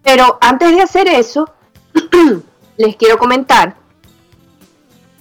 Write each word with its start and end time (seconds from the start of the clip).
Pero 0.02 0.38
antes 0.40 0.74
de 0.74 0.82
hacer 0.82 1.08
eso, 1.08 1.50
les 2.76 2.96
quiero 2.96 3.18
comentar 3.18 3.76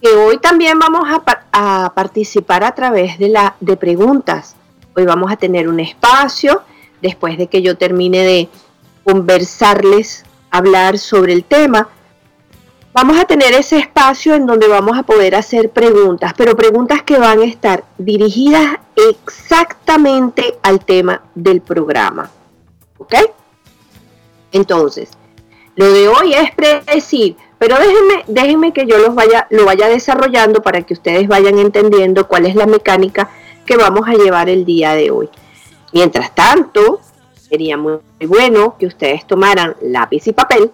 que 0.02 0.10
hoy 0.10 0.38
también 0.38 0.80
vamos 0.80 1.04
a, 1.52 1.92
participar 1.94 2.64
a 2.64 2.74
través 2.74 3.20
de, 3.20 3.30
la, 3.30 3.56
de 3.60 3.76
preguntas. 3.76 4.56
Hoy 4.96 5.06
vamos 5.06 5.32
a 5.32 5.36
tener 5.36 5.68
un 5.68 5.80
espacio 5.82 6.64
después 7.02 7.38
de 7.38 7.48
que 7.48 7.62
yo 7.62 7.78
termine 7.78 8.24
de 8.24 8.50
conversarles, 9.04 10.26
hablar 10.52 10.98
sobre 10.98 11.34
el 11.34 11.44
tema. 11.44 11.90
Vamos 12.94 13.18
a 13.20 13.26
tener 13.26 13.54
ese 13.54 13.78
espacio 13.78 14.36
en 14.36 14.46
donde 14.46 14.68
vamos 14.68 14.98
a 14.98 15.04
poder 15.04 15.36
hacer 15.36 15.70
preguntas, 15.70 16.34
pero 16.36 16.56
preguntas 16.56 17.04
que 17.04 17.18
van 17.18 17.40
a 17.40 17.46
estar 17.46 17.84
dirigidas 17.98 18.78
exactamente 18.96 20.56
al 20.64 20.84
tema 20.84 21.22
del 21.36 21.62
programa. 21.62 22.32
¿Ok? 22.98 23.16
Entonces, 24.52 25.10
lo 25.76 25.92
de 25.92 26.08
hoy 26.08 26.34
es 26.34 26.52
predecir 26.52 27.38
pero 27.60 27.76
déjenme, 27.78 28.24
déjenme 28.28 28.72
que 28.72 28.88
yo 28.88 28.98
los 28.98 29.14
vaya, 29.14 29.46
lo 29.50 29.66
vaya 29.66 29.90
desarrollando 29.90 30.64
para 30.64 30.82
que 30.82 30.94
ustedes 30.94 31.28
vayan 31.28 31.60
entendiendo 31.60 32.28
cuál 32.28 32.46
es 32.46 32.56
la 32.56 32.66
mecánica 32.66 33.30
que 33.66 33.76
vamos 33.76 34.08
a 34.08 34.14
llevar 34.14 34.50
el 34.50 34.64
día 34.64 34.94
de 34.94 35.12
hoy. 35.12 35.30
Mientras 35.92 36.34
tanto, 36.36 37.00
sería 37.50 37.78
muy, 37.78 38.00
bueno 38.28 38.76
que 38.78 38.86
ustedes 38.86 39.26
tomaran 39.26 39.76
lápiz 39.82 40.28
y 40.28 40.34
papel 40.34 40.72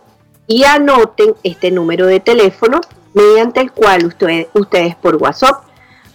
y 0.48 0.64
anoten 0.64 1.36
este 1.44 1.72
número 1.72 2.06
de 2.06 2.20
teléfono 2.20 2.82
mediante 3.14 3.62
el 3.62 3.72
cual 3.72 4.06
ustedes, 4.06 4.48
ustedes 4.54 4.96
por 4.96 5.16
WhatsApp 5.16 5.64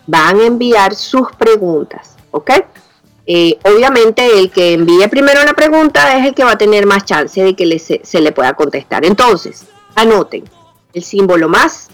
van 0.07 0.41
a 0.41 0.47
enviar 0.47 0.95
sus 0.95 1.33
preguntas, 1.33 2.17
¿ok? 2.31 2.51
Eh, 3.27 3.59
obviamente 3.65 4.39
el 4.39 4.51
que 4.51 4.73
envíe 4.75 5.07
primero 5.09 5.45
la 5.45 5.55
pregunta 5.55 6.19
es 6.19 6.27
el 6.27 6.35
que 6.35 6.45
va 6.45 6.53
a 6.53 6.59
tener 6.59 6.85
más 6.87 7.05
chance 7.05 7.43
de 7.43 7.55
que 7.55 7.79
se 7.79 8.21
le 8.21 8.33
pueda 8.33 8.55
contestar. 8.55 9.05
Entonces, 9.05 9.67
anoten 9.95 10.45
el 10.93 11.03
símbolo 11.05 11.49
más 11.49 11.89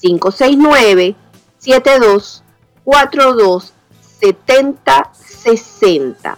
569 0.00 1.16
72 1.58 2.42
42 2.84 3.72
70 4.20 5.10
60. 5.46 6.36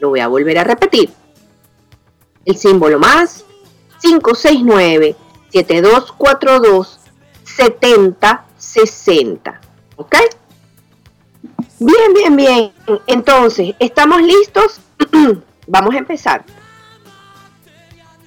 Lo 0.00 0.08
voy 0.08 0.20
a 0.20 0.28
volver 0.28 0.58
a 0.58 0.64
repetir. 0.64 1.10
El 2.44 2.56
símbolo 2.56 2.98
más 2.98 3.44
569 4.02 5.14
7242 5.50 7.00
70 7.44 8.44
60. 8.56 9.60
¿Ok? 9.96 10.16
Bien, 11.78 12.14
bien, 12.14 12.36
bien. 12.36 12.72
Entonces, 13.06 13.74
¿estamos 13.78 14.20
listos? 14.22 14.80
Vamos 15.68 15.94
a 15.94 15.98
empezar. 15.98 16.44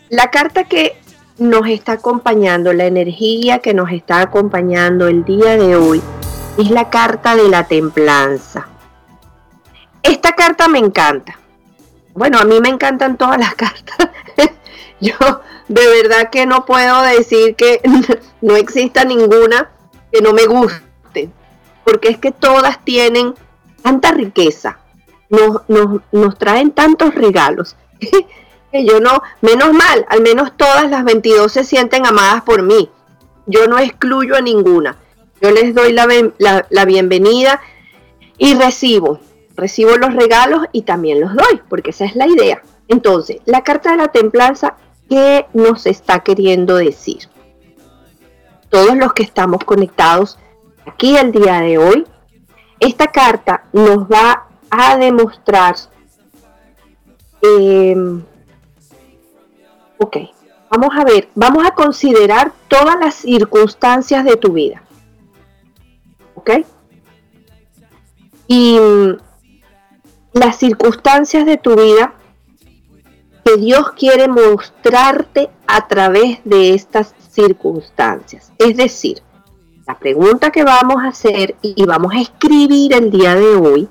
La 0.10 0.32
carta 0.32 0.64
que 0.64 0.98
nos 1.38 1.68
está 1.68 1.94
acompañando, 1.94 2.72
la 2.72 2.86
energía 2.86 3.60
que 3.60 3.74
nos 3.74 3.92
está 3.92 4.22
acompañando 4.22 5.08
el 5.08 5.26
día 5.26 5.58
de 5.58 5.76
hoy 5.76 6.02
es 6.58 6.72
la 6.72 6.90
carta 6.90 7.36
de 7.36 7.50
la 7.50 7.68
templanza. 7.68 8.70
Esta 10.08 10.34
carta 10.34 10.68
me 10.68 10.80
encanta. 10.80 11.38
Bueno, 12.14 12.40
a 12.40 12.46
mí 12.46 12.60
me 12.60 12.70
encantan 12.70 13.18
todas 13.18 13.38
las 13.38 13.56
cartas. 13.56 14.10
Yo 15.00 15.14
de 15.68 15.88
verdad 15.88 16.30
que 16.30 16.46
no 16.46 16.66
puedo 16.66 17.02
decir 17.02 17.56
que 17.56 17.82
no 18.42 18.56
exista 18.56 19.04
ninguna 19.04 19.70
que 20.12 20.22
no 20.22 20.34
me 20.34 20.46
guste, 20.46 21.30
porque 21.84 22.10
es 22.10 22.18
que 22.18 22.32
todas 22.32 22.84
tienen 22.84 23.36
tanta 23.82 24.12
riqueza, 24.12 24.80
nos, 25.30 25.62
nos 26.12 26.38
traen 26.38 26.72
tantos 26.72 27.14
regalos 27.14 27.76
que 28.00 28.86
yo 28.86 29.00
no, 29.00 29.22
menos 29.42 29.74
mal, 29.74 30.06
al 30.10 30.22
menos 30.22 30.56
todas 30.56 30.90
las 30.90 31.04
22 31.04 31.52
se 31.52 31.64
sienten 31.64 32.06
amadas 32.06 32.44
por 32.44 32.64
mí. 32.64 32.90
Yo 33.46 33.68
no 33.68 33.80
excluyo 33.80 34.36
a 34.36 34.42
ninguna. 34.42 34.98
Yo 35.42 35.52
les 35.52 35.74
doy 35.74 35.94
la, 35.94 36.08
la, 36.70 36.86
bienvenida 36.86 37.62
y 38.38 38.56
recibo, 38.56 39.20
recibo 39.58 39.98
los 39.98 40.14
regalos 40.14 40.62
y 40.72 40.84
también 40.84 41.20
los 41.20 41.34
doy, 41.36 41.62
porque 41.68 41.90
esa 41.90 42.06
es 42.06 42.16
la 42.16 42.28
idea. 42.28 42.62
Entonces, 42.88 43.42
la 43.46 43.64
carta 43.64 43.92
de 43.92 43.98
la 43.98 44.08
templanza, 44.08 44.76
¿qué 45.10 45.46
nos 45.54 45.86
está 45.86 46.20
queriendo 46.20 46.78
decir? 46.78 47.28
Todos 48.70 48.96
los 48.96 49.14
que 49.14 49.24
estamos 49.24 49.64
conectados 49.66 50.40
aquí 50.86 51.18
el 51.18 51.34
día 51.34 51.60
de 51.60 51.78
hoy, 51.78 52.06
esta 52.80 53.08
carta 53.08 53.66
nos 53.74 54.06
va 54.06 54.48
a 54.70 54.98
demostrar 54.98 55.76
eh, 57.42 57.96
Ok, 60.00 60.18
vamos 60.70 60.90
a 60.96 61.04
ver, 61.04 61.28
vamos 61.34 61.66
a 61.66 61.72
considerar 61.72 62.52
todas 62.68 63.00
las 63.00 63.16
circunstancias 63.16 64.24
de 64.24 64.38
tu 64.38 64.54
vida. 64.54 64.84
¿Ok? 66.36 66.52
Y 68.48 68.78
las 70.34 70.58
circunstancias 70.58 71.46
de 71.46 71.58
tu 71.58 71.76
vida 71.76 72.14
que 73.44 73.58
Dios 73.58 73.92
quiere 73.92 74.28
mostrarte 74.28 75.50
a 75.68 75.88
través 75.88 76.40
de 76.44 76.74
estas 76.74 77.16
circunstancias. 77.30 78.52
Es 78.58 78.76
decir, 78.76 79.22
la 79.88 79.98
pregunta 79.98 80.52
que 80.52 80.64
vamos 80.64 81.04
a 81.04 81.10
hacer 81.10 81.56
y 81.62 81.86
vamos 81.86 82.14
a 82.14 82.20
escribir 82.20 82.94
el 82.94 83.10
día 83.10 83.36
de 83.36 83.56
hoy 83.56 83.90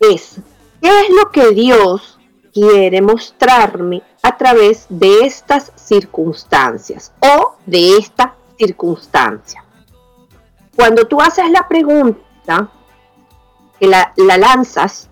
es, 0.00 0.36
¿qué 0.80 1.00
es 1.00 1.10
lo 1.10 1.30
que 1.32 1.50
Dios 1.50 2.18
quiere 2.52 3.02
mostrarme 3.02 4.02
a 4.22 4.34
través 4.36 4.86
de 4.88 5.26
estas 5.26 5.72
circunstancias 5.76 7.12
o 7.20 7.56
de 7.66 7.98
esta 7.98 8.34
circunstancia. 8.58 9.62
Cuando 10.74 11.06
tú 11.06 11.20
haces 11.20 11.50
la 11.50 11.68
pregunta, 11.68 12.68
que 13.78 13.86
la, 13.86 14.12
lanzas, 14.16 15.08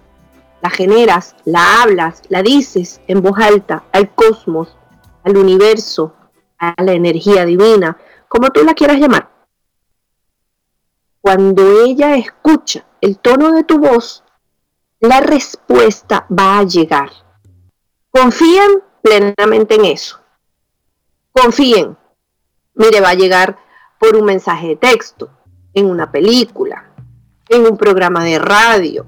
la 0.64 0.70
generas, 0.70 1.37
la 1.44 1.82
hablas, 1.82 2.22
la 2.31 2.43
dices 2.43 3.02
en 3.06 3.20
voz 3.20 3.38
alta 3.38 3.84
al 3.93 4.14
cosmos, 4.14 4.75
al 5.22 5.37
universo, 5.37 6.14
a 6.56 6.75
la 6.82 6.94
energía 6.94 7.44
divina, 7.44 7.99
como 8.28 8.49
tú 8.49 8.64
la 8.64 8.72
quieras 8.72 8.96
llamar. 8.96 9.31
Cuando 11.20 11.82
ella 11.82 12.16
escucha 12.16 12.87
el 13.02 13.19
tono 13.19 13.52
de 13.52 13.64
tu 13.64 13.78
voz, 13.78 14.25
la 15.00 15.20
respuesta 15.20 16.26
va 16.31 16.61
a 16.61 16.62
llegar. 16.62 17.10
Confíen 18.08 18.82
plenamente 19.02 19.75
en 19.75 19.84
eso. 19.84 20.19
Confíen. 21.31 21.94
Mire, 22.72 23.02
va 23.02 23.10
a 23.10 23.14
llegar 23.14 23.58
por 24.00 24.17
un 24.17 24.25
mensaje 24.25 24.69
de 24.69 24.76
texto, 24.76 25.28
en 25.75 25.90
una 25.90 26.10
película, 26.10 26.90
en 27.50 27.67
un 27.67 27.76
programa 27.76 28.25
de 28.25 28.38
radio, 28.38 29.05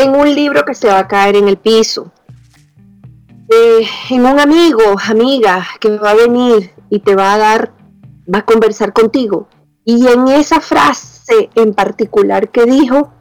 en 0.00 0.16
un 0.16 0.34
libro 0.34 0.64
que 0.64 0.74
se 0.74 0.88
va 0.88 1.00
a 1.00 1.08
caer 1.08 1.36
en 1.36 1.46
el 1.46 1.58
piso, 1.58 2.10
eh, 3.50 3.86
en 4.08 4.24
un 4.24 4.40
amigo, 4.40 4.82
amiga 5.08 5.66
que 5.78 5.98
va 5.98 6.12
a 6.12 6.14
venir 6.14 6.72
y 6.88 7.00
te 7.00 7.14
va 7.14 7.34
a 7.34 7.38
dar, 7.38 7.74
va 8.32 8.38
a 8.38 8.46
conversar 8.46 8.92
contigo. 8.92 9.48
Y 9.84 10.06
en 10.06 10.28
esa 10.28 10.60
frase 10.60 11.50
en 11.54 11.74
particular 11.74 12.48
que 12.48 12.64
dijo, 12.64 13.12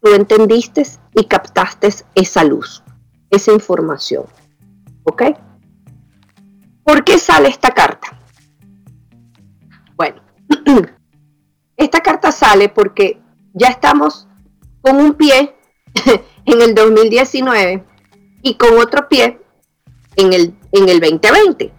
tú 0.00 0.14
entendiste 0.14 0.86
y 1.14 1.24
captaste 1.24 1.88
esa 2.14 2.44
luz, 2.44 2.82
esa 3.30 3.52
información. 3.52 4.24
¿Ok? 5.04 5.22
¿Por 6.82 7.04
qué 7.04 7.18
sale 7.18 7.48
esta 7.48 7.72
carta? 7.72 8.18
Bueno, 9.96 10.22
esta 11.76 12.00
carta 12.00 12.32
sale 12.32 12.70
porque 12.70 13.20
ya 13.52 13.68
estamos 13.68 14.28
con 14.80 14.96
un 14.96 15.14
pie 15.14 15.54
en 16.44 16.62
el 16.62 16.74
2019 16.74 17.84
y 18.42 18.54
con 18.54 18.78
otro 18.78 19.08
pie 19.08 19.40
en 20.16 20.32
el, 20.32 20.54
en 20.72 20.88
el 20.88 21.00
2020. 21.00 21.72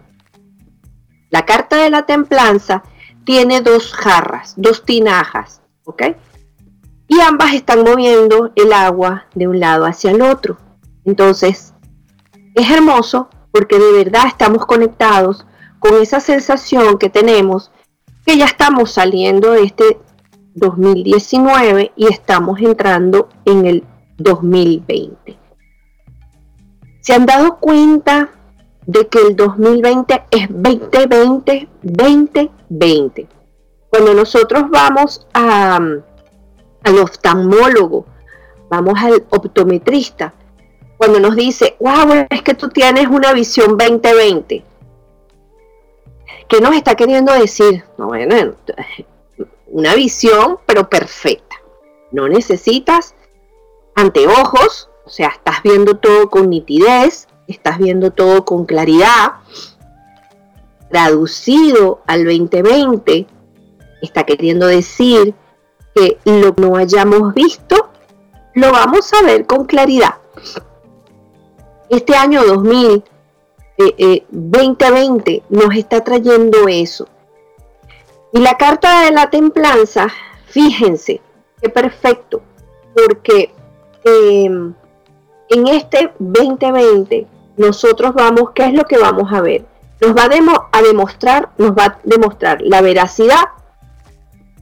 La 1.30 1.44
carta 1.44 1.76
de 1.76 1.90
la 1.90 2.06
templanza 2.06 2.82
tiene 3.24 3.60
dos 3.60 3.92
jarras, 3.92 4.54
dos 4.56 4.84
tinajas, 4.84 5.60
¿ok? 5.84 6.02
Y 7.08 7.20
ambas 7.20 7.54
están 7.54 7.82
moviendo 7.82 8.52
el 8.56 8.72
agua 8.72 9.26
de 9.34 9.48
un 9.48 9.60
lado 9.60 9.84
hacia 9.84 10.10
el 10.10 10.22
otro. 10.22 10.58
Entonces, 11.04 11.74
es 12.54 12.70
hermoso 12.70 13.28
porque 13.52 13.78
de 13.78 13.92
verdad 13.92 14.26
estamos 14.26 14.66
conectados 14.66 15.46
con 15.78 16.00
esa 16.00 16.20
sensación 16.20 16.98
que 16.98 17.10
tenemos 17.10 17.70
que 18.24 18.36
ya 18.36 18.44
estamos 18.44 18.90
saliendo 18.90 19.52
de 19.52 19.62
este 19.62 19.98
2019 20.54 21.92
y 21.94 22.06
estamos 22.06 22.60
entrando 22.60 23.28
en 23.44 23.66
el 23.66 23.84
2020. 24.18 25.36
¿Se 27.00 27.14
han 27.14 27.26
dado 27.26 27.58
cuenta 27.58 28.30
de 28.86 29.06
que 29.08 29.18
el 29.20 29.36
2020 29.36 30.24
es 30.30 30.48
2020, 30.50 31.68
2020? 31.82 33.28
Cuando 33.90 34.14
nosotros 34.14 34.64
vamos 34.70 35.26
a, 35.32 35.76
al 35.76 36.98
oftalmólogo, 36.98 38.06
vamos 38.68 38.94
al 39.02 39.24
optometrista, 39.30 40.34
cuando 40.96 41.20
nos 41.20 41.36
dice, 41.36 41.76
wow, 41.78 42.26
es 42.30 42.42
que 42.42 42.54
tú 42.54 42.68
tienes 42.68 43.06
una 43.06 43.32
visión 43.32 43.76
2020. 43.76 44.64
¿Qué 46.48 46.60
nos 46.60 46.74
está 46.74 46.94
queriendo 46.94 47.32
decir? 47.32 47.84
No, 47.98 48.06
bueno, 48.06 48.54
una 49.66 49.94
visión, 49.94 50.58
pero 50.64 50.88
perfecta. 50.88 51.56
No 52.12 52.28
necesitas 52.28 53.15
anteojos, 53.96 54.88
o 55.04 55.10
sea, 55.10 55.28
estás 55.28 55.62
viendo 55.64 55.96
todo 55.96 56.30
con 56.30 56.50
nitidez, 56.50 57.26
estás 57.48 57.78
viendo 57.78 58.12
todo 58.12 58.44
con 58.44 58.64
claridad. 58.66 59.32
Traducido 60.90 62.02
al 62.06 62.24
2020, 62.24 63.26
está 64.02 64.24
queriendo 64.24 64.66
decir 64.68 65.34
que 65.94 66.18
lo 66.24 66.54
que 66.54 66.62
no 66.62 66.76
hayamos 66.76 67.34
visto, 67.34 67.90
lo 68.54 68.70
vamos 68.70 69.12
a 69.12 69.22
ver 69.22 69.46
con 69.46 69.64
claridad. 69.64 70.14
Este 71.88 72.14
año 72.14 72.44
2000, 72.44 73.02
2020 74.30 75.30
eh, 75.30 75.36
eh, 75.36 75.42
nos 75.48 75.74
está 75.74 76.04
trayendo 76.04 76.68
eso. 76.68 77.08
Y 78.32 78.40
la 78.40 78.56
carta 78.56 79.04
de 79.04 79.12
la 79.12 79.30
templanza, 79.30 80.08
fíjense, 80.46 81.20
qué 81.60 81.68
perfecto, 81.68 82.42
porque 82.94 83.55
em, 84.06 84.74
en 85.48 85.66
este 85.68 86.12
2020 86.18 87.26
nosotros 87.56 88.14
vamos, 88.14 88.50
¿qué 88.54 88.66
es 88.66 88.74
lo 88.74 88.84
que 88.84 88.98
vamos 88.98 89.32
a 89.32 89.40
ver? 89.40 89.64
Nos 90.00 90.14
va 90.14 90.24
a, 90.24 90.82
demostrar, 90.82 91.50
nos 91.58 91.72
va 91.72 91.84
a 91.84 91.98
demostrar 92.04 92.60
la 92.60 92.82
veracidad 92.82 93.44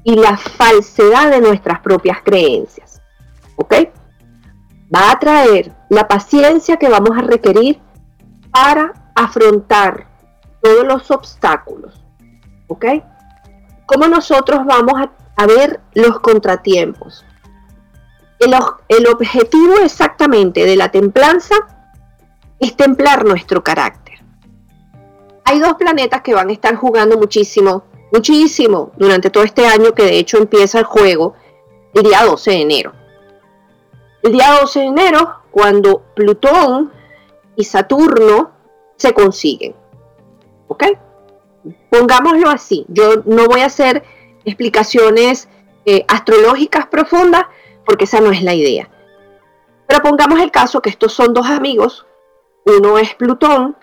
y 0.05 0.15
la 0.15 0.37
falsedad 0.37 1.31
de 1.31 1.41
nuestras 1.41 1.81
propias 1.81 2.19
creencias. 2.23 3.03
¿Ok? 3.57 3.75
Va 4.95 5.11
a 5.11 5.19
traer 5.19 5.73
la 5.89 6.07
paciencia 6.07 6.77
que 6.77 6.89
vamos 6.89 7.17
a 7.19 7.23
requerir 7.23 7.81
para 8.53 8.93
afrontar 9.15 10.07
todos 10.63 10.87
los 10.87 11.11
obstáculos. 11.11 12.05
¿Ok? 12.69 12.87
¿Cómo 13.87 14.07
nosotros 14.09 14.65
vamos 14.65 14.95
a, 15.37 15.47
ver 15.47 15.81
los 15.95 16.21
contratiempos? 16.21 17.25
El, 18.89 19.07
objetivo 19.07 19.77
exactamente 19.83 20.67
de 20.67 20.77
la 20.77 20.91
templanza 20.91 21.55
es 22.61 22.77
templar 22.77 23.25
nuestro 23.25 23.65
carácter. 23.65 24.19
Hay 25.45 25.61
dos 25.61 25.75
planetas 25.75 26.21
que 26.21 26.35
van 26.35 26.51
a 26.51 26.53
estar 26.53 26.75
jugando 26.77 27.17
muchísimo, 27.17 27.85
muchísimo 28.13 28.93
durante 28.97 29.31
todo 29.31 29.45
este 29.45 29.67
año, 29.67 29.93
que 29.93 30.05
de 30.05 30.19
hecho 30.19 30.37
empieza 30.37 30.79
el 30.79 30.85
juego 30.85 31.35
el 31.95 32.03
día 32.03 32.25
12 32.25 32.51
de 32.51 32.61
enero. 32.61 32.93
El 34.23 34.33
día 34.33 34.59
12 34.61 34.81
de 34.81 34.87
enero, 34.87 35.37
cuando 35.51 36.03
Plutón 36.15 36.93
y 37.57 37.65
Saturno 37.65 38.53
se 38.97 39.15
consiguen. 39.15 39.75
¿Ok? 40.69 40.85
Pongámoslo 41.91 42.51
así. 42.51 42.85
Yo 42.89 43.23
no 43.25 43.47
voy 43.47 43.61
a 43.61 43.67
hacer 43.67 44.03
explicaciones 44.45 45.49
eh, 45.87 46.05
astrológicas 46.09 46.87
profundas 46.87 47.45
porque 47.85 48.05
esa 48.05 48.21
no 48.21 48.31
es 48.31 48.43
la 48.43 48.55
idea. 48.55 48.89
Pero 49.87 50.03
pongamos 50.03 50.41
el 50.41 50.51
caso 50.51 50.81
que 50.81 50.91
estos 50.91 51.13
son 51.13 51.35
dos 51.35 51.47
amigos. 51.47 52.07
Uno 52.65 52.99
es 52.99 53.15
Plutón 53.15 53.77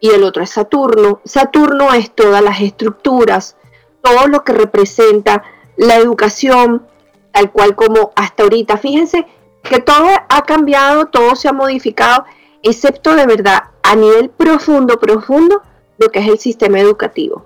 y 0.00 0.10
el 0.10 0.22
otro 0.22 0.42
es 0.42 0.50
Saturno. 0.50 1.20
Saturno 1.24 1.92
es 1.92 2.14
todas 2.14 2.42
las 2.42 2.60
estructuras, 2.60 3.56
todo 4.02 4.28
lo 4.28 4.44
que 4.44 4.52
representa 4.52 5.42
la 5.76 5.96
educación, 5.96 6.86
tal 7.32 7.50
cual 7.50 7.74
como 7.74 8.12
hasta 8.14 8.42
ahorita. 8.42 8.76
Fíjense 8.76 9.26
que 9.62 9.80
todo 9.80 10.08
ha 10.28 10.42
cambiado, 10.42 11.06
todo 11.06 11.34
se 11.36 11.48
ha 11.48 11.52
modificado, 11.52 12.24
excepto 12.62 13.14
de 13.14 13.26
verdad 13.26 13.64
a 13.82 13.96
nivel 13.96 14.30
profundo, 14.30 14.98
profundo, 14.98 15.62
lo 15.98 16.10
que 16.10 16.20
es 16.20 16.28
el 16.28 16.38
sistema 16.38 16.78
educativo. 16.80 17.44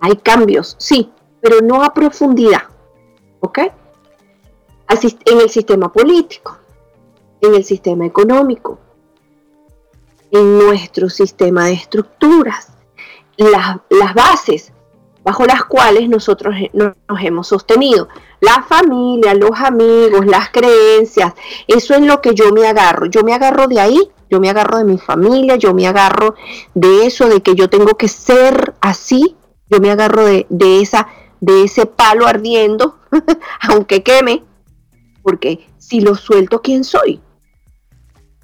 Hay 0.00 0.16
cambios, 0.16 0.76
sí, 0.78 1.12
pero 1.40 1.60
no 1.60 1.82
a 1.82 1.92
profundidad, 1.92 2.62
¿ok? 3.40 3.58
En 5.24 5.40
el 5.40 5.48
sistema 5.48 5.92
político, 5.92 6.58
en 7.40 7.54
el 7.54 7.64
sistema 7.64 8.06
económico, 8.06 8.78
en 10.30 10.58
nuestro 10.58 11.08
sistema 11.08 11.66
de 11.66 11.72
estructuras, 11.74 12.68
las, 13.36 13.78
las 13.90 14.14
bases 14.14 14.72
bajo 15.24 15.44
las 15.46 15.64
cuales 15.64 16.08
nosotros 16.08 16.54
nos 16.72 17.20
hemos 17.22 17.46
sostenido. 17.46 18.08
La 18.40 18.62
familia, 18.62 19.34
los 19.34 19.52
amigos, 19.58 20.26
las 20.26 20.50
creencias, 20.50 21.34
eso 21.66 21.94
es 21.94 22.02
lo 22.02 22.20
que 22.20 22.34
yo 22.34 22.52
me 22.52 22.66
agarro. 22.66 23.06
Yo 23.06 23.22
me 23.22 23.34
agarro 23.34 23.68
de 23.68 23.80
ahí, 23.80 24.10
yo 24.30 24.40
me 24.40 24.50
agarro 24.50 24.78
de 24.78 24.84
mi 24.84 24.98
familia, 24.98 25.56
yo 25.56 25.74
me 25.74 25.86
agarro 25.86 26.34
de 26.74 27.06
eso, 27.06 27.28
de 27.28 27.40
que 27.40 27.54
yo 27.54 27.70
tengo 27.70 27.96
que 27.96 28.08
ser 28.08 28.74
así, 28.80 29.36
yo 29.70 29.78
me 29.78 29.90
agarro 29.90 30.24
de, 30.24 30.46
esa, 30.80 31.08
de 31.40 31.64
ese 31.64 31.86
palo 31.86 32.26
ardiendo, 32.26 32.96
aunque 33.60 34.02
queme, 34.02 34.42
porque 35.22 35.66
si 35.78 36.00
lo 36.00 36.14
suelto, 36.14 36.60
¿quién 36.60 36.84
soy? 36.84 37.20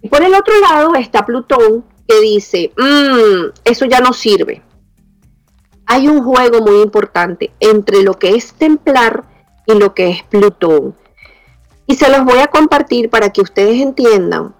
Y 0.02 0.08
por 0.08 0.22
el 0.22 0.34
otro 0.34 0.58
lado 0.60 0.94
está 0.94 1.26
Plutón 1.26 1.84
que 2.06 2.20
dice, 2.20 2.72
mm, 2.76 3.60
eso 3.64 3.84
ya 3.84 4.00
no 4.00 4.12
sirve 4.12 4.62
hay 5.88 6.06
un 6.06 6.22
juego 6.22 6.60
muy 6.60 6.82
importante 6.82 7.50
entre 7.60 8.02
lo 8.02 8.12
que 8.12 8.34
es 8.34 8.52
templar 8.52 9.24
y 9.66 9.72
lo 9.72 9.94
que 9.94 10.10
es 10.10 10.22
Plutón. 10.24 10.94
Y 11.86 11.94
se 11.94 12.10
los 12.10 12.24
voy 12.26 12.38
a 12.40 12.48
compartir 12.48 13.08
para 13.08 13.30
que 13.30 13.40
ustedes 13.40 13.80
entiendan, 13.80 14.54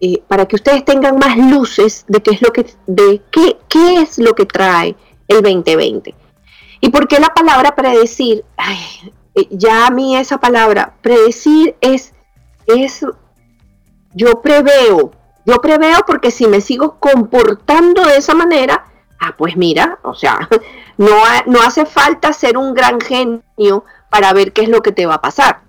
eh, 0.00 0.22
para 0.28 0.46
que 0.46 0.54
ustedes 0.54 0.84
tengan 0.84 1.18
más 1.18 1.36
luces 1.36 2.04
de 2.06 2.22
qué 2.22 2.30
es 2.30 2.42
lo 2.42 2.52
que, 2.52 2.64
de 2.86 3.20
qué, 3.32 3.58
qué 3.68 4.02
es 4.02 4.18
lo 4.18 4.34
que 4.34 4.46
trae 4.46 4.94
el 5.26 5.42
2020. 5.42 6.14
Y 6.80 6.90
por 6.90 7.08
qué 7.08 7.18
la 7.18 7.34
palabra 7.34 7.74
predecir, 7.74 8.44
ya 9.50 9.86
a 9.86 9.90
mí 9.90 10.16
esa 10.16 10.38
palabra, 10.38 10.94
predecir 11.00 11.76
es, 11.80 12.12
es, 12.66 13.04
yo 14.14 14.40
preveo, 14.42 15.12
Yo 15.44 15.56
preveo 15.62 16.00
porque 16.06 16.30
si 16.30 16.46
me 16.46 16.60
sigo 16.60 16.98
comportando 16.98 18.04
de 18.04 18.16
esa 18.16 18.34
manera, 18.34 18.84
ah, 19.18 19.34
pues 19.36 19.56
mira, 19.56 19.98
o 20.02 20.14
sea, 20.14 20.48
no, 20.98 21.16
no 21.46 21.62
hace 21.62 21.86
falta 21.86 22.32
ser 22.32 22.56
un 22.56 22.74
gran 22.74 23.00
genio 23.00 23.84
para 24.10 24.32
ver 24.32 24.52
qué 24.52 24.62
es 24.62 24.68
lo 24.68 24.82
que 24.82 24.92
te 24.92 25.06
va 25.06 25.14
a 25.14 25.22
pasar. 25.22 25.60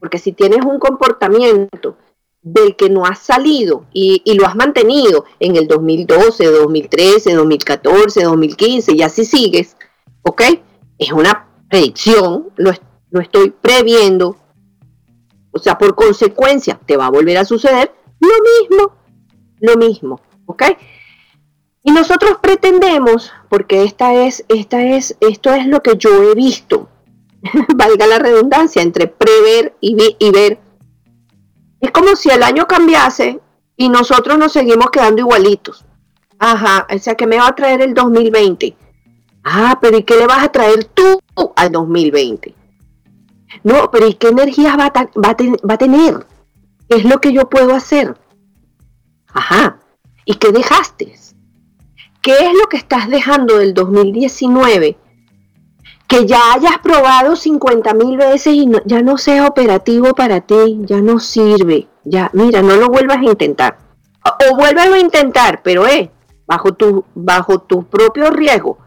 Porque 0.00 0.18
si 0.18 0.32
tienes 0.32 0.64
un 0.64 0.78
comportamiento 0.78 1.96
del 2.44 2.76
que 2.76 2.90
no 2.90 3.06
has 3.06 3.20
salido 3.20 3.86
y, 3.92 4.22
lo 4.34 4.46
has 4.46 4.54
mantenido 4.54 5.24
en 5.40 5.56
el 5.56 5.66
2012, 5.66 6.44
2013, 6.44 7.32
2014, 7.32 8.22
2015 8.22 8.92
y 8.92 9.02
así 9.02 9.24
sigues, 9.24 9.76
¿ok? 10.22 10.42
Es 10.98 11.10
una 11.10 11.48
predicción, 11.70 12.50
lo, 12.56 12.72
lo 13.14 13.20
estoy 13.20 13.50
previendo. 13.50 14.36
O 15.52 15.58
sea, 15.58 15.78
por 15.78 15.94
consecuencia, 15.94 16.78
te 16.84 16.96
va 16.96 17.06
a 17.06 17.10
volver 17.10 17.38
a 17.38 17.44
suceder 17.44 17.94
lo 18.18 18.34
mismo, 18.60 18.92
lo 19.60 19.76
mismo, 19.76 20.20
¿ok? 20.46 20.64
Y 21.84 21.92
nosotros 21.92 22.38
pretendemos, 22.42 23.32
porque 23.48 23.84
esta 23.84 24.14
es, 24.14 24.44
esta 24.48 24.82
es, 24.82 25.16
esto 25.20 25.54
es 25.54 25.66
lo 25.66 25.80
que 25.80 25.96
yo 25.96 26.10
he 26.30 26.34
visto, 26.34 26.88
valga 27.76 28.06
la 28.06 28.18
redundancia, 28.18 28.82
entre 28.82 29.06
prever 29.06 29.76
y, 29.80 30.16
y 30.18 30.30
ver 30.30 30.58
es 31.84 31.90
como 31.90 32.16
si 32.16 32.30
el 32.30 32.42
año 32.42 32.66
cambiase 32.66 33.40
y 33.76 33.90
nosotros 33.90 34.38
nos 34.38 34.52
seguimos 34.52 34.90
quedando 34.90 35.20
igualitos. 35.20 35.84
Ajá, 36.38 36.86
o 36.90 36.98
sea, 36.98 37.14
que 37.14 37.26
me 37.26 37.36
va 37.36 37.48
a 37.48 37.54
traer 37.54 37.82
el 37.82 37.92
2020? 37.92 38.74
Ah, 39.44 39.78
pero 39.82 39.98
¿y 39.98 40.02
qué 40.02 40.16
le 40.16 40.26
vas 40.26 40.42
a 40.42 40.50
traer 40.50 40.84
tú 40.84 41.20
al 41.54 41.70
2020? 41.70 42.54
No, 43.62 43.90
pero 43.90 44.06
¿y 44.06 44.14
qué 44.14 44.28
energías 44.28 44.76
va 44.78 44.86
a, 44.86 45.68
va 45.68 45.78
tener? 45.78 46.26
¿Qué 46.88 46.96
es 46.96 47.04
lo 47.04 47.20
que 47.20 47.32
yo 47.32 47.48
puedo 47.48 47.74
hacer? 47.74 48.16
Ajá, 49.32 49.78
¿y 50.24 50.34
qué 50.34 50.52
dejaste? 50.52 51.14
¿Qué 52.20 52.32
es 52.32 52.52
lo 52.54 52.68
que 52.68 52.76
estás 52.76 53.08
dejando 53.08 53.58
del 53.58 53.74
2019 53.74 54.96
que 56.06 56.26
ya 56.26 56.52
hayas 56.52 56.78
probado 56.78 57.34
50 57.34 57.94
mil 57.94 58.16
veces 58.16 58.54
y 58.54 58.70
ya 58.84 59.02
no 59.02 59.16
sea 59.18 59.46
operativo 59.46 60.14
para 60.14 60.40
ti, 60.40 60.80
ya 60.82 61.00
no 61.00 61.18
sirve, 61.18 61.88
ya, 62.04 62.30
mira, 62.34 62.62
no 62.62 62.76
lo 62.76 62.88
vuelvas 62.88 63.18
a 63.18 63.24
intentar. 63.24 63.78
O, 64.24 64.54
o 64.54 64.64
a 64.64 64.98
intentar, 64.98 65.62
pero 65.62 65.86
eh, 65.86 66.10
bajo 66.46 66.72
tu, 66.72 67.04
bajo 67.14 67.58
tu 67.60 67.84
propio 67.84 68.30
riesgo, 68.30 68.78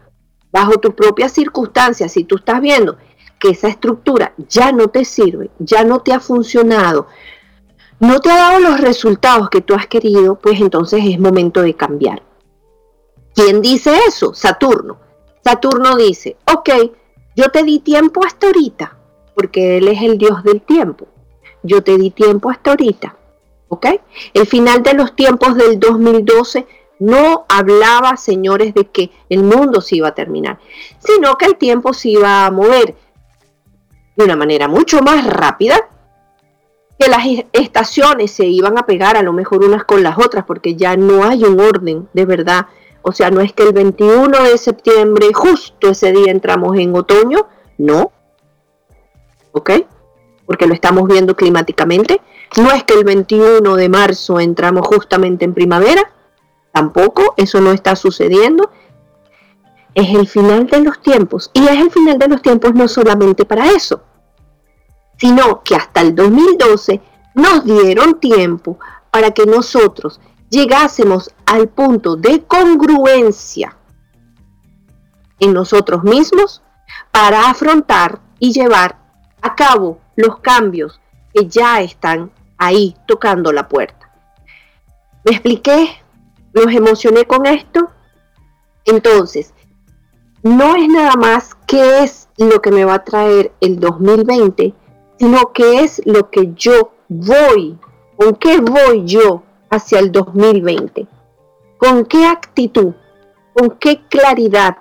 bajo 0.52 0.78
tus 0.78 0.94
propias 0.94 1.32
circunstancias, 1.32 2.12
si 2.12 2.24
tú 2.24 2.36
estás 2.36 2.60
viendo 2.60 2.96
que 3.38 3.50
esa 3.50 3.68
estructura 3.68 4.34
ya 4.48 4.72
no 4.72 4.88
te 4.88 5.04
sirve, 5.04 5.50
ya 5.58 5.84
no 5.84 6.00
te 6.00 6.12
ha 6.12 6.20
funcionado, 6.20 7.06
no 8.00 8.20
te 8.20 8.30
ha 8.30 8.36
dado 8.36 8.60
los 8.60 8.80
resultados 8.80 9.50
que 9.50 9.60
tú 9.60 9.74
has 9.74 9.86
querido, 9.86 10.36
pues 10.36 10.60
entonces 10.60 11.02
es 11.04 11.18
momento 11.18 11.62
de 11.62 11.74
cambiar. 11.74 12.22
¿Quién 13.34 13.60
dice 13.60 13.96
eso? 14.06 14.34
Saturno. 14.34 14.98
Saturno 15.44 15.96
dice, 15.96 16.36
ok, 16.52 16.70
yo 17.36 17.50
te 17.50 17.62
di 17.62 17.80
tiempo 17.80 18.24
hasta 18.24 18.48
ahorita, 18.48 18.96
porque 19.34 19.78
Él 19.78 19.88
es 19.88 20.02
el 20.02 20.18
Dios 20.18 20.42
del 20.42 20.60
tiempo. 20.60 21.06
Yo 21.62 21.82
te 21.82 21.96
di 21.96 22.10
tiempo 22.10 22.50
hasta 22.50 22.70
ahorita. 22.70 23.16
¿Ok? 23.68 23.86
El 24.32 24.46
final 24.46 24.82
de 24.82 24.94
los 24.94 25.14
tiempos 25.14 25.54
del 25.56 25.78
2012 25.78 26.66
no 27.00 27.44
hablaba, 27.48 28.16
señores, 28.16 28.74
de 28.74 28.86
que 28.88 29.10
el 29.28 29.44
mundo 29.44 29.80
se 29.80 29.96
iba 29.96 30.08
a 30.08 30.14
terminar, 30.14 30.58
sino 30.98 31.36
que 31.36 31.46
el 31.46 31.56
tiempo 31.56 31.92
se 31.92 32.10
iba 32.10 32.46
a 32.46 32.50
mover 32.50 32.96
de 34.18 34.24
una 34.24 34.36
manera 34.36 34.68
mucho 34.68 35.00
más 35.00 35.26
rápida, 35.26 35.88
que 36.98 37.08
las 37.08 37.24
estaciones 37.52 38.32
se 38.32 38.44
iban 38.44 38.76
a 38.76 38.84
pegar 38.84 39.16
a 39.16 39.22
lo 39.22 39.32
mejor 39.32 39.64
unas 39.64 39.84
con 39.84 40.02
las 40.02 40.18
otras, 40.18 40.44
porque 40.44 40.74
ya 40.74 40.96
no 40.96 41.24
hay 41.24 41.44
un 41.44 41.58
orden 41.58 42.08
de 42.12 42.26
verdad 42.26 42.66
o 43.02 43.12
sea, 43.12 43.30
no 43.30 43.40
es 43.40 43.52
que 43.52 43.62
el 43.62 43.72
21 43.72 44.42
de 44.44 44.58
septiembre, 44.58 45.32
justo 45.32 45.88
ese 45.90 46.12
día 46.12 46.30
entramos 46.30 46.76
en 46.76 46.94
otoño, 46.94 47.46
no. 47.78 48.12
¿Ok? 49.52 49.70
Porque 50.44 50.66
lo 50.66 50.74
estamos 50.74 51.08
viendo 51.08 51.34
climáticamente. 51.34 52.20
No 52.58 52.70
es 52.70 52.84
que 52.84 52.94
el 52.94 53.04
21 53.04 53.76
de 53.76 53.88
marzo 53.88 54.40
entramos 54.40 54.86
justamente 54.86 55.44
en 55.44 55.54
primavera, 55.54 56.10
tampoco, 56.72 57.34
eso 57.36 57.60
no 57.60 57.72
está 57.72 57.96
sucediendo. 57.96 58.70
Es 59.94 60.08
el 60.14 60.28
final 60.28 60.66
de 60.66 60.80
los 60.82 61.00
tiempos. 61.00 61.50
Y 61.54 61.64
es 61.64 61.80
el 61.80 61.90
final 61.90 62.18
de 62.18 62.28
los 62.28 62.42
tiempos 62.42 62.74
no 62.74 62.88
solamente 62.88 63.44
para 63.44 63.70
eso, 63.70 64.02
sino 65.16 65.62
que 65.62 65.74
hasta 65.74 66.00
el 66.00 66.14
2012 66.14 67.00
nos 67.34 67.64
dieron 67.64 68.20
tiempo 68.20 68.78
para 69.10 69.30
que 69.30 69.46
nosotros 69.46 70.20
llegásemos 70.50 71.30
al 71.46 71.68
punto 71.68 72.16
de 72.16 72.44
congruencia 72.44 73.76
en 75.38 75.52
nosotros 75.52 76.02
mismos 76.04 76.62
para 77.10 77.48
afrontar 77.48 78.20
y 78.38 78.52
llevar 78.52 78.98
a 79.40 79.54
cabo 79.54 80.00
los 80.16 80.38
cambios 80.40 81.00
que 81.32 81.46
ya 81.46 81.80
están 81.80 82.30
ahí 82.56 82.96
tocando 83.06 83.52
la 83.52 83.68
puerta. 83.68 84.10
¿Me 85.24 85.32
expliqué? 85.32 86.02
¿Los 86.52 86.72
emocioné 86.72 87.24
con 87.24 87.46
esto? 87.46 87.90
Entonces, 88.84 89.54
no 90.42 90.76
es 90.76 90.88
nada 90.88 91.14
más 91.16 91.56
qué 91.66 92.02
es 92.02 92.28
lo 92.36 92.62
que 92.62 92.70
me 92.70 92.84
va 92.84 92.94
a 92.94 93.04
traer 93.04 93.52
el 93.60 93.80
2020, 93.80 94.74
sino 95.18 95.52
qué 95.52 95.80
es 95.80 96.00
lo 96.04 96.30
que 96.30 96.52
yo 96.54 96.92
voy, 97.08 97.78
con 98.16 98.34
qué 98.36 98.58
voy 98.58 99.04
yo 99.04 99.42
hacia 99.70 99.98
el 99.98 100.12
2020? 100.12 101.06
¿Con 101.76 102.04
qué 102.04 102.26
actitud? 102.26 102.94
¿Con 103.54 103.70
qué 103.78 104.02
claridad? 104.08 104.78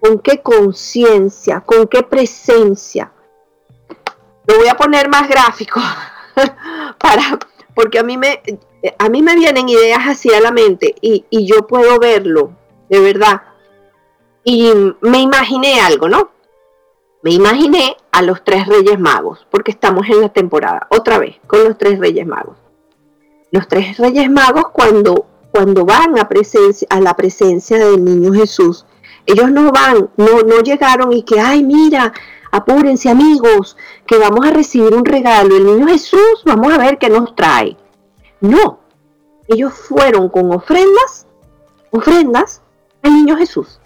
¿Con 0.00 0.18
qué 0.18 0.40
conciencia? 0.42 1.60
¿Con 1.60 1.86
qué 1.86 2.02
presencia? 2.02 3.12
Lo 4.46 4.58
voy 4.58 4.68
a 4.68 4.76
poner 4.76 5.08
más 5.08 5.28
gráfico 5.28 5.80
para 6.98 7.38
porque 7.74 7.98
a 7.98 8.02
mí 8.02 8.16
me 8.16 8.40
a 8.98 9.08
mí 9.08 9.22
me 9.22 9.34
vienen 9.34 9.68
ideas 9.68 10.06
así 10.06 10.32
a 10.32 10.40
la 10.40 10.52
mente 10.52 10.94
y, 11.00 11.24
y 11.28 11.46
yo 11.46 11.66
puedo 11.66 11.98
verlo, 11.98 12.52
de 12.88 13.00
verdad. 13.00 13.42
Y 14.46 14.72
me 15.02 15.18
imaginé 15.18 15.80
algo, 15.80 16.08
¿no? 16.08 16.30
Me 17.22 17.32
imaginé 17.32 17.98
a 18.12 18.22
los 18.22 18.42
tres 18.44 18.66
Reyes 18.66 18.98
Magos, 18.98 19.46
porque 19.50 19.72
estamos 19.72 20.08
en 20.08 20.22
la 20.22 20.30
temporada, 20.30 20.86
otra 20.88 21.18
vez, 21.18 21.36
con 21.46 21.62
los 21.64 21.76
tres 21.76 21.98
Reyes 21.98 22.26
Magos 22.26 22.56
los 23.50 23.68
tres 23.68 23.96
reyes 23.96 24.30
magos 24.30 24.68
cuando, 24.72 25.26
cuando 25.50 25.84
van 25.84 26.18
a, 26.18 26.28
presencia, 26.28 26.86
a 26.90 27.00
la 27.00 27.14
presencia 27.14 27.78
del 27.78 28.04
niño 28.04 28.32
Jesús, 28.32 28.84
ellos 29.24 29.50
no 29.50 29.72
van, 29.72 30.10
no, 30.16 30.42
no 30.42 30.60
llegaron 30.60 31.12
y 31.12 31.22
que, 31.22 31.40
ay, 31.40 31.64
mira, 31.64 32.12
apúrense 32.50 33.08
amigos, 33.08 33.76
que 34.06 34.18
vamos 34.18 34.46
a 34.46 34.50
recibir 34.50 34.94
un 34.94 35.04
regalo, 35.04 35.56
el 35.56 35.64
niño 35.64 35.86
Jesús, 35.86 36.42
vamos 36.44 36.72
a 36.72 36.78
ver 36.78 36.98
qué 36.98 37.08
nos 37.08 37.34
trae. 37.34 37.76
No, 38.40 38.80
ellos 39.48 39.72
fueron 39.72 40.28
con 40.28 40.52
ofrendas, 40.52 41.26
ofrendas 41.90 42.62
al 43.02 43.14
niño 43.14 43.36
Jesús. 43.36 43.80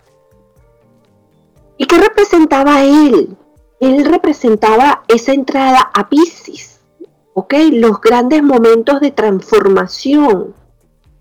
¿Y 1.80 1.86
qué 1.86 1.96
representaba 1.96 2.82
él? 2.82 3.38
Él 3.80 4.04
representaba 4.04 5.02
esa 5.08 5.32
entrada 5.32 5.90
a 5.94 6.10
Pisces 6.10 6.82
¿ok? 7.32 7.54
Los 7.72 8.02
grandes 8.02 8.42
momentos 8.42 9.00
de 9.00 9.12
transformación, 9.12 10.54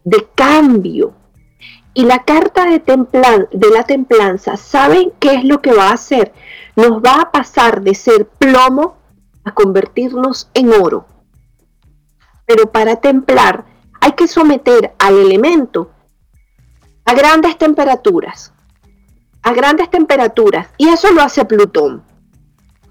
de 0.04 0.28
cambio. 0.36 1.14
Y 1.94 2.04
la 2.04 2.26
carta 2.26 2.66
de, 2.66 2.80
de 2.80 3.70
la 3.70 3.84
templanza, 3.84 4.58
¿saben 4.58 5.14
qué 5.20 5.36
es 5.36 5.46
lo 5.46 5.62
que 5.62 5.72
va 5.72 5.92
a 5.92 5.94
hacer? 5.94 6.34
Nos 6.76 7.02
va 7.02 7.22
a 7.22 7.32
pasar 7.32 7.82
de 7.82 7.96
ser 7.96 8.28
plomo 8.28 8.98
a 9.46 9.54
convertirnos 9.54 10.50
en 10.54 10.74
oro. 10.74 11.06
Pero 12.46 12.70
para 12.70 12.98
templar 12.98 13.64
hay 14.02 14.12
que 14.12 14.28
someter 14.28 14.94
al 15.00 15.20
elemento 15.20 15.90
a 17.06 17.14
grandes 17.14 17.58
temperaturas. 17.58 18.52
A 19.44 19.54
grandes 19.54 19.90
temperaturas. 19.90 20.68
Y 20.78 20.90
eso 20.90 21.12
lo 21.12 21.22
hace 21.22 21.46
Plutón. 21.46 22.04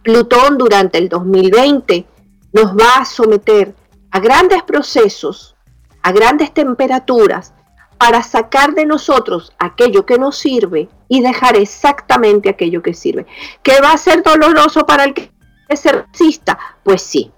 Plutón 0.02 0.58
durante 0.58 0.98
el 0.98 1.08
2020 1.08 2.06
nos 2.52 2.74
va 2.74 3.00
a 3.00 3.04
someter 3.04 3.74
a 4.10 4.20
grandes 4.20 4.62
procesos, 4.62 5.56
a 6.02 6.12
grandes 6.12 6.54
temperaturas, 6.54 7.52
para 7.98 8.22
sacar 8.22 8.74
de 8.74 8.86
nosotros 8.86 9.52
aquello 9.58 10.06
que 10.06 10.18
nos 10.18 10.38
sirve 10.38 10.88
y 11.08 11.20
dejar 11.20 11.56
exactamente 11.56 12.48
aquello 12.48 12.80
que 12.80 12.94
sirve. 12.94 13.26
¿Qué 13.62 13.80
va 13.82 13.92
a 13.92 13.98
ser 13.98 14.22
doloroso 14.22 14.86
para 14.86 15.04
el 15.04 15.14
que 15.14 15.30
se 15.76 15.92
resista? 15.92 16.58
Pues 16.84 17.02
sí, 17.02 17.32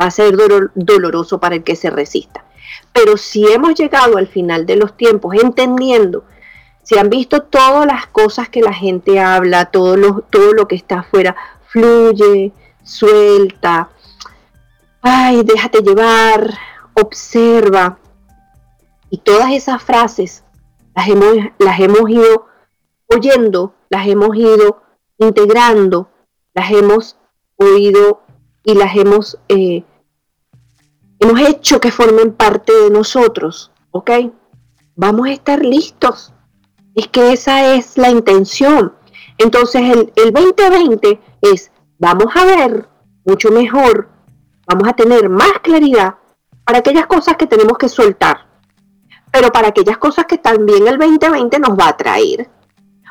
va 0.00 0.06
a 0.06 0.10
ser 0.10 0.36
doloroso 0.74 1.40
para 1.40 1.56
el 1.56 1.64
que 1.64 1.76
se 1.76 1.90
resista. 1.90 2.44
Pero 2.92 3.16
si 3.16 3.50
hemos 3.50 3.74
llegado 3.74 4.18
al 4.18 4.26
final 4.26 4.66
de 4.66 4.76
los 4.76 4.96
tiempos 4.96 5.34
entendiendo, 5.42 6.24
si 6.82 6.98
han 6.98 7.10
visto 7.10 7.42
todas 7.42 7.86
las 7.86 8.06
cosas 8.06 8.48
que 8.48 8.60
la 8.60 8.72
gente 8.72 9.20
habla, 9.20 9.66
todo 9.66 9.96
lo, 9.96 10.22
todo 10.22 10.52
lo 10.52 10.66
que 10.66 10.74
está 10.74 11.00
afuera, 11.00 11.36
fluye, 11.66 12.52
suelta, 12.82 13.90
ay, 15.02 15.42
déjate 15.44 15.82
llevar, 15.82 16.54
observa. 16.94 17.98
Y 19.10 19.18
todas 19.18 19.52
esas 19.52 19.82
frases 19.82 20.44
las 20.94 21.08
hemos, 21.08 21.36
las 21.58 21.80
hemos 21.80 22.08
ido 22.08 22.46
oyendo, 23.06 23.74
las 23.90 24.06
hemos 24.06 24.34
ido 24.36 24.82
integrando, 25.18 26.08
las 26.54 26.70
hemos 26.70 27.16
oído 27.56 28.22
y 28.64 28.74
las 28.74 28.96
hemos, 28.96 29.38
eh, 29.48 29.84
hemos 31.18 31.40
hecho 31.40 31.80
que 31.80 31.90
formen 31.92 32.32
parte 32.32 32.72
de 32.72 32.90
nosotros, 32.90 33.70
¿ok? 33.90 34.10
Vamos 34.94 35.26
a 35.26 35.32
estar 35.32 35.64
listos. 35.64 36.31
Es 36.94 37.08
que 37.08 37.32
esa 37.32 37.74
es 37.74 37.96
la 37.96 38.10
intención. 38.10 38.92
Entonces 39.38 39.82
el, 39.82 40.12
el 40.16 40.32
2020 40.32 41.20
es, 41.40 41.70
vamos 41.98 42.34
a 42.34 42.44
ver 42.44 42.88
mucho 43.24 43.50
mejor, 43.50 44.08
vamos 44.66 44.88
a 44.88 44.92
tener 44.92 45.28
más 45.28 45.52
claridad 45.62 46.16
para 46.64 46.78
aquellas 46.78 47.06
cosas 47.06 47.36
que 47.36 47.46
tenemos 47.46 47.78
que 47.78 47.88
soltar, 47.88 48.46
pero 49.30 49.50
para 49.50 49.68
aquellas 49.68 49.98
cosas 49.98 50.26
que 50.26 50.38
también 50.38 50.86
el 50.86 50.98
2020 50.98 51.58
nos 51.58 51.78
va 51.78 51.88
a 51.88 51.96
traer. 51.96 52.48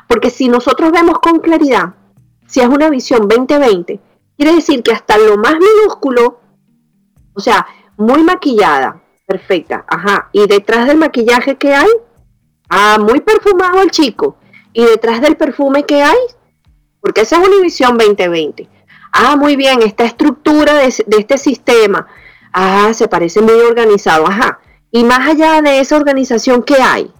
Porque 0.08 0.30
si 0.30 0.48
nosotros 0.48 0.92
vemos 0.92 1.18
con 1.20 1.40
claridad, 1.40 1.94
si 2.46 2.60
es 2.60 2.68
una 2.68 2.90
visión 2.90 3.28
2020, 3.28 4.00
quiere 4.36 4.54
decir 4.54 4.82
que 4.82 4.92
hasta 4.92 5.16
lo 5.18 5.36
más 5.36 5.54
minúsculo, 5.54 6.40
o 7.34 7.40
sea, 7.40 7.66
muy 7.96 8.22
maquillada, 8.22 9.02
perfecta, 9.26 9.84
ajá, 9.88 10.28
y 10.32 10.46
detrás 10.46 10.86
del 10.86 10.98
maquillaje 10.98 11.56
que 11.56 11.74
hay, 11.74 11.88
ah, 12.72 12.98
muy 12.98 13.20
perfumado 13.20 13.82
el 13.82 13.90
chico, 13.90 14.36
y 14.72 14.82
detrás 14.84 15.20
del 15.20 15.36
perfume 15.36 15.84
que 15.84 16.02
hay, 16.02 16.18
porque 17.00 17.20
esa 17.20 17.40
es 17.40 17.46
una 17.46 17.60
visión 17.60 17.98
2020. 17.98 18.68
Ah, 19.12 19.36
muy 19.36 19.56
bien, 19.56 19.82
esta 19.82 20.04
estructura 20.04 20.74
de, 20.74 20.94
de 21.06 21.16
este 21.18 21.36
sistema, 21.36 22.06
ah, 22.52 22.92
se 22.94 23.08
parece 23.08 23.42
muy 23.42 23.54
organizado, 23.54 24.26
ajá. 24.26 24.60
Y 24.90 25.04
más 25.04 25.28
allá 25.28 25.60
de 25.60 25.80
esa 25.80 25.96
organización, 25.96 26.62
¿qué 26.62 26.76
hay? 26.76 27.10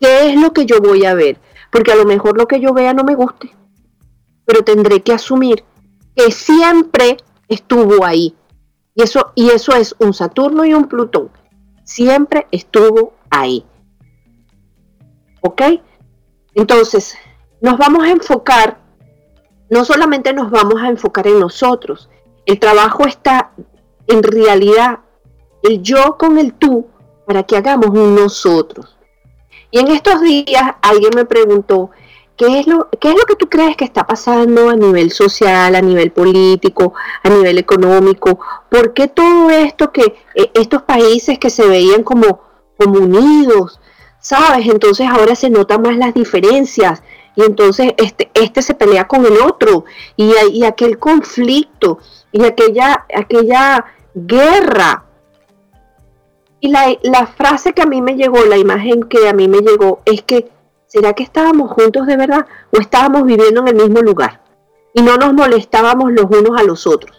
¿Qué 0.00 0.30
es 0.30 0.40
lo 0.40 0.52
que 0.52 0.66
yo 0.66 0.80
voy 0.80 1.04
a 1.04 1.14
ver? 1.14 1.38
Porque 1.70 1.92
a 1.92 1.96
lo 1.96 2.04
mejor 2.04 2.36
lo 2.36 2.46
que 2.46 2.60
yo 2.60 2.72
vea 2.72 2.94
no 2.94 3.04
me 3.04 3.14
guste, 3.14 3.50
pero 4.44 4.64
tendré 4.64 5.02
que 5.02 5.12
asumir 5.12 5.64
que 6.16 6.32
siempre 6.32 7.16
estuvo 7.48 8.04
ahí. 8.04 8.34
Y 8.94 9.02
eso, 9.02 9.32
y 9.36 9.50
eso 9.50 9.72
es 9.76 9.94
un 10.00 10.12
Saturno 10.12 10.64
y 10.64 10.74
un 10.74 10.88
Plutón. 10.88 11.30
Siempre 11.84 12.48
estuvo 12.50 13.12
ahí. 13.30 13.64
¿Ok? 15.40 15.62
Entonces, 16.54 17.16
nos 17.60 17.76
vamos 17.78 18.04
a 18.04 18.10
enfocar, 18.10 18.78
no 19.70 19.84
solamente 19.84 20.32
nos 20.32 20.50
vamos 20.50 20.80
a 20.82 20.88
enfocar 20.88 21.26
en 21.26 21.40
nosotros, 21.40 22.08
el 22.46 22.58
trabajo 22.58 23.06
está 23.06 23.52
en 24.06 24.22
realidad 24.22 25.00
el 25.62 25.82
yo 25.82 26.16
con 26.18 26.38
el 26.38 26.54
tú 26.54 26.86
para 27.26 27.42
que 27.42 27.56
hagamos 27.56 27.92
nosotros. 27.92 28.96
Y 29.70 29.80
en 29.80 29.88
estos 29.88 30.22
días 30.22 30.76
alguien 30.80 31.10
me 31.14 31.26
preguntó, 31.26 31.90
¿qué 32.36 32.60
es, 32.60 32.66
lo, 32.66 32.88
¿qué 33.00 33.10
es 33.10 33.14
lo 33.14 33.24
que 33.24 33.36
tú 33.36 33.48
crees 33.48 33.76
que 33.76 33.84
está 33.84 34.06
pasando 34.06 34.70
a 34.70 34.76
nivel 34.76 35.10
social, 35.10 35.74
a 35.74 35.82
nivel 35.82 36.10
político, 36.10 36.94
a 37.22 37.28
nivel 37.28 37.58
económico? 37.58 38.38
¿Por 38.70 38.94
qué 38.94 39.08
todo 39.08 39.50
esto 39.50 39.92
que 39.92 40.16
eh, 40.34 40.50
estos 40.54 40.82
países 40.82 41.38
que 41.38 41.50
se 41.50 41.66
veían 41.66 42.02
como, 42.02 42.40
como 42.78 43.00
unidos, 43.00 43.78
sabes? 44.28 44.66
Entonces 44.66 45.08
ahora 45.08 45.34
se 45.34 45.48
notan 45.48 45.80
más 45.80 45.96
las 45.96 46.12
diferencias 46.12 47.02
y 47.34 47.44
entonces 47.44 47.94
este, 47.96 48.30
este 48.34 48.60
se 48.60 48.74
pelea 48.74 49.08
con 49.08 49.24
el 49.24 49.40
otro 49.40 49.86
y, 50.16 50.34
aquel 50.64 50.98
conflicto 50.98 51.98
y 52.30 52.44
aquella, 52.44 53.06
aquella 53.14 53.86
guerra 54.14 55.04
y 56.60 56.68
la, 56.68 57.26
frase 57.26 57.72
que 57.72 57.80
a 57.80 57.86
mí 57.86 58.02
me 58.02 58.16
llegó, 58.16 58.44
la 58.44 58.58
imagen 58.58 59.04
que 59.04 59.28
a 59.28 59.32
mí 59.32 59.48
me 59.48 59.60
llegó, 59.60 60.02
es 60.04 60.22
que, 60.22 60.50
¿será 60.86 61.14
que 61.14 61.22
estábamos 61.22 61.70
juntos 61.70 62.06
de 62.06 62.16
verdad 62.16 62.46
o 62.72 62.80
estábamos 62.80 63.24
viviendo 63.24 63.60
en 63.62 63.68
el 63.68 63.76
mismo 63.76 64.02
lugar? 64.02 64.42
Y 64.92 65.00
no 65.00 65.16
nos 65.16 65.32
molestábamos 65.32 66.12
los 66.12 66.24
unos 66.24 66.60
a 66.60 66.64
los 66.64 66.86
otros. 66.86 67.16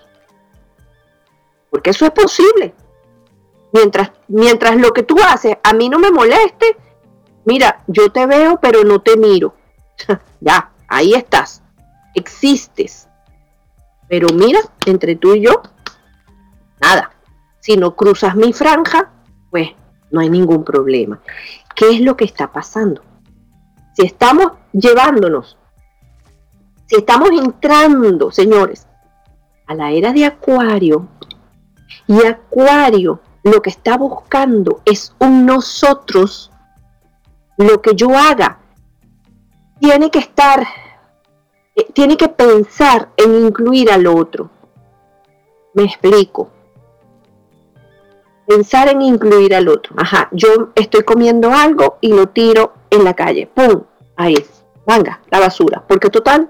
Porque 1.70 1.92
eso 1.92 2.06
es 2.06 2.12
posible. 2.12 2.74
Mientras, 3.72 4.12
mientras 4.28 4.76
lo 4.76 4.92
que 4.92 5.04
tú 5.04 5.16
haces 5.26 5.56
a 5.64 5.74
mí 5.74 5.88
no 5.88 6.00
me 6.00 6.12
moleste, 6.12 6.76
mira, 7.50 7.82
yo 7.88 8.12
te 8.12 8.28
veo 8.28 8.60
pero 8.62 8.84
no 8.84 9.02
te 9.02 9.18
miro. 9.18 9.56
ya, 10.40 10.72
ahí 10.88 11.16
estás. 11.16 11.64
Existes. 12.14 13.08
Pero 14.08 14.28
mira, 14.34 14.60
entre 14.86 15.16
tú 15.16 15.34
y 15.34 15.42
yo, 15.42 15.64
nada. 16.80 17.12
Si 17.60 17.76
no 17.76 17.96
cruzas 17.96 18.36
mi 18.36 18.54
franja, 18.54 19.12
pues 19.50 19.70
no 20.12 20.22
hay 20.22 20.30
ningún 20.30 20.64
problema. 20.64 21.20
¿Qué 21.76 21.90
es 21.90 22.02
lo 22.02 22.16
que 22.16 22.26
está 22.26 22.52
pasando? 22.52 23.02
Si 23.96 24.06
estamos 24.06 24.54
llevándonos, 24.72 25.58
si 26.86 26.98
estamos 26.98 27.30
entrando, 27.32 28.32
señores, 28.32 28.88
a 29.68 29.74
la 29.76 29.92
era 29.92 30.14
de 30.14 30.26
Acuario, 30.26 31.08
y 32.08 32.26
Acuario 32.26 33.22
lo 33.44 33.62
que 33.62 33.70
está 33.70 33.98
buscando 33.98 34.82
es 34.86 35.14
un 35.20 35.46
nosotros, 35.46 36.49
lo 37.60 37.82
que 37.82 37.94
yo 37.94 38.18
haga, 38.18 38.58
tiene 39.80 40.10
que 40.10 40.20
estar, 40.20 40.66
eh, 41.76 41.88
tiene 41.94 42.18
que 42.18 42.30
pensar 42.30 43.10
en 43.18 43.46
incluir 43.46 43.92
al 43.92 44.08
otro. 44.08 44.50
Me 45.74 45.84
explico 45.84 46.50
pensar 48.48 48.88
en 48.88 49.04
incluir 49.04 49.54
al 49.54 49.68
otro. 49.68 49.94
Ajá, 49.98 50.28
yo 50.32 50.70
estoy 50.74 51.04
comiendo 51.04 51.52
algo 51.54 51.98
y 52.02 52.14
lo 52.14 52.30
tiro 52.30 52.74
en 52.90 53.04
la 53.04 53.14
calle. 53.14 53.46
¡Pum! 53.46 53.84
Ahí, 54.16 54.36
venga, 54.88 55.22
la 55.30 55.40
basura. 55.40 55.84
Porque 55.88 56.10
total, 56.10 56.50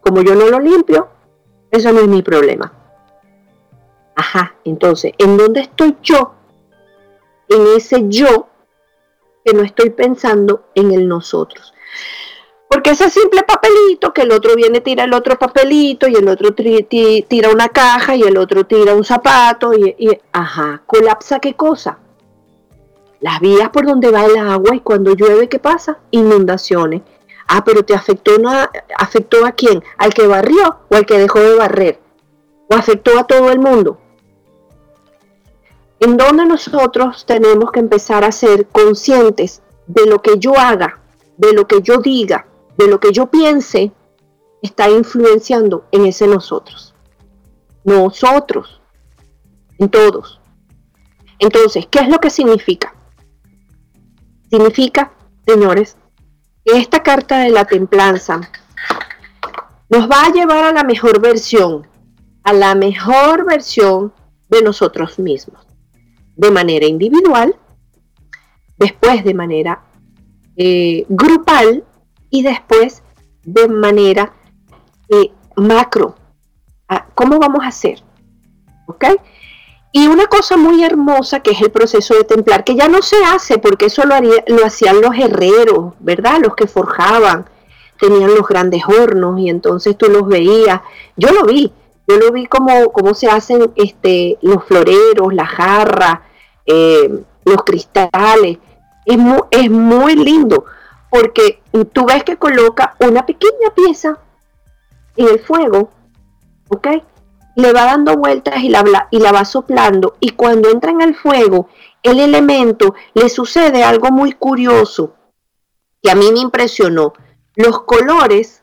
como 0.00 0.22
yo 0.22 0.34
no 0.34 0.48
lo 0.48 0.58
limpio, 0.58 1.08
eso 1.70 1.92
no 1.92 2.00
es 2.00 2.08
mi 2.08 2.22
problema. 2.22 2.72
Ajá, 4.16 4.56
entonces, 4.64 5.12
¿en 5.18 5.36
dónde 5.36 5.60
estoy 5.60 5.96
yo? 6.02 6.32
En 7.48 7.76
ese 7.76 8.08
yo 8.08 8.48
que 9.46 9.54
no 9.54 9.62
estoy 9.62 9.90
pensando 9.90 10.64
en 10.74 10.90
el 10.90 11.06
nosotros. 11.06 11.72
Porque 12.68 12.90
ese 12.90 13.08
simple 13.08 13.44
papelito, 13.44 14.12
que 14.12 14.22
el 14.22 14.32
otro 14.32 14.56
viene, 14.56 14.80
tira 14.80 15.04
el 15.04 15.14
otro 15.14 15.38
papelito, 15.38 16.08
y 16.08 16.16
el 16.16 16.26
otro 16.26 16.52
tira 16.52 17.50
una 17.50 17.68
caja, 17.68 18.16
y 18.16 18.22
el 18.22 18.36
otro 18.36 18.66
tira 18.66 18.92
un 18.92 19.04
zapato, 19.04 19.72
y, 19.72 20.18
ajá, 20.32 20.82
colapsa 20.84 21.38
qué 21.38 21.54
cosa? 21.54 21.98
Las 23.20 23.38
vías 23.38 23.68
por 23.68 23.86
donde 23.86 24.10
va 24.10 24.24
el 24.24 24.36
agua 24.36 24.74
y 24.74 24.80
cuando 24.80 25.14
llueve, 25.14 25.48
¿qué 25.48 25.60
pasa? 25.60 25.98
Inundaciones. 26.10 27.02
Ah, 27.46 27.62
pero 27.64 27.84
te 27.84 27.94
afectó, 27.94 28.32
afectó 28.98 29.46
a 29.46 29.52
quién? 29.52 29.82
¿Al 29.96 30.12
que 30.12 30.26
barrió 30.26 30.80
o 30.88 30.96
al 30.96 31.06
que 31.06 31.18
dejó 31.18 31.38
de 31.38 31.54
barrer? 31.54 32.00
¿O 32.68 32.74
afectó 32.74 33.16
a 33.16 33.24
todo 33.24 33.52
el 33.52 33.60
mundo? 33.60 34.00
En 36.00 36.16
donde 36.16 36.44
nosotros 36.44 37.24
tenemos 37.26 37.72
que 37.72 37.80
empezar 37.80 38.24
a 38.24 38.32
ser 38.32 38.66
conscientes 38.68 39.62
de 39.86 40.06
lo 40.06 40.20
que 40.20 40.38
yo 40.38 40.58
haga, 40.58 41.00
de 41.36 41.52
lo 41.52 41.66
que 41.66 41.80
yo 41.82 41.98
diga, 41.98 42.46
de 42.76 42.88
lo 42.88 43.00
que 43.00 43.12
yo 43.12 43.26
piense 43.26 43.92
está 44.62 44.90
influenciando 44.90 45.86
en 45.92 46.06
ese 46.06 46.26
nosotros. 46.26 46.94
Nosotros, 47.84 48.80
en 49.78 49.88
todos. 49.88 50.40
Entonces, 51.38 51.86
¿qué 51.86 52.00
es 52.00 52.08
lo 52.08 52.18
que 52.18 52.30
significa? 52.30 52.94
Significa, 54.50 55.12
señores, 55.46 55.96
que 56.64 56.78
esta 56.78 57.02
carta 57.02 57.38
de 57.38 57.50
la 57.50 57.64
templanza 57.64 58.40
nos 59.88 60.10
va 60.10 60.26
a 60.26 60.32
llevar 60.32 60.64
a 60.64 60.72
la 60.72 60.82
mejor 60.82 61.20
versión, 61.20 61.86
a 62.42 62.52
la 62.52 62.74
mejor 62.74 63.44
versión 63.44 64.12
de 64.48 64.62
nosotros 64.62 65.18
mismos, 65.18 65.65
de 66.36 66.50
manera 66.50 66.86
individual, 66.86 67.56
después 68.76 69.24
de 69.24 69.34
manera 69.34 69.82
eh, 70.56 71.04
grupal 71.08 71.84
y 72.30 72.42
después 72.42 73.02
de 73.42 73.68
manera 73.68 74.32
eh, 75.08 75.30
macro. 75.56 76.14
Ah, 76.88 77.06
¿Cómo 77.14 77.38
vamos 77.38 77.64
a 77.64 77.68
hacer? 77.68 78.02
¿Ok? 78.86 79.04
Y 79.92 80.08
una 80.08 80.26
cosa 80.26 80.56
muy 80.56 80.84
hermosa 80.84 81.40
que 81.40 81.52
es 81.52 81.62
el 81.62 81.70
proceso 81.70 82.14
de 82.14 82.24
templar, 82.24 82.64
que 82.64 82.76
ya 82.76 82.86
no 82.86 83.00
se 83.00 83.16
hace 83.24 83.58
porque 83.58 83.86
eso 83.86 84.04
lo, 84.04 84.14
lo 84.20 84.66
hacían 84.66 85.00
los 85.00 85.16
herreros, 85.16 85.94
¿verdad? 86.00 86.38
Los 86.42 86.54
que 86.54 86.66
forjaban, 86.66 87.46
tenían 87.98 88.34
los 88.34 88.46
grandes 88.46 88.82
hornos 88.86 89.40
y 89.40 89.48
entonces 89.48 89.96
tú 89.96 90.08
los 90.08 90.28
veías. 90.28 90.80
Yo 91.16 91.32
lo 91.32 91.44
vi, 91.44 91.72
yo 92.06 92.16
lo 92.18 92.30
vi 92.30 92.46
como, 92.46 93.14
se 93.14 93.28
hacen 93.28 93.72
este, 93.76 94.38
los 94.42 94.64
floreros, 94.64 95.34
la 95.34 95.46
jarra, 95.46 96.22
eh, 96.66 97.24
los 97.44 97.62
cristales. 97.64 98.58
Es 99.04 99.18
muy, 99.18 99.40
es 99.50 99.70
muy 99.70 100.16
lindo 100.16 100.64
porque 101.10 101.60
tú 101.92 102.06
ves 102.06 102.24
que 102.24 102.36
coloca 102.36 102.96
una 103.00 103.24
pequeña 103.24 103.70
pieza 103.74 104.18
en 105.16 105.28
el 105.28 105.38
fuego, 105.38 105.90
¿ok? 106.68 106.88
Le 107.54 107.72
va 107.72 107.84
dando 107.84 108.16
vueltas 108.16 108.56
y 108.62 108.68
la, 108.68 109.08
y 109.10 109.18
la 109.20 109.32
va 109.32 109.44
soplando 109.44 110.16
y 110.20 110.30
cuando 110.30 110.70
entra 110.70 110.90
en 110.90 111.00
el 111.00 111.14
fuego, 111.14 111.68
el 112.02 112.20
elemento, 112.20 112.94
le 113.14 113.28
sucede 113.28 113.82
algo 113.82 114.10
muy 114.10 114.32
curioso 114.32 115.14
que 116.02 116.10
a 116.10 116.14
mí 116.14 116.30
me 116.32 116.40
impresionó. 116.40 117.14
Los 117.54 117.80
colores 117.82 118.62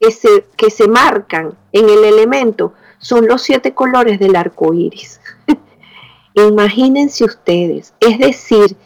que 0.00 0.10
se, 0.10 0.46
que 0.56 0.70
se 0.70 0.88
marcan 0.88 1.56
en 1.72 1.88
el 1.88 2.04
elemento 2.04 2.72
son 2.98 3.26
los 3.26 3.42
siete 3.42 3.74
colores 3.74 4.18
del 4.18 4.36
arco 4.36 4.72
iris. 4.74 5.19
Imagínense 6.34 7.24
ustedes, 7.24 7.94
es 8.00 8.18
decir, 8.18 8.76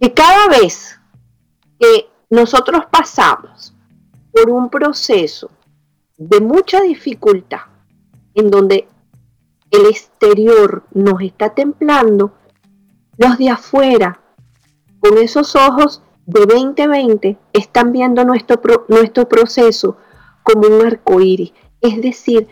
que 0.00 0.12
cada 0.12 0.48
vez 0.48 0.98
que 1.78 2.08
nosotros 2.30 2.82
pasamos 2.90 3.74
por 4.32 4.50
un 4.50 4.68
proceso 4.68 5.50
de 6.16 6.40
mucha 6.40 6.80
dificultad, 6.80 7.60
en 8.34 8.50
donde 8.50 8.88
el 9.70 9.86
exterior 9.86 10.84
nos 10.92 11.20
está 11.22 11.54
templando, 11.54 12.32
los 13.16 13.38
de 13.38 13.50
afuera, 13.50 14.20
con 15.00 15.18
esos 15.18 15.54
ojos 15.56 16.02
de 16.26 16.46
2020, 16.46 17.38
están 17.52 17.92
viendo 17.92 18.24
nuestro, 18.24 18.60
nuestro 18.88 19.28
proceso 19.28 19.96
como 20.42 20.66
un 20.68 20.86
arco 20.86 21.20
iris. 21.20 21.52
Es 21.80 22.00
decir, 22.00 22.48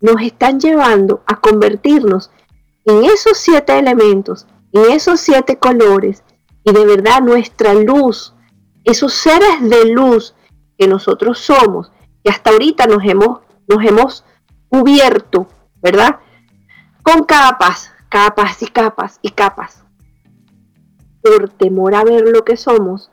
nos 0.00 0.22
están 0.22 0.60
llevando 0.60 1.22
a 1.26 1.40
convertirnos 1.40 2.30
en 2.84 3.04
esos 3.04 3.38
siete 3.38 3.78
elementos, 3.78 4.46
en 4.72 4.90
esos 4.90 5.20
siete 5.20 5.58
colores, 5.58 6.22
y 6.64 6.72
de 6.72 6.84
verdad 6.84 7.20
nuestra 7.22 7.74
luz, 7.74 8.34
esos 8.84 9.12
seres 9.12 9.60
de 9.62 9.86
luz 9.86 10.34
que 10.78 10.86
nosotros 10.88 11.38
somos, 11.38 11.92
que 12.22 12.30
hasta 12.30 12.50
ahorita 12.50 12.86
nos 12.86 13.04
hemos, 13.04 13.40
nos 13.68 13.84
hemos 13.84 14.24
cubierto, 14.68 15.46
¿verdad? 15.82 16.20
Con 17.02 17.24
capas, 17.24 17.90
capas 18.08 18.62
y 18.62 18.66
capas 18.66 19.18
y 19.22 19.30
capas. 19.30 19.84
Por 21.22 21.50
temor 21.50 21.94
a 21.94 22.04
ver 22.04 22.28
lo 22.28 22.44
que 22.44 22.56
somos, 22.56 23.10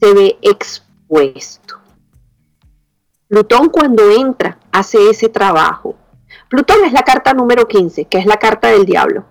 se 0.00 0.14
ve 0.14 0.38
expuesto. 0.42 1.80
Plutón 3.28 3.68
cuando 3.68 4.10
entra 4.10 4.58
hace 4.70 5.10
ese 5.10 5.28
trabajo. 5.28 5.96
Plutón 6.54 6.84
es 6.84 6.92
la 6.92 7.02
carta 7.02 7.34
número 7.34 7.66
15, 7.66 8.04
que 8.04 8.18
es 8.18 8.26
la 8.26 8.36
carta 8.36 8.68
del 8.68 8.86
diablo. 8.86 9.24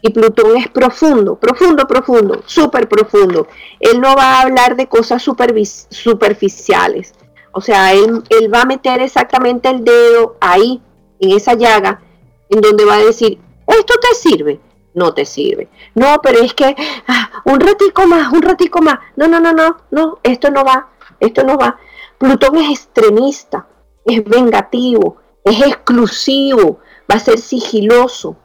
Y 0.00 0.08
Plutón 0.14 0.56
es 0.56 0.66
profundo, 0.68 1.38
profundo, 1.38 1.86
profundo, 1.86 2.40
súper 2.46 2.88
profundo. 2.88 3.48
Él 3.80 4.00
no 4.00 4.16
va 4.16 4.38
a 4.38 4.40
hablar 4.40 4.74
de 4.74 4.86
cosas 4.86 5.22
superficiales. 5.22 7.12
O 7.52 7.60
sea, 7.60 7.92
él, 7.92 8.24
va 8.50 8.62
a 8.62 8.64
meter 8.64 9.02
exactamente 9.02 9.68
el 9.68 9.84
dedo 9.84 10.38
ahí, 10.40 10.80
en 11.20 11.32
esa 11.32 11.52
llaga, 11.52 12.00
en 12.48 12.62
donde 12.62 12.86
va 12.86 12.94
a 12.94 13.04
decir, 13.04 13.38
¿esto 13.66 13.94
te 14.00 14.14
sirve? 14.14 14.58
No 14.94 15.12
te 15.12 15.26
sirve. 15.26 15.68
No, 15.94 16.22
pero 16.22 16.38
es 16.40 16.54
que 16.54 16.74
ah, 17.06 17.42
un 17.44 17.60
ratico 17.60 18.06
más, 18.06 18.32
un 18.32 18.40
ratico 18.40 18.80
más. 18.80 19.00
No, 19.16 19.28
no, 19.28 19.38
no, 19.38 19.52
no, 19.52 19.76
no, 19.90 20.18
esto 20.22 20.50
no 20.50 20.64
va, 20.64 20.88
esto 21.20 21.44
no 21.44 21.58
va. 21.58 21.78
Plutón 22.16 22.56
es 22.56 22.70
extremista, 22.70 23.66
es 24.06 24.24
vengativo, 24.24 25.18
es 25.44 25.60
exclusivo, 25.60 26.80
va 27.10 27.16
a 27.16 27.20
ser 27.20 27.38
sigiloso, 27.38 28.36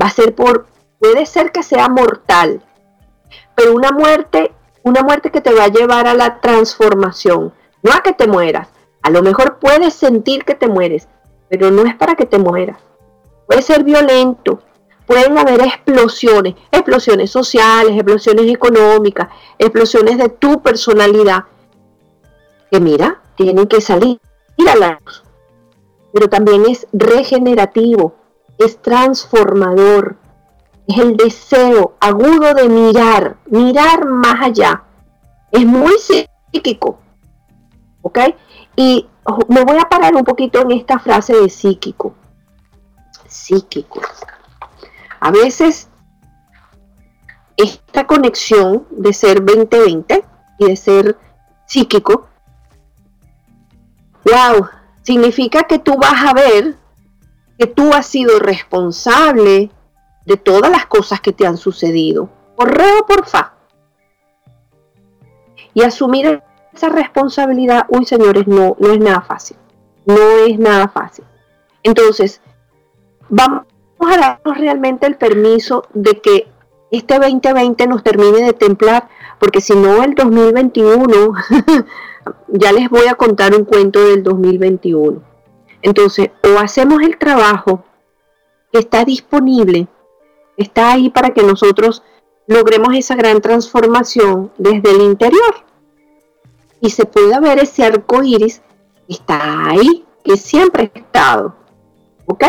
va 0.00 0.06
a 0.06 0.10
ser 0.10 0.34
por 0.34 0.66
puede 0.98 1.26
ser 1.26 1.52
que 1.52 1.62
sea 1.62 1.88
mortal, 1.88 2.62
pero 3.54 3.74
una 3.74 3.92
muerte, 3.92 4.52
una 4.82 5.02
muerte 5.02 5.30
que 5.30 5.40
te 5.40 5.52
va 5.52 5.64
a 5.64 5.68
llevar 5.68 6.08
a 6.08 6.14
la 6.14 6.40
transformación, 6.40 7.52
no 7.82 7.92
a 7.92 8.00
que 8.00 8.12
te 8.12 8.26
mueras. 8.26 8.68
A 9.02 9.10
lo 9.10 9.22
mejor 9.22 9.58
puedes 9.58 9.94
sentir 9.94 10.44
que 10.44 10.54
te 10.54 10.66
mueres, 10.66 11.08
pero 11.48 11.70
no 11.70 11.82
es 11.82 11.94
para 11.94 12.16
que 12.16 12.26
te 12.26 12.38
mueras. 12.38 12.78
Puede 13.46 13.62
ser 13.62 13.84
violento, 13.84 14.60
pueden 15.06 15.38
haber 15.38 15.60
explosiones, 15.60 16.54
explosiones 16.72 17.30
sociales, 17.30 17.92
explosiones 17.94 18.52
económicas, 18.52 19.28
explosiones 19.58 20.18
de 20.18 20.28
tu 20.28 20.60
personalidad, 20.62 21.44
que 22.70 22.80
mira, 22.80 23.22
tienen 23.36 23.66
que 23.66 23.80
salir 23.80 24.20
a 24.66 24.76
la 24.76 24.98
luz. 25.04 25.22
Pero 26.18 26.30
también 26.30 26.64
es 26.68 26.88
regenerativo, 26.92 28.16
es 28.58 28.82
transformador, 28.82 30.16
es 30.88 30.98
el 30.98 31.16
deseo 31.16 31.94
agudo 32.00 32.54
de 32.54 32.68
mirar, 32.68 33.36
mirar 33.46 34.04
más 34.04 34.42
allá. 34.42 34.82
Es 35.52 35.64
muy 35.64 35.92
psíquico. 35.96 36.98
¿Ok? 38.02 38.18
Y 38.74 39.06
me 39.46 39.62
voy 39.62 39.76
a 39.78 39.88
parar 39.88 40.16
un 40.16 40.24
poquito 40.24 40.60
en 40.60 40.72
esta 40.72 40.98
frase 40.98 41.36
de 41.36 41.48
psíquico. 41.48 42.16
Psíquico. 43.28 44.00
A 45.20 45.30
veces 45.30 45.88
esta 47.56 48.08
conexión 48.08 48.88
de 48.90 49.12
ser 49.12 49.44
2020 49.44 50.24
y 50.58 50.66
de 50.66 50.74
ser 50.74 51.16
psíquico, 51.64 52.26
wow, 54.24 54.68
significa 55.08 55.62
que 55.62 55.78
tú 55.78 55.96
vas 55.96 56.22
a 56.22 56.34
ver 56.34 56.74
que 57.58 57.66
tú 57.66 57.94
has 57.94 58.06
sido 58.06 58.38
responsable 58.38 59.70
de 60.26 60.36
todas 60.36 60.70
las 60.70 60.84
cosas 60.84 61.22
que 61.22 61.32
te 61.32 61.46
han 61.46 61.56
sucedido, 61.56 62.28
por 62.54 62.76
re 62.76 62.92
o 63.00 63.06
por 63.06 63.24
fa. 63.24 63.54
Y 65.72 65.82
asumir 65.82 66.42
esa 66.74 66.90
responsabilidad, 66.90 67.86
uy 67.88 68.04
señores, 68.04 68.46
no, 68.46 68.76
no 68.78 68.92
es 68.92 69.00
nada 69.00 69.22
fácil. 69.22 69.56
No 70.04 70.44
es 70.46 70.58
nada 70.58 70.88
fácil. 70.88 71.24
Entonces, 71.82 72.42
vamos 73.30 73.64
a 74.00 74.18
darnos 74.18 74.58
realmente 74.58 75.06
el 75.06 75.16
permiso 75.16 75.86
de 75.94 76.20
que 76.20 76.48
este 76.90 77.18
2020 77.18 77.86
nos 77.86 78.02
termine 78.02 78.42
de 78.42 78.52
templar, 78.52 79.08
porque 79.38 79.62
si 79.62 79.74
no, 79.74 80.02
el 80.02 80.14
2021, 80.14 81.32
ya 82.48 82.72
les 82.72 82.88
voy 82.88 83.06
a 83.06 83.14
contar 83.14 83.54
un 83.54 83.64
cuento 83.64 84.04
del 84.04 84.22
2021. 84.22 85.22
Entonces, 85.82 86.30
o 86.42 86.58
hacemos 86.58 87.02
el 87.02 87.18
trabajo 87.18 87.84
que 88.72 88.80
está 88.80 89.04
disponible 89.04 89.88
está 90.56 90.92
ahí 90.92 91.10
para 91.10 91.30
que 91.30 91.42
nosotros 91.42 92.02
logremos 92.46 92.94
esa 92.94 93.14
gran 93.14 93.40
transformación 93.40 94.50
desde 94.58 94.90
el 94.90 95.02
interior. 95.02 95.54
Y 96.80 96.90
se 96.90 97.04
puede 97.04 97.38
ver 97.40 97.58
ese 97.58 97.84
arco 97.84 98.22
iris 98.22 98.62
está 99.08 99.68
ahí, 99.70 100.04
que 100.24 100.36
siempre 100.36 100.90
ha 100.94 100.98
estado. 100.98 101.54
¿Ok? 102.26 102.44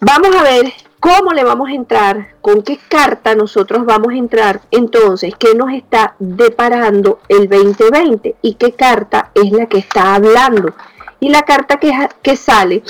Vamos 0.00 0.34
a 0.34 0.42
ver 0.42 0.72
cómo 1.02 1.32
le 1.32 1.42
vamos 1.42 1.68
a 1.68 1.72
entrar, 1.72 2.36
con 2.40 2.62
qué 2.62 2.78
carta 2.78 3.34
nosotros 3.34 3.84
vamos 3.84 4.12
a 4.12 4.16
entrar. 4.16 4.60
Entonces, 4.70 5.34
¿qué 5.36 5.52
nos 5.52 5.72
está 5.72 6.14
deparando 6.20 7.18
el 7.28 7.48
2020? 7.48 8.36
¿Y 8.40 8.54
qué 8.54 8.70
carta 8.74 9.32
es 9.34 9.50
la 9.50 9.66
que 9.66 9.78
está 9.78 10.14
hablando? 10.14 10.76
Y 11.18 11.30
la 11.30 11.42
carta 11.42 11.80
que, 11.80 12.36
sale 12.36 12.84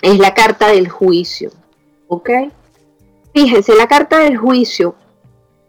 es 0.00 0.18
la 0.18 0.32
carta 0.32 0.68
del 0.68 0.88
juicio. 0.88 1.50
¿Ok? 2.08 2.30
Fíjense, 3.34 3.74
la 3.74 3.86
carta 3.86 4.20
del 4.20 4.38
juicio 4.38 4.94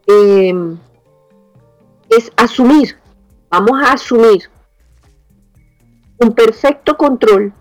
em, 0.08 0.78
es 2.10 2.32
asumir, 2.38 2.98
vamos 3.50 3.84
a 3.84 3.92
asumir 3.92 4.50
un 6.18 6.32
perfecto 6.34 6.96
control 6.96 7.54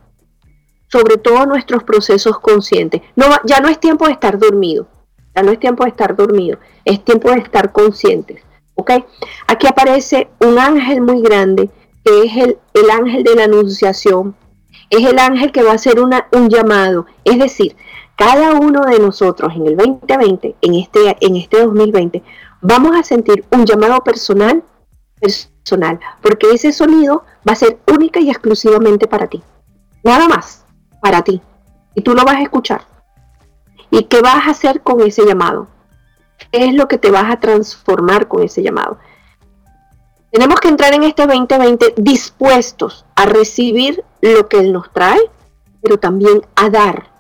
sobre 0.95 1.17
todos 1.17 1.49
nuestros 1.49 1.83
procesos 1.83 2.39
conscientes. 2.39 3.03
No, 3.17 3.27
ya 3.45 3.59
no 3.59 3.69
es 3.69 3.81
tiempo 3.81 4.07
de 4.07 4.13
estar 4.13 4.39
dormido, 4.39 4.87
ya 5.35 5.43
no 5.43 5.51
es 5.51 5.59
tiempo 5.59 5.83
de 5.83 5.91
estar 5.91 6.15
dormido, 6.15 6.59
es 6.85 7.05
tiempo 7.05 7.33
de 7.33 7.39
estar 7.39 7.73
conscientes. 7.73 8.41
¿ok? 8.77 8.93
Aquí 9.49 9.67
aparece 9.67 10.29
un 10.39 10.57
ángel 10.57 11.01
muy 11.03 11.21
grande, 11.21 11.69
que 12.05 12.23
es 12.23 12.37
el, 12.37 12.59
el 12.75 12.91
ángel 12.91 13.25
de 13.25 13.35
la 13.35 13.45
anunciación, 13.45 14.37
es 14.89 15.05
el 15.05 15.19
ángel 15.19 15.51
que 15.51 15.65
va 15.65 15.73
a 15.73 15.75
hacer 15.75 15.99
una, 15.99 16.29
un 16.31 16.49
llamado, 16.49 17.07
es 17.25 17.41
decir, 17.41 17.75
cada 18.17 18.55
uno 18.55 18.83
de 18.83 19.01
nosotros 19.01 19.53
en 19.57 19.67
el 19.67 19.77
2020, 19.77 20.55
en 20.61 20.75
este, 20.77 21.17
en 21.19 21.35
este 21.35 21.61
2020, 21.61 22.23
vamos 22.61 22.95
a 22.95 23.03
sentir 23.03 23.45
un 23.51 23.67
llamado 23.67 24.05
personal, 24.05 24.63
personal, 25.21 25.99
porque 26.23 26.53
ese 26.53 26.71
sonido 26.71 27.25
va 27.49 27.55
a 27.55 27.57
ser 27.57 27.81
única 27.93 28.21
y 28.21 28.31
exclusivamente 28.31 29.09
para 29.09 29.27
ti. 29.27 29.43
Nada 30.05 30.29
más, 30.29 30.64
para 31.05 31.23
ti. 31.23 31.41
Y 31.95 32.01
tú 32.01 32.15
lo 32.15 32.25
vas 32.25 32.37
a 32.37 32.43
escuchar. 32.43 32.83
¿Y 33.91 34.05
qué 34.05 34.23
vas 34.23 34.47
a 34.47 34.51
hacer 34.51 34.81
con 34.81 35.03
ese 35.03 35.25
llamado? 35.27 35.69
¿Qué 36.51 36.65
es 36.65 36.75
lo 36.75 36.89
que 36.89 36.99
te 36.99 37.11
vas 37.11 37.31
a 37.31 37.39
transformar 37.39 38.27
con 38.27 38.43
ese 38.43 38.63
llamado? 38.63 38.99
Tenemos 40.33 40.59
que 40.61 40.69
entrar 40.69 40.95
en 40.95 41.05
este 41.05 41.27
2020 41.27 41.95
dispuestos 41.99 43.05
a 43.15 43.27
recibir 43.27 44.03
lo 44.23 44.49
que 44.49 44.59
Él 44.59 44.73
nos 44.73 44.91
trae, 44.91 45.21
pero 45.83 45.99
también 45.99 46.41
a 46.57 46.71
dar 46.71 47.15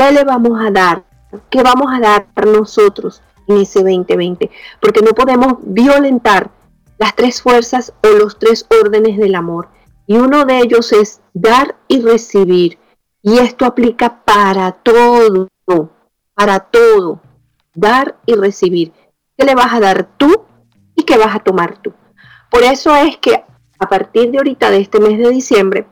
¿Qué 0.00 0.12
le 0.12 0.24
vamos 0.24 0.58
a 0.58 0.70
dar? 0.70 1.04
¿Qué 1.50 1.62
vamos 1.62 1.92
a 1.92 2.00
dar 2.00 2.26
nosotros 2.46 3.20
en 3.46 3.58
ese 3.58 3.80
2020? 3.80 4.50
Porque 4.80 5.02
no 5.02 5.10
podemos 5.10 5.58
violentar 5.60 6.50
las 6.96 7.14
tres 7.14 7.42
fuerzas 7.42 7.92
o 8.02 8.08
los 8.08 8.38
tres 8.38 8.66
órdenes 8.70 9.18
del 9.18 9.34
amor. 9.34 9.68
Y 10.06 10.16
uno 10.16 10.46
de 10.46 10.60
ellos 10.60 10.94
es 10.94 11.20
dar 11.34 11.76
y 11.86 12.00
recibir. 12.00 12.78
Y 13.22 13.38
esto 13.38 13.66
aplica 13.66 14.24
para 14.24 14.72
todo, 14.72 15.48
para 16.34 16.60
todo. 16.60 17.20
dar 17.74 18.18
y 18.26 18.34
recibir. 18.34 18.92
¿Qué 19.36 19.44
le 19.44 19.54
vas 19.54 19.72
a 19.72 19.80
dar 19.80 20.08
tú 20.16 20.44
y 20.96 21.04
qué 21.04 21.16
vas 21.16 21.34
a 21.34 21.40
tomar 21.40 21.78
tú? 21.78 21.92
Por 22.50 22.62
eso 22.62 22.94
es 22.96 23.16
que 23.18 23.44
a 23.78 23.88
partir 23.88 24.30
de 24.30 24.38
ahorita, 24.38 24.70
de 24.70 24.80
este 24.80 25.00
mes 25.00 25.18
de 25.18 25.30
diciembre, 25.30 25.86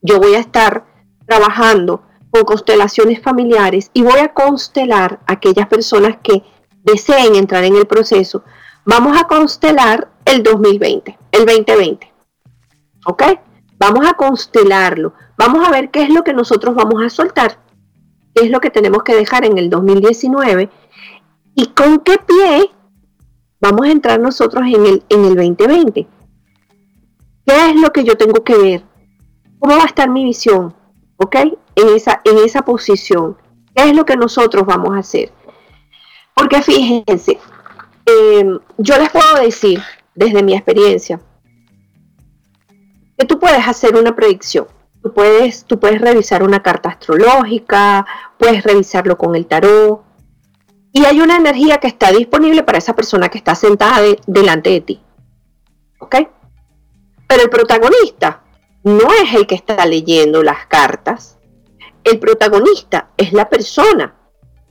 yo 0.00 0.18
voy 0.18 0.34
a 0.34 0.40
estar 0.40 0.84
trabajando 1.26 2.02
con 2.30 2.44
constelaciones 2.44 3.20
familiares 3.22 3.90
y 3.94 4.02
voy 4.02 4.18
a 4.18 4.32
constelar 4.32 5.20
a 5.26 5.32
aquellas 5.32 5.66
personas 5.66 6.18
que 6.22 6.42
deseen 6.84 7.34
entrar 7.34 7.64
en 7.64 7.76
el 7.76 7.86
proceso. 7.86 8.44
Vamos 8.84 9.20
a 9.20 9.26
constelar 9.26 10.10
el 10.24 10.42
2020, 10.42 11.18
el 11.32 11.46
2020. 11.46 12.12
¿Ok? 13.06 13.22
Vamos 13.78 14.06
a 14.06 14.14
constelarlo. 14.14 15.14
Vamos 15.36 15.66
a 15.66 15.70
ver 15.70 15.90
qué 15.90 16.02
es 16.02 16.10
lo 16.10 16.24
que 16.24 16.32
nosotros 16.32 16.74
vamos 16.74 17.02
a 17.02 17.10
soltar, 17.10 17.58
qué 18.34 18.44
es 18.44 18.50
lo 18.50 18.60
que 18.60 18.70
tenemos 18.70 19.04
que 19.04 19.14
dejar 19.14 19.44
en 19.44 19.56
el 19.56 19.70
2019 19.70 20.68
y 21.54 21.66
con 21.68 22.00
qué 22.00 22.18
pie 22.18 22.70
vamos 23.60 23.86
a 23.86 23.90
entrar 23.90 24.20
nosotros 24.20 24.64
en 24.66 24.84
el, 24.84 25.02
en 25.08 25.24
el 25.24 25.36
2020. 25.36 26.06
¿Qué 27.46 27.70
es 27.70 27.80
lo 27.80 27.92
que 27.92 28.04
yo 28.04 28.16
tengo 28.16 28.42
que 28.42 28.56
ver? 28.56 28.82
¿Cómo 29.58 29.76
va 29.76 29.84
a 29.84 29.86
estar 29.86 30.10
mi 30.10 30.24
visión? 30.24 30.74
¿Ok? 31.16 31.36
En 31.76 31.88
esa, 31.94 32.20
en 32.24 32.38
esa 32.38 32.62
posición. 32.62 33.36
¿Qué 33.74 33.84
es 33.84 33.96
lo 33.96 34.04
que 34.04 34.16
nosotros 34.16 34.66
vamos 34.66 34.94
a 34.96 34.98
hacer? 34.98 35.32
Porque 36.34 36.62
fíjense, 36.62 37.38
eh, 38.06 38.58
yo 38.76 38.98
les 38.98 39.10
puedo 39.10 39.40
decir 39.40 39.80
desde 40.14 40.42
mi 40.42 40.54
experiencia 40.54 41.20
que 43.18 43.26
tú 43.26 43.40
puedes 43.40 43.66
hacer 43.66 43.96
una 43.96 44.14
predicción. 44.14 44.68
Tú 45.02 45.12
puedes, 45.12 45.64
tú 45.64 45.80
puedes 45.80 46.00
revisar 46.00 46.42
una 46.42 46.62
carta 46.62 46.90
astrológica, 46.90 48.06
puedes 48.38 48.62
revisarlo 48.62 49.18
con 49.18 49.34
el 49.34 49.46
tarot. 49.46 50.02
Y 50.92 51.04
hay 51.04 51.20
una 51.20 51.36
energía 51.36 51.78
que 51.78 51.88
está 51.88 52.12
disponible 52.12 52.62
para 52.62 52.78
esa 52.78 52.94
persona 52.94 53.28
que 53.28 53.38
está 53.38 53.54
sentada 53.54 54.00
delante 54.26 54.70
de 54.70 54.80
ti. 54.80 55.02
¿Ok? 55.98 56.16
Pero 57.26 57.42
el 57.42 57.50
protagonista 57.50 58.44
no 58.84 59.12
es 59.12 59.34
el 59.34 59.46
que 59.46 59.56
está 59.56 59.84
leyendo 59.84 60.42
las 60.42 60.66
cartas. 60.66 61.38
El 62.04 62.20
protagonista 62.20 63.10
es 63.16 63.32
la 63.32 63.48
persona 63.48 64.14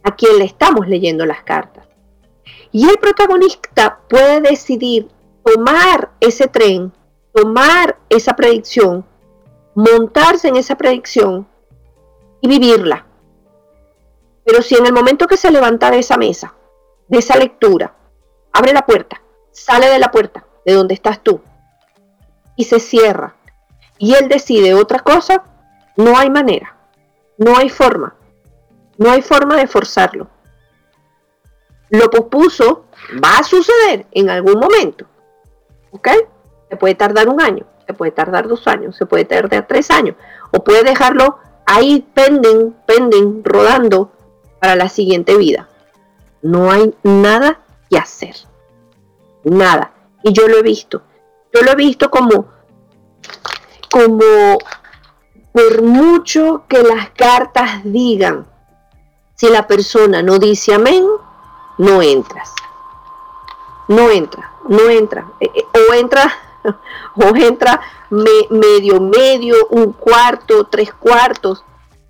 a 0.04 0.16
quien 0.16 0.40
le 0.40 0.46
estamos 0.46 0.88
leyendo 0.88 1.26
las 1.26 1.44
cartas. 1.44 1.86
Y 2.72 2.88
el 2.90 2.98
protagonista 2.98 4.00
puede 4.10 4.42
decidir 4.42 5.10
tomar 5.44 6.12
ese 6.20 6.48
tren, 6.48 6.94
tomar 7.38 8.00
esa 8.10 8.36
predicción, 8.36 9.06
montarse 9.76 10.48
en 10.48 10.56
esa 10.56 10.76
predicción 10.76 11.48
y 12.42 12.48
vivirla. 12.48 13.06
Pero 14.44 14.64
si 14.64 14.74
en 14.74 14.88
el 14.88 14.94
momento 14.94 15.28
que 15.28 15.38
se 15.38 15.52
levanta 15.52 15.92
de 15.92 16.00
esa 16.00 16.18
mesa, 16.18 16.56
de 17.08 17.20
esa 17.20 17.38
lectura, 17.38 17.94
abre 18.52 18.74
la 18.74 18.88
puerta, 18.88 19.22
sale 19.52 19.88
de 19.88 20.00
la 20.00 20.10
puerta, 20.10 20.46
de 20.66 20.74
donde 20.74 20.96
estás 20.96 21.22
tú, 21.22 21.40
y 22.56 22.64
se 22.64 22.80
cierra, 22.80 23.36
y 24.00 24.16
él 24.16 24.30
decide 24.30 24.74
otra 24.74 25.00
cosa, 25.00 25.44
no 25.96 26.18
hay 26.18 26.32
manera, 26.32 26.76
no 27.38 27.56
hay 27.56 27.70
forma, 27.70 28.16
no 28.98 29.12
hay 29.12 29.22
forma 29.22 29.58
de 29.58 29.68
forzarlo. 29.68 30.28
Lo 31.90 32.10
pospuso, 32.10 32.86
va 33.24 33.38
a 33.38 33.44
suceder 33.44 34.08
en 34.12 34.32
algún 34.32 34.60
momento, 34.60 35.06
¿ok? 35.92 36.10
Se 36.70 36.78
puede 36.78 36.96
tardar 36.96 37.30
un 37.30 37.42
año, 37.42 37.66
se 37.86 37.94
puede 37.94 38.12
tardar 38.12 38.48
dos 38.48 38.68
años, 38.68 38.96
se 38.96 39.06
puede 39.06 39.26
tardar 39.26 39.68
tres 39.68 39.90
años, 39.92 40.16
o 40.52 40.64
puede 40.64 40.84
dejarlo 40.84 41.40
ahí 41.66 42.06
penden, 42.14 42.76
penden, 42.86 43.44
rodando 43.44 44.12
para 44.60 44.76
la 44.76 44.90
siguiente 44.90 45.38
vida. 45.38 45.68
No 46.42 46.72
hay 46.72 46.96
nada 47.04 47.60
que 47.90 47.98
hacer. 47.98 48.36
Nada. 49.44 49.92
Y 50.24 50.34
yo 50.34 50.48
lo 50.48 50.58
he 50.58 50.62
visto. 50.64 51.02
Yo 51.54 51.62
lo 51.62 51.72
he 51.72 51.76
visto 51.76 52.10
como, 52.10 52.48
como 53.90 54.58
por 55.52 55.82
mucho 55.82 56.64
que 56.68 56.84
las 56.84 57.10
cartas 57.12 57.82
digan, 57.84 58.46
si 59.36 59.50
la 59.50 59.68
persona 59.68 60.22
no 60.24 60.40
dice 60.40 60.74
amén, 60.74 61.06
no 61.78 62.02
entras. 62.02 62.54
No 63.88 64.10
entra, 64.10 64.54
no 64.68 64.90
entra. 64.90 65.32
Eh, 65.40 65.50
eh, 65.54 65.66
o 65.90 65.94
entra 65.94 66.32
o 67.16 67.36
entra 67.36 67.82
medio, 68.10 69.00
medio, 69.00 69.56
un 69.70 69.94
cuarto, 69.94 70.66
tres 70.66 70.94
cuartos. 70.94 71.64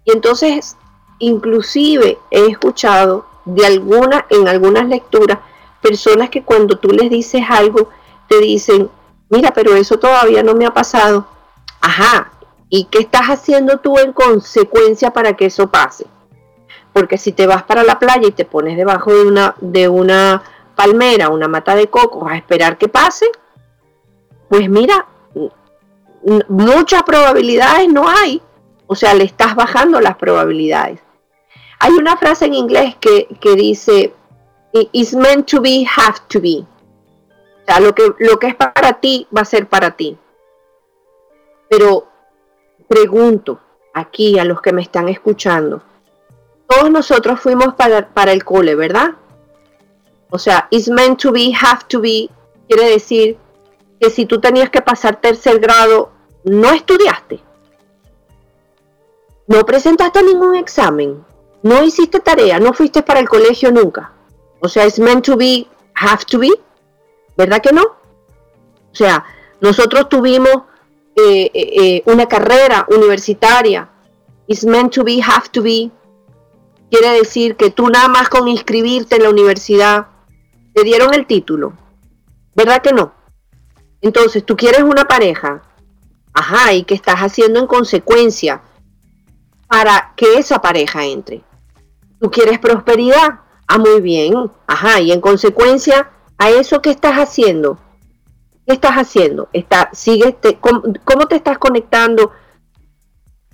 Y 0.05 0.11
entonces, 0.11 0.77
inclusive 1.19 2.19
he 2.31 2.45
escuchado 2.47 3.25
de 3.45 3.65
alguna, 3.65 4.25
en 4.29 4.47
algunas 4.47 4.87
lecturas, 4.87 5.39
personas 5.81 6.29
que 6.29 6.43
cuando 6.43 6.77
tú 6.77 6.89
les 6.89 7.09
dices 7.09 7.43
algo, 7.49 7.89
te 8.27 8.39
dicen, 8.39 8.89
mira, 9.29 9.51
pero 9.51 9.75
eso 9.75 9.97
todavía 9.97 10.43
no 10.43 10.53
me 10.53 10.65
ha 10.65 10.73
pasado. 10.73 11.27
Ajá, 11.79 12.31
¿y 12.69 12.85
qué 12.85 12.99
estás 12.99 13.27
haciendo 13.27 13.77
tú 13.77 13.97
en 13.97 14.13
consecuencia 14.13 15.11
para 15.11 15.33
que 15.33 15.45
eso 15.45 15.67
pase? 15.67 16.05
Porque 16.93 17.17
si 17.17 17.31
te 17.31 17.47
vas 17.47 17.63
para 17.63 17.83
la 17.83 17.99
playa 17.99 18.27
y 18.27 18.31
te 18.31 18.45
pones 18.45 18.75
debajo 18.75 19.13
de 19.13 19.23
una, 19.23 19.55
de 19.61 19.87
una 19.87 20.43
palmera, 20.75 21.29
una 21.29 21.47
mata 21.47 21.75
de 21.75 21.87
coco, 21.87 22.27
a 22.27 22.37
esperar 22.37 22.77
que 22.77 22.87
pase, 22.87 23.27
pues 24.49 24.69
mira, 24.69 25.07
muchas 26.47 27.03
probabilidades 27.03 27.89
no 27.89 28.07
hay. 28.07 28.41
O 28.87 28.95
sea, 28.95 29.13
le 29.13 29.25
estás 29.25 29.55
bajando 29.55 29.99
las 29.99 30.15
probabilidades. 30.15 31.01
Hay 31.79 31.91
una 31.91 32.17
frase 32.17 32.45
en 32.45 32.53
inglés 32.53 32.95
que, 32.99 33.55
dice, 33.55 34.13
it's 34.71 35.13
meant 35.13 35.49
to 35.49 35.61
be, 35.61 35.85
have 35.85 36.19
to 36.29 36.39
be. 36.39 36.59
O 36.59 37.65
sea, 37.65 37.79
lo 37.79 37.93
que, 37.93 38.13
lo 38.19 38.39
que 38.39 38.47
es 38.47 38.55
para 38.55 38.93
ti 38.93 39.27
va 39.35 39.41
a 39.41 39.45
ser 39.45 39.67
para 39.67 39.91
ti. 39.91 40.17
Pero 41.69 42.07
pregunto 42.87 43.59
aquí 43.93 44.39
a 44.39 44.45
los 44.45 44.61
que 44.61 44.71
me 44.71 44.81
están 44.81 45.09
escuchando, 45.09 45.81
todos 46.65 46.89
nosotros 46.89 47.39
fuimos 47.39 47.73
para, 47.75 48.07
para 48.07 48.31
el 48.31 48.43
cole, 48.43 48.75
¿verdad? 48.75 49.15
O 50.29 50.39
sea, 50.39 50.67
it's 50.71 50.89
meant 50.89 51.21
to 51.21 51.31
be, 51.31 51.53
have 51.53 51.83
to 51.89 51.99
be, 51.99 52.29
quiere 52.67 52.89
decir 52.89 53.37
que 53.99 54.09
si 54.09 54.25
tú 54.25 54.39
tenías 54.39 54.69
que 54.69 54.81
pasar 54.81 55.21
tercer 55.21 55.59
grado, 55.59 56.11
no 56.43 56.71
estudiaste. 56.71 57.41
No 59.47 59.65
presentaste 59.65 60.21
ningún 60.23 60.55
examen. 60.55 61.25
No 61.63 61.83
hiciste 61.83 62.19
tarea. 62.19 62.59
No 62.59 62.73
fuiste 62.73 63.01
para 63.01 63.19
el 63.19 63.29
colegio 63.29 63.71
nunca. 63.71 64.13
O 64.59 64.67
sea, 64.67 64.85
es 64.85 64.99
meant 64.99 65.25
to 65.25 65.37
be, 65.37 65.67
have 65.95 66.25
to 66.25 66.39
be. 66.39 66.51
¿Verdad 67.37 67.61
que 67.61 67.71
no? 67.71 67.83
O 67.83 68.95
sea, 68.95 69.23
nosotros 69.61 70.09
tuvimos 70.09 70.63
eh, 71.15 71.49
eh, 71.51 71.51
eh, 71.53 72.03
una 72.05 72.27
carrera 72.27 72.85
universitaria. 72.89 73.89
It's 74.47 74.65
meant 74.65 74.93
to 74.93 75.03
be, 75.03 75.21
have 75.21 75.49
to 75.51 75.61
be. 75.61 75.91
Quiere 76.89 77.17
decir 77.17 77.55
que 77.55 77.69
tú 77.69 77.89
nada 77.89 78.07
más 78.07 78.29
con 78.29 78.47
inscribirte 78.47 79.15
en 79.17 79.23
la 79.23 79.29
universidad 79.29 80.07
te 80.73 80.83
dieron 80.83 81.13
el 81.13 81.25
título. 81.25 81.73
¿Verdad 82.55 82.81
que 82.81 82.93
no? 82.93 83.16
Entonces, 84.01 84.45
tú 84.45 84.55
quieres 84.55 84.81
una 84.81 85.05
pareja, 85.05 85.63
ajá, 86.33 86.73
¿y 86.73 86.83
qué 86.83 86.93
estás 86.93 87.19
haciendo 87.19 87.59
en 87.59 87.67
consecuencia 87.67 88.61
para 89.67 90.13
que 90.15 90.37
esa 90.37 90.61
pareja 90.61 91.05
entre? 91.05 91.41
Tú 92.19 92.29
quieres 92.29 92.59
prosperidad, 92.59 93.39
ah, 93.67 93.77
muy 93.77 94.01
bien, 94.01 94.51
ajá, 94.67 94.99
y 95.01 95.11
en 95.11 95.21
consecuencia 95.21 96.11
a 96.37 96.49
eso 96.49 96.81
que 96.81 96.91
estás 96.91 97.15
haciendo, 97.15 97.79
¿qué 98.65 98.73
estás 98.73 98.93
haciendo? 98.93 99.49
Está, 99.53 99.89
sigue, 99.93 100.37
¿cómo, 100.59 101.27
te 101.27 101.35
estás 101.35 101.57
conectando 101.57 102.31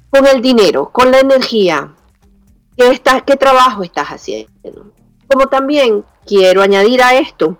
con 0.09 0.27
el 0.27 0.41
dinero, 0.41 0.89
con 0.91 1.11
la 1.11 1.19
energía? 1.19 1.93
¿Qué, 2.75 2.89
estás, 2.89 3.23
¿Qué 3.23 3.37
trabajo 3.37 3.83
estás 3.83 4.09
haciendo? 4.09 4.91
Como 5.27 5.47
también 5.47 6.03
quiero 6.25 6.61
añadir 6.61 7.01
a 7.01 7.15
esto 7.15 7.57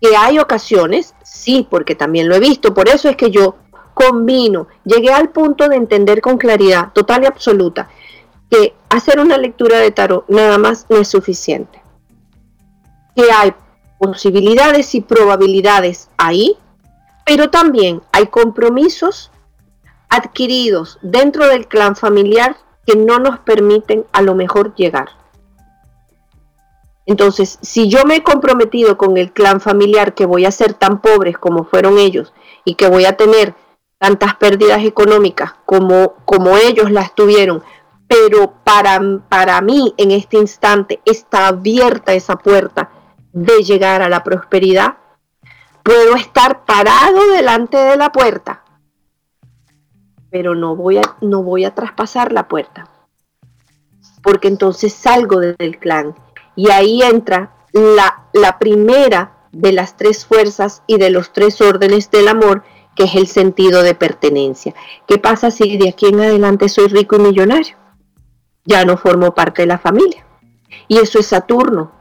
que 0.00 0.16
hay 0.16 0.38
ocasiones 0.38 1.14
Sí, 1.36 1.66
porque 1.68 1.94
también 1.94 2.28
lo 2.28 2.34
he 2.34 2.40
visto. 2.40 2.72
Por 2.72 2.88
eso 2.88 3.08
es 3.08 3.16
que 3.16 3.30
yo 3.30 3.56
combino, 3.94 4.68
llegué 4.84 5.12
al 5.12 5.28
punto 5.30 5.68
de 5.68 5.76
entender 5.76 6.20
con 6.20 6.38
claridad 6.38 6.92
total 6.92 7.22
y 7.22 7.26
absoluta 7.26 7.88
que 8.50 8.74
hacer 8.88 9.20
una 9.20 9.36
lectura 9.36 9.78
de 9.78 9.90
tarot 9.90 10.24
nada 10.28 10.56
más 10.56 10.86
no 10.88 10.96
es 10.96 11.08
suficiente. 11.08 11.82
Que 13.14 13.30
hay 13.30 13.52
posibilidades 13.98 14.94
y 14.94 15.02
probabilidades 15.02 16.08
ahí, 16.16 16.56
pero 17.24 17.50
también 17.50 18.02
hay 18.12 18.26
compromisos 18.28 19.30
adquiridos 20.08 20.98
dentro 21.02 21.46
del 21.46 21.68
clan 21.68 21.96
familiar 21.96 22.56
que 22.86 22.96
no 22.96 23.18
nos 23.18 23.40
permiten 23.40 24.04
a 24.12 24.22
lo 24.22 24.34
mejor 24.34 24.74
llegar. 24.74 25.10
Entonces, 27.06 27.58
si 27.62 27.88
yo 27.88 28.04
me 28.04 28.16
he 28.16 28.22
comprometido 28.24 28.98
con 28.98 29.16
el 29.16 29.32
clan 29.32 29.60
familiar 29.60 30.12
que 30.14 30.26
voy 30.26 30.44
a 30.44 30.50
ser 30.50 30.74
tan 30.74 31.00
pobres 31.00 31.38
como 31.38 31.64
fueron 31.64 31.98
ellos 31.98 32.34
y 32.64 32.74
que 32.74 32.88
voy 32.88 33.04
a 33.04 33.16
tener 33.16 33.54
tantas 33.98 34.34
pérdidas 34.34 34.84
económicas 34.84 35.54
como, 35.64 36.14
como 36.24 36.56
ellos 36.56 36.90
las 36.90 37.14
tuvieron, 37.14 37.62
pero 38.08 38.54
para, 38.64 39.00
para 39.28 39.60
mí 39.60 39.94
en 39.96 40.10
este 40.10 40.36
instante 40.36 41.00
está 41.04 41.46
abierta 41.46 42.12
esa 42.12 42.36
puerta 42.36 42.90
de 43.32 43.62
llegar 43.62 44.02
a 44.02 44.08
la 44.08 44.24
prosperidad. 44.24 44.96
Puedo 45.84 46.16
estar 46.16 46.64
parado 46.64 47.30
delante 47.30 47.76
de 47.76 47.96
la 47.96 48.10
puerta, 48.10 48.64
pero 50.30 50.56
no 50.56 50.74
voy 50.74 50.98
a, 50.98 51.02
no 51.20 51.44
voy 51.44 51.64
a 51.64 51.74
traspasar 51.74 52.32
la 52.32 52.48
puerta, 52.48 52.88
porque 54.22 54.48
entonces 54.48 54.92
salgo 54.92 55.38
del 55.38 55.78
clan 55.78 56.16
y 56.56 56.70
ahí 56.70 57.02
entra 57.02 57.54
la, 57.72 58.24
la 58.32 58.58
primera 58.58 59.36
de 59.52 59.72
las 59.72 59.96
tres 59.96 60.24
fuerzas 60.26 60.82
y 60.86 60.98
de 60.98 61.10
los 61.10 61.32
tres 61.32 61.60
órdenes 61.60 62.10
del 62.10 62.28
amor, 62.28 62.64
que 62.94 63.04
es 63.04 63.14
el 63.14 63.26
sentido 63.26 63.82
de 63.82 63.94
pertenencia. 63.94 64.74
¿Qué 65.06 65.18
pasa 65.18 65.50
si 65.50 65.76
de 65.76 65.90
aquí 65.90 66.06
en 66.06 66.20
adelante 66.20 66.68
soy 66.68 66.88
rico 66.88 67.16
y 67.16 67.20
millonario? 67.20 67.76
Ya 68.64 68.84
no 68.84 68.96
formo 68.96 69.34
parte 69.34 69.62
de 69.62 69.68
la 69.68 69.78
familia. 69.78 70.26
Y 70.88 70.98
eso 70.98 71.20
es 71.20 71.26
Saturno. 71.26 71.92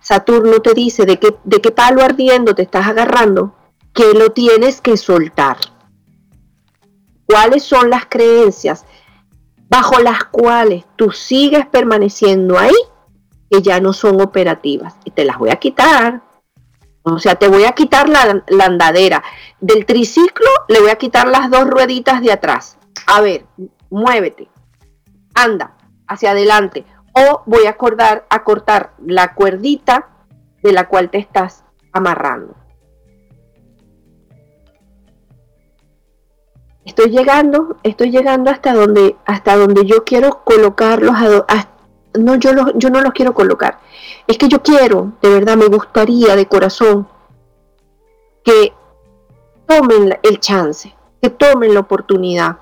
Saturno 0.00 0.60
te 0.60 0.74
dice 0.74 1.06
de 1.06 1.18
qué, 1.18 1.36
de 1.44 1.60
qué 1.60 1.70
palo 1.70 2.02
ardiendo 2.02 2.54
te 2.54 2.62
estás 2.62 2.86
agarrando, 2.86 3.54
que 3.94 4.14
lo 4.14 4.30
tienes 4.30 4.80
que 4.80 4.96
soltar. 4.96 5.58
¿Cuáles 7.26 7.62
son 7.62 7.88
las 7.88 8.06
creencias 8.06 8.84
bajo 9.68 10.00
las 10.00 10.24
cuales 10.24 10.84
tú 10.96 11.12
sigues 11.12 11.66
permaneciendo 11.66 12.58
ahí 12.58 12.74
que 13.52 13.62
ya 13.62 13.80
no 13.80 13.92
son 13.92 14.20
operativas? 14.20 14.94
Y 15.04 15.10
te 15.10 15.24
las 15.24 15.38
voy 15.38 15.50
a 15.50 15.56
quitar 15.56 16.22
o 17.04 17.18
sea, 17.18 17.34
te 17.34 17.48
voy 17.48 17.64
a 17.64 17.72
quitar 17.72 18.08
la, 18.08 18.64
andadera. 18.64 19.22
Del 19.60 19.86
triciclo 19.86 20.48
le 20.68 20.80
voy 20.80 20.90
a 20.90 20.96
quitar 20.96 21.26
las 21.26 21.50
dos 21.50 21.68
rueditas 21.68 22.20
de 22.20 22.32
atrás. 22.32 22.78
A 23.06 23.20
ver, 23.20 23.44
muévete. 23.90 24.48
Anda 25.34 25.76
hacia 26.06 26.30
adelante. 26.30 26.84
O 27.14 27.42
voy 27.46 27.66
a, 27.66 27.70
acordar, 27.70 28.24
a 28.30 28.44
cortar 28.44 28.94
la 29.04 29.34
cuerdita 29.34 30.08
de 30.62 30.72
la 30.72 30.88
cual 30.88 31.10
te 31.10 31.18
estás 31.18 31.64
amarrando. 31.92 32.54
Estoy 36.84 37.10
llegando, 37.10 37.76
estoy 37.82 38.10
llegando 38.10 38.50
hasta 38.50 38.74
donde, 38.74 39.16
hasta 39.24 39.56
donde 39.56 39.84
yo 39.86 40.04
quiero 40.04 40.42
colocarlos, 40.44 41.14
no, 42.18 42.36
yo, 42.36 42.50
yo 42.74 42.90
no 42.90 43.00
los 43.00 43.12
quiero 43.12 43.34
colocar. 43.34 43.78
Es 44.26 44.38
que 44.38 44.48
yo 44.48 44.62
quiero, 44.62 45.12
de 45.20 45.30
verdad, 45.30 45.56
me 45.56 45.66
gustaría 45.66 46.36
de 46.36 46.46
corazón 46.46 47.08
que 48.44 48.72
tomen 49.66 50.18
el 50.22 50.40
chance, 50.40 50.94
que 51.20 51.30
tomen 51.30 51.74
la 51.74 51.80
oportunidad. 51.80 52.58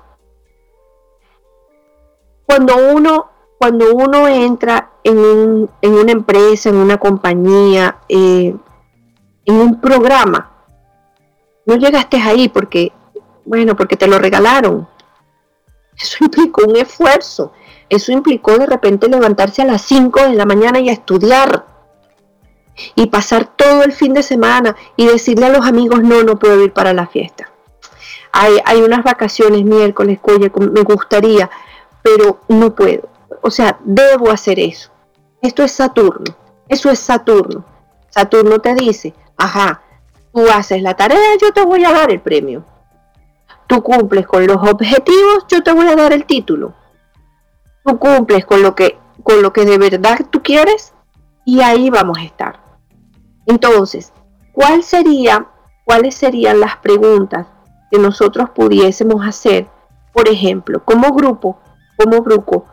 Cuando 2.45 2.75
uno, 2.93 3.29
cuando 3.57 3.93
uno 3.93 4.27
entra 4.27 4.91
en, 5.03 5.69
en 5.81 5.93
una 5.93 6.11
empresa, 6.11 6.69
en 6.69 6.75
una 6.75 6.97
compañía, 6.97 7.99
eh, 8.09 8.55
en 9.45 9.55
un 9.55 9.79
programa, 9.79 10.51
no 11.65 11.75
llegaste 11.75 12.17
ahí 12.17 12.49
porque, 12.49 12.91
bueno, 13.45 13.75
porque 13.75 13.97
te 13.97 14.07
lo 14.07 14.19
regalaron. 14.19 14.87
Eso 15.97 16.23
implicó 16.23 16.65
un 16.65 16.75
esfuerzo. 16.75 17.53
Eso 17.91 18.13
implicó 18.13 18.57
de 18.57 18.65
repente 18.65 19.09
levantarse 19.09 19.61
a 19.61 19.65
las 19.65 19.81
5 19.81 20.21
de 20.21 20.35
la 20.35 20.45
mañana 20.45 20.79
y 20.79 20.87
a 20.87 20.93
estudiar. 20.93 21.65
Y 22.95 23.07
pasar 23.07 23.53
todo 23.57 23.83
el 23.83 23.91
fin 23.91 24.13
de 24.13 24.23
semana 24.23 24.77
y 24.95 25.07
decirle 25.07 25.47
a 25.47 25.49
los 25.49 25.65
amigos, 25.65 26.01
no, 26.01 26.23
no 26.23 26.39
puedo 26.39 26.63
ir 26.63 26.71
para 26.71 26.93
la 26.93 27.05
fiesta. 27.05 27.51
Hay, 28.31 28.59
hay 28.63 28.81
unas 28.81 29.03
vacaciones 29.03 29.65
miércoles, 29.65 30.19
oye, 30.21 30.49
me 30.71 30.83
gustaría, 30.83 31.49
pero 32.01 32.39
no 32.47 32.73
puedo. 32.73 33.09
O 33.41 33.51
sea, 33.51 33.77
debo 33.83 34.31
hacer 34.31 34.57
eso. 34.57 34.89
Esto 35.41 35.61
es 35.61 35.73
Saturno. 35.73 36.33
Eso 36.69 36.89
es 36.89 36.99
Saturno. 36.99 37.65
Saturno 38.09 38.59
te 38.59 38.73
dice, 38.73 39.13
ajá, 39.35 39.81
tú 40.33 40.45
haces 40.49 40.81
la 40.81 40.95
tarea, 40.95 41.35
yo 41.41 41.51
te 41.51 41.65
voy 41.65 41.83
a 41.83 41.91
dar 41.91 42.09
el 42.09 42.21
premio. 42.21 42.63
Tú 43.67 43.83
cumples 43.83 44.25
con 44.25 44.47
los 44.47 44.65
objetivos, 44.65 45.45
yo 45.49 45.61
te 45.61 45.73
voy 45.73 45.89
a 45.89 45.95
dar 45.97 46.13
el 46.13 46.23
título 46.23 46.73
tú 47.85 47.97
cumples 47.97 48.45
con 48.45 48.61
lo 48.61 48.75
que, 48.75 48.97
con 49.23 49.41
lo 49.41 49.53
que 49.53 49.65
de 49.65 49.77
verdad 49.77 50.19
tú 50.29 50.41
quieres 50.41 50.93
y 51.45 51.61
ahí 51.61 51.89
vamos 51.89 52.17
a 52.17 52.23
estar. 52.23 52.59
Entonces, 53.45 54.13
¿cuál 54.53 54.83
¿cuáles 55.85 56.15
serían 56.15 56.59
las 56.59 56.77
preguntas 56.77 57.47
que 57.89 57.97
nosotros 57.97 58.49
pudiésemos 58.51 59.25
hacer? 59.25 59.67
Por 60.13 60.27
ejemplo, 60.27 60.83
como 60.85 61.11
grupo, 61.13 61.59
como 61.97 62.21
grupo, 62.21 62.65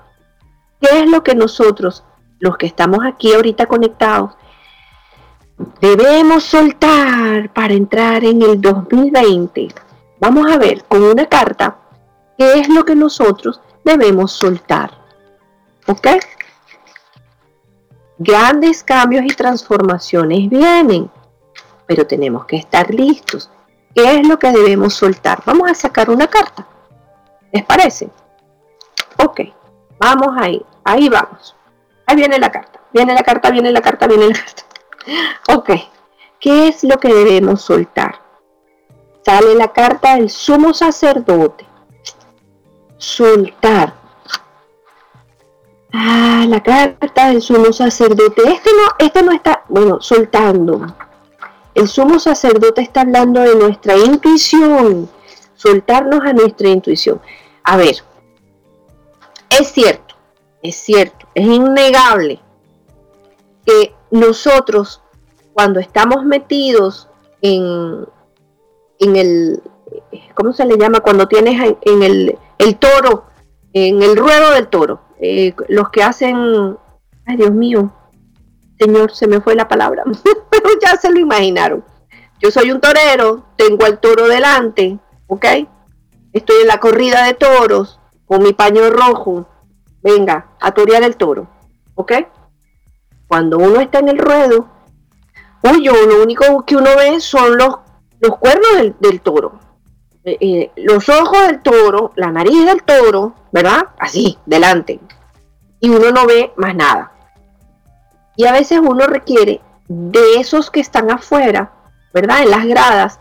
¿qué 0.80 1.00
es 1.00 1.10
lo 1.10 1.22
que 1.22 1.34
nosotros, 1.34 2.04
los 2.38 2.56
que 2.56 2.66
estamos 2.66 3.00
aquí 3.04 3.32
ahorita 3.32 3.66
conectados, 3.66 4.36
debemos 5.80 6.44
soltar 6.44 7.52
para 7.52 7.74
entrar 7.74 8.24
en 8.24 8.42
el 8.42 8.60
2020? 8.60 9.68
Vamos 10.20 10.50
a 10.50 10.58
ver 10.58 10.84
con 10.84 11.02
una 11.02 11.26
carta 11.26 11.78
qué 12.36 12.60
es 12.60 12.68
lo 12.68 12.84
que 12.84 12.94
nosotros 12.94 13.60
debemos 13.84 14.32
soltar. 14.32 14.90
¿Ok? 15.86 16.06
Grandes 18.18 18.82
cambios 18.82 19.24
y 19.24 19.28
transformaciones 19.28 20.48
vienen, 20.50 21.10
pero 21.86 22.06
tenemos 22.06 22.46
que 22.46 22.56
estar 22.56 22.92
listos. 22.92 23.50
¿Qué 23.94 24.16
es 24.16 24.26
lo 24.26 24.38
que 24.38 24.50
debemos 24.50 24.94
soltar? 24.94 25.42
Vamos 25.46 25.70
a 25.70 25.74
sacar 25.74 26.10
una 26.10 26.26
carta. 26.26 26.66
¿Les 27.52 27.64
parece? 27.64 28.10
Ok, 29.24 29.40
vamos 29.98 30.36
ahí, 30.36 30.64
ahí 30.84 31.08
vamos. 31.08 31.54
Ahí 32.06 32.16
viene 32.16 32.38
la 32.38 32.50
carta, 32.50 32.80
viene 32.92 33.14
la 33.14 33.22
carta, 33.22 33.50
viene 33.50 33.70
la 33.70 33.80
carta, 33.80 34.06
viene 34.06 34.28
la 34.28 34.34
carta. 34.34 34.62
Ok, 35.54 35.70
¿qué 36.40 36.68
es 36.68 36.84
lo 36.84 36.98
que 36.98 37.12
debemos 37.12 37.62
soltar? 37.62 38.20
Sale 39.24 39.54
la 39.54 39.72
carta 39.72 40.16
del 40.16 40.28
sumo 40.28 40.74
sacerdote. 40.74 41.67
Soltar 42.98 43.94
Ah, 45.92 46.44
la 46.46 46.62
carta 46.62 47.28
del 47.28 47.40
sumo 47.40 47.72
sacerdote. 47.72 48.42
Este 48.46 48.70
no, 48.70 48.94
este 48.98 49.22
no 49.22 49.32
está, 49.32 49.64
bueno, 49.68 50.00
soltando. 50.00 50.86
El 51.74 51.88
sumo 51.88 52.18
sacerdote 52.18 52.82
está 52.82 53.02
hablando 53.02 53.40
de 53.40 53.54
nuestra 53.54 53.96
intuición, 53.96 55.08
soltarnos 55.54 56.20
a 56.24 56.32
nuestra 56.32 56.68
intuición. 56.68 57.20
A 57.62 57.76
ver, 57.76 57.96
es 59.48 59.68
cierto, 59.68 60.14
es 60.62 60.76
cierto, 60.76 61.26
es 61.34 61.46
innegable 61.46 62.40
que 63.64 63.94
nosotros 64.10 65.02
cuando 65.54 65.80
estamos 65.80 66.24
metidos 66.24 67.08
en, 67.40 68.06
en 68.98 69.16
el, 69.16 69.62
¿cómo 70.34 70.52
se 70.52 70.66
le 70.66 70.76
llama? 70.76 71.00
Cuando 71.00 71.28
tienes 71.28 71.76
en 71.82 72.02
el, 72.02 72.38
el 72.58 72.76
toro, 72.76 73.26
en 73.72 74.02
el 74.02 74.16
ruedo 74.16 74.52
del 74.52 74.68
toro, 74.68 75.00
eh, 75.20 75.54
los 75.68 75.90
que 75.90 76.02
hacen, 76.02 76.76
ay 77.26 77.36
Dios 77.36 77.52
mío, 77.52 77.92
Señor, 78.78 79.12
se 79.12 79.26
me 79.26 79.40
fue 79.40 79.54
la 79.54 79.68
palabra, 79.68 80.04
pero 80.50 80.70
ya 80.80 80.96
se 80.96 81.10
lo 81.10 81.18
imaginaron. 81.18 81.84
Yo 82.40 82.50
soy 82.50 82.70
un 82.70 82.80
torero, 82.80 83.44
tengo 83.56 83.84
al 83.84 83.98
toro 83.98 84.28
delante, 84.28 84.98
¿ok? 85.26 85.44
Estoy 86.32 86.62
en 86.62 86.68
la 86.68 86.78
corrida 86.78 87.24
de 87.24 87.34
toros 87.34 87.98
con 88.26 88.42
mi 88.42 88.52
paño 88.52 88.90
rojo. 88.90 89.48
Venga, 90.02 90.52
a 90.60 90.72
torear 90.72 91.02
el 91.02 91.16
toro, 91.16 91.48
¿ok? 91.96 92.12
Cuando 93.26 93.58
uno 93.58 93.80
está 93.80 93.98
en 93.98 94.08
el 94.08 94.18
ruedo, 94.18 94.68
uy, 95.62 95.84
yo 95.84 95.92
lo 96.06 96.22
único 96.22 96.64
que 96.64 96.76
uno 96.76 96.90
ve 96.96 97.20
son 97.20 97.58
los, 97.58 97.78
los 98.20 98.38
cuernos 98.38 98.94
del 99.00 99.20
toro. 99.20 99.58
Eh, 100.24 100.70
los 100.76 101.08
ojos 101.08 101.46
del 101.46 101.62
toro, 101.62 102.12
la 102.16 102.30
nariz 102.30 102.64
del 102.64 102.82
toro, 102.82 103.34
¿verdad? 103.52 103.88
Así, 103.98 104.38
delante. 104.46 105.00
Y 105.80 105.88
uno 105.90 106.10
no 106.10 106.26
ve 106.26 106.52
más 106.56 106.74
nada. 106.74 107.12
Y 108.36 108.46
a 108.46 108.52
veces 108.52 108.80
uno 108.82 109.06
requiere 109.06 109.60
de 109.88 110.34
esos 110.36 110.70
que 110.70 110.80
están 110.80 111.10
afuera, 111.10 111.72
¿verdad? 112.12 112.42
En 112.42 112.50
las 112.50 112.66
gradas, 112.66 113.20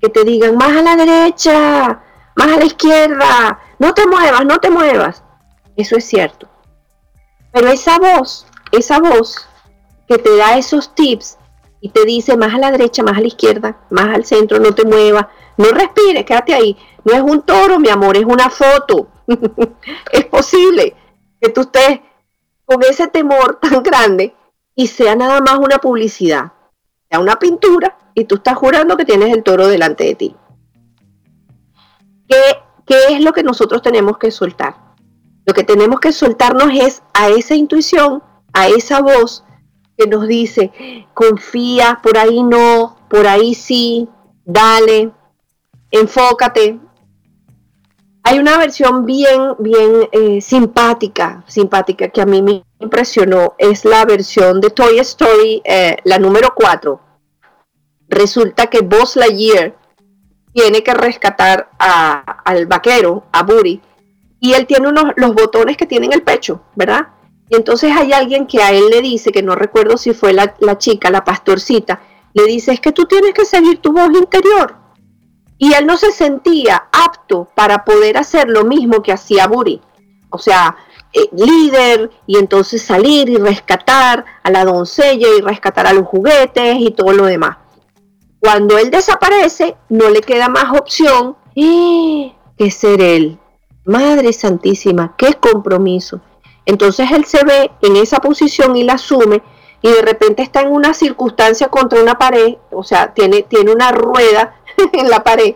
que 0.00 0.08
te 0.08 0.24
digan 0.24 0.56
más 0.56 0.76
a 0.76 0.82
la 0.82 0.96
derecha, 0.96 2.02
más 2.34 2.46
a 2.48 2.58
la 2.58 2.64
izquierda, 2.64 3.60
no 3.78 3.94
te 3.94 4.06
muevas, 4.06 4.44
no 4.44 4.58
te 4.58 4.70
muevas. 4.70 5.22
Eso 5.76 5.96
es 5.96 6.04
cierto. 6.04 6.48
Pero 7.52 7.68
esa 7.68 7.98
voz, 7.98 8.46
esa 8.72 8.98
voz 8.98 9.46
que 10.06 10.18
te 10.18 10.36
da 10.36 10.56
esos 10.58 10.94
tips 10.94 11.38
y 11.80 11.90
te 11.90 12.04
dice 12.04 12.36
más 12.36 12.54
a 12.54 12.58
la 12.58 12.70
derecha, 12.70 13.02
más 13.02 13.16
a 13.16 13.20
la 13.20 13.26
izquierda, 13.26 13.78
más 13.90 14.14
al 14.14 14.24
centro, 14.24 14.58
no 14.58 14.74
te 14.74 14.84
muevas, 14.84 15.26
no 15.58 15.70
respires, 15.72 16.24
quédate 16.24 16.54
ahí. 16.54 16.76
No 17.04 17.12
es 17.12 17.20
un 17.20 17.42
toro, 17.42 17.78
mi 17.78 17.88
amor, 17.88 18.16
es 18.16 18.24
una 18.24 18.48
foto. 18.48 19.08
es 20.12 20.24
posible 20.26 20.94
que 21.40 21.50
tú 21.50 21.62
estés 21.62 22.00
con 22.64 22.82
ese 22.82 23.08
temor 23.08 23.58
tan 23.60 23.82
grande 23.82 24.34
y 24.74 24.86
sea 24.86 25.16
nada 25.16 25.40
más 25.40 25.58
una 25.58 25.78
publicidad, 25.78 26.52
sea 27.10 27.20
una 27.20 27.38
pintura 27.38 27.98
y 28.14 28.24
tú 28.24 28.36
estás 28.36 28.56
jurando 28.56 28.96
que 28.96 29.04
tienes 29.04 29.34
el 29.34 29.42
toro 29.42 29.66
delante 29.66 30.04
de 30.04 30.14
ti. 30.14 30.36
¿Qué, 32.28 32.40
qué 32.86 33.14
es 33.14 33.20
lo 33.20 33.32
que 33.32 33.42
nosotros 33.42 33.82
tenemos 33.82 34.16
que 34.18 34.30
soltar? 34.30 34.76
Lo 35.44 35.54
que 35.54 35.64
tenemos 35.64 35.98
que 35.98 36.12
soltarnos 36.12 36.70
es 36.72 37.02
a 37.14 37.30
esa 37.30 37.54
intuición, 37.54 38.22
a 38.52 38.68
esa 38.68 39.00
voz 39.00 39.44
que 39.96 40.06
nos 40.06 40.28
dice, 40.28 40.70
confía, 41.14 41.98
por 42.02 42.16
ahí 42.18 42.42
no, 42.44 42.96
por 43.08 43.26
ahí 43.26 43.54
sí, 43.54 44.08
dale, 44.44 45.10
enfócate. 45.90 46.78
Hay 48.22 48.38
una 48.38 48.58
versión 48.58 49.06
bien, 49.06 49.54
bien 49.58 50.08
eh, 50.12 50.40
simpática, 50.40 51.44
simpática 51.46 52.08
que 52.08 52.20
a 52.20 52.26
mí 52.26 52.42
me 52.42 52.64
impresionó, 52.78 53.54
es 53.58 53.84
la 53.84 54.04
versión 54.04 54.60
de 54.60 54.70
Toy 54.70 54.98
Story, 54.98 55.62
eh, 55.64 55.96
la 56.04 56.18
número 56.18 56.52
4. 56.54 57.00
Resulta 58.08 58.66
que 58.66 58.80
Buzz 58.80 59.16
Lightyear 59.16 59.74
tiene 60.52 60.82
que 60.82 60.94
rescatar 60.94 61.70
al 61.78 62.66
vaquero, 62.66 63.24
a 63.32 63.42
Buri, 63.42 63.80
y 64.40 64.52
él 64.54 64.66
tiene 64.66 64.88
unos, 64.88 65.12
los 65.16 65.34
botones 65.34 65.76
que 65.76 65.86
tiene 65.86 66.06
en 66.06 66.12
el 66.12 66.22
pecho, 66.22 66.62
¿verdad? 66.74 67.08
Y 67.48 67.56
entonces 67.56 67.92
hay 67.96 68.12
alguien 68.12 68.46
que 68.46 68.62
a 68.62 68.72
él 68.72 68.88
le 68.90 69.00
dice, 69.00 69.32
que 69.32 69.42
no 69.42 69.54
recuerdo 69.54 69.96
si 69.96 70.12
fue 70.12 70.32
la, 70.32 70.54
chica, 70.78 71.10
la 71.10 71.24
pastorcita, 71.24 72.00
le 72.34 72.44
dice, 72.44 72.72
es 72.72 72.80
que 72.80 72.92
tú 72.92 73.06
tienes 73.06 73.32
que 73.32 73.44
seguir 73.44 73.78
tu 73.78 73.92
voz 73.92 74.10
interior. 74.10 74.76
Y 75.58 75.74
él 75.74 75.86
no 75.86 75.96
se 75.96 76.12
sentía 76.12 76.88
apto 76.92 77.48
para 77.54 77.84
poder 77.84 78.16
hacer 78.16 78.48
lo 78.48 78.64
mismo 78.64 79.02
que 79.02 79.12
hacía 79.12 79.48
Buri. 79.48 79.80
O 80.30 80.38
sea, 80.38 80.76
eh, 81.12 81.28
líder 81.32 82.10
y 82.26 82.38
entonces 82.38 82.82
salir 82.82 83.28
y 83.28 83.36
rescatar 83.36 84.24
a 84.42 84.50
la 84.50 84.64
doncella 84.64 85.26
y 85.36 85.40
rescatar 85.40 85.86
a 85.86 85.92
los 85.92 86.06
juguetes 86.06 86.76
y 86.78 86.90
todo 86.90 87.12
lo 87.12 87.24
demás. 87.24 87.56
Cuando 88.40 88.78
él 88.78 88.90
desaparece, 88.90 89.76
no 89.88 90.10
le 90.10 90.20
queda 90.20 90.48
más 90.48 90.78
opción 90.78 91.36
¡eh! 91.56 92.32
que 92.56 92.70
ser 92.70 93.00
él. 93.00 93.38
Madre 93.84 94.32
Santísima, 94.32 95.14
qué 95.16 95.34
compromiso. 95.34 96.20
Entonces 96.66 97.10
él 97.10 97.24
se 97.24 97.42
ve 97.44 97.70
en 97.80 97.96
esa 97.96 98.18
posición 98.18 98.76
y 98.76 98.84
la 98.84 98.94
asume 98.94 99.42
y 99.80 99.88
de 99.88 100.02
repente 100.02 100.42
está 100.42 100.60
en 100.60 100.72
una 100.72 100.92
circunstancia 100.92 101.68
contra 101.68 102.02
una 102.02 102.18
pared, 102.18 102.56
o 102.70 102.82
sea, 102.82 103.14
tiene, 103.14 103.42
tiene 103.42 103.72
una 103.72 103.92
rueda 103.92 104.56
en 104.92 105.10
la 105.10 105.22
pared. 105.22 105.54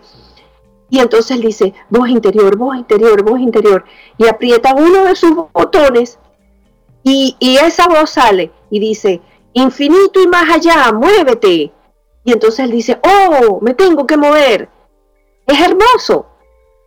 Y 0.90 0.98
entonces 0.98 1.40
dice, 1.40 1.72
voz 1.88 2.08
interior, 2.08 2.56
voz 2.56 2.76
interior, 2.76 3.22
voz 3.22 3.40
interior. 3.40 3.84
Y 4.18 4.26
aprieta 4.26 4.74
uno 4.74 5.04
de 5.04 5.16
sus 5.16 5.34
botones 5.52 6.18
y, 7.02 7.36
y 7.38 7.56
esa 7.56 7.88
voz 7.88 8.10
sale 8.10 8.52
y 8.70 8.78
dice, 8.78 9.22
infinito 9.54 10.20
y 10.22 10.26
más 10.26 10.50
allá, 10.50 10.92
muévete. 10.92 11.72
Y 12.24 12.32
entonces 12.32 12.60
él 12.66 12.70
dice, 12.70 13.00
oh, 13.02 13.58
me 13.62 13.74
tengo 13.74 14.06
que 14.06 14.16
mover. 14.16 14.68
Es 15.46 15.60
hermoso, 15.60 16.26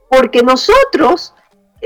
porque 0.09 0.43
nosotros, 0.43 1.33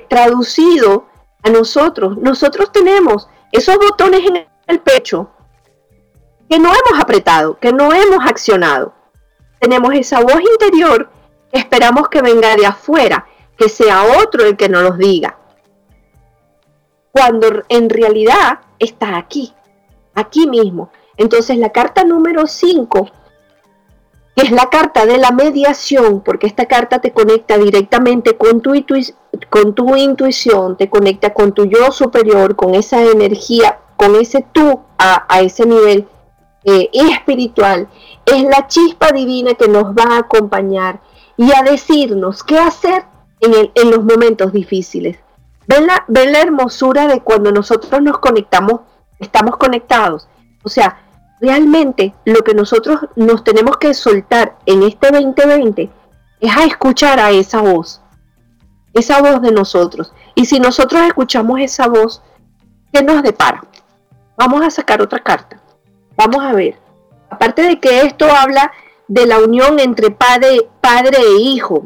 traducido 0.08 1.08
a 1.44 1.50
nosotros, 1.50 2.18
nosotros 2.18 2.72
tenemos 2.72 3.28
esos 3.52 3.78
botones 3.78 4.22
en 4.26 4.46
el 4.68 4.80
pecho 4.80 5.30
que 6.50 6.60
no 6.60 6.70
hemos 6.70 7.02
apretado, 7.02 7.58
que 7.60 7.72
no 7.72 7.94
hemos 7.94 8.26
accionado. 8.26 8.94
Tenemos 9.60 9.94
esa 9.94 10.22
voz 10.22 10.40
interior 10.40 11.10
que 11.52 11.60
esperamos 11.60 12.10
que 12.10 12.22
venga 12.22 12.56
de 12.56 12.66
afuera, 12.66 13.28
que 13.58 13.70
sea 13.70 14.04
otro 14.24 14.46
el 14.46 14.56
que 14.56 14.70
nos 14.70 14.84
los 14.84 14.98
diga. 14.98 15.38
Cuando 17.12 17.64
en 17.70 17.90
realidad 17.90 18.60
está 18.78 19.18
aquí, 19.18 19.54
aquí 20.16 20.48
mismo. 20.48 20.92
Entonces 21.18 21.58
la 21.58 21.70
carta 21.70 22.04
número 22.04 22.48
5 22.48 23.10
es 24.36 24.52
la 24.52 24.70
carta 24.70 25.06
de 25.06 25.18
la 25.18 25.32
mediación, 25.32 26.22
porque 26.22 26.48
esta 26.48 26.66
carta 26.66 27.00
te 27.00 27.12
conecta 27.12 27.58
directamente 27.58 28.38
con 28.38 28.62
tu, 28.62 28.74
con 29.50 29.76
tu 29.76 29.96
intuición, 29.96 30.78
te 30.78 30.90
conecta 30.90 31.34
con 31.34 31.52
tu 31.52 31.66
yo 31.66 31.92
superior, 31.92 32.56
con 32.56 32.76
esa 32.76 33.04
energía, 33.04 33.80
con 33.98 34.16
ese 34.16 34.46
tú 34.54 34.80
a, 34.98 35.42
ese 35.42 35.66
nivel 35.66 36.08
eh, 36.64 36.90
espiritual. 36.94 37.88
Es 38.26 38.44
la 38.44 38.68
chispa 38.68 39.12
divina 39.12 39.54
que 39.54 39.68
nos 39.68 39.94
va 39.94 40.16
a 40.16 40.20
acompañar 40.20 41.02
y 41.38 41.52
a 41.54 41.64
decirnos 41.64 42.44
qué 42.44 42.58
hacer 42.58 43.06
en, 43.40 43.72
en 43.74 43.92
los 43.92 44.04
momentos 44.04 44.52
difíciles. 44.52 45.18
¿Ven 45.68 45.86
la, 45.86 46.04
ven 46.08 46.32
la 46.32 46.42
hermosura 46.42 47.08
de 47.08 47.22
cuando 47.22 47.52
nosotros 47.52 48.02
nos 48.02 48.18
conectamos, 48.18 48.82
estamos 49.20 49.58
conectados. 49.58 50.28
O 50.64 50.70
sea, 50.70 50.98
realmente 51.40 52.14
lo 52.26 52.44
que 52.44 52.54
nosotros 52.54 53.02
nos 53.16 53.44
tenemos 53.44 53.78
que 53.78 53.94
soltar 53.94 54.58
en 54.66 54.84
este 54.84 55.12
2020 55.12 55.90
es 56.40 56.58
a 56.58 56.66
escuchar 56.66 57.20
a 57.20 57.32
esa 57.32 57.62
voz, 57.62 58.02
esa 58.94 59.22
voz 59.22 59.42
de 59.42 59.52
nosotros. 59.52 60.14
Y 60.36 60.46
si 60.46 60.60
nosotros 60.60 61.02
escuchamos 61.04 61.60
esa 61.60 61.88
voz, 61.88 62.22
¿qué 62.92 63.04
nos 63.04 63.22
depara? 63.22 63.64
Vamos 64.38 64.62
a 64.62 64.70
sacar 64.70 65.02
otra 65.02 65.20
carta. 65.20 65.62
Vamos 66.20 66.44
a 66.44 66.52
ver. 66.52 66.76
Aparte 67.30 67.62
de 67.62 67.80
que 67.80 68.02
esto 68.02 68.26
habla 68.30 68.74
de 69.08 69.26
la 69.26 69.40
unión 69.40 69.80
entre 69.80 70.12
padre, 70.12 70.68
padre 70.82 71.18
e 71.18 71.40
hijo. 71.40 71.86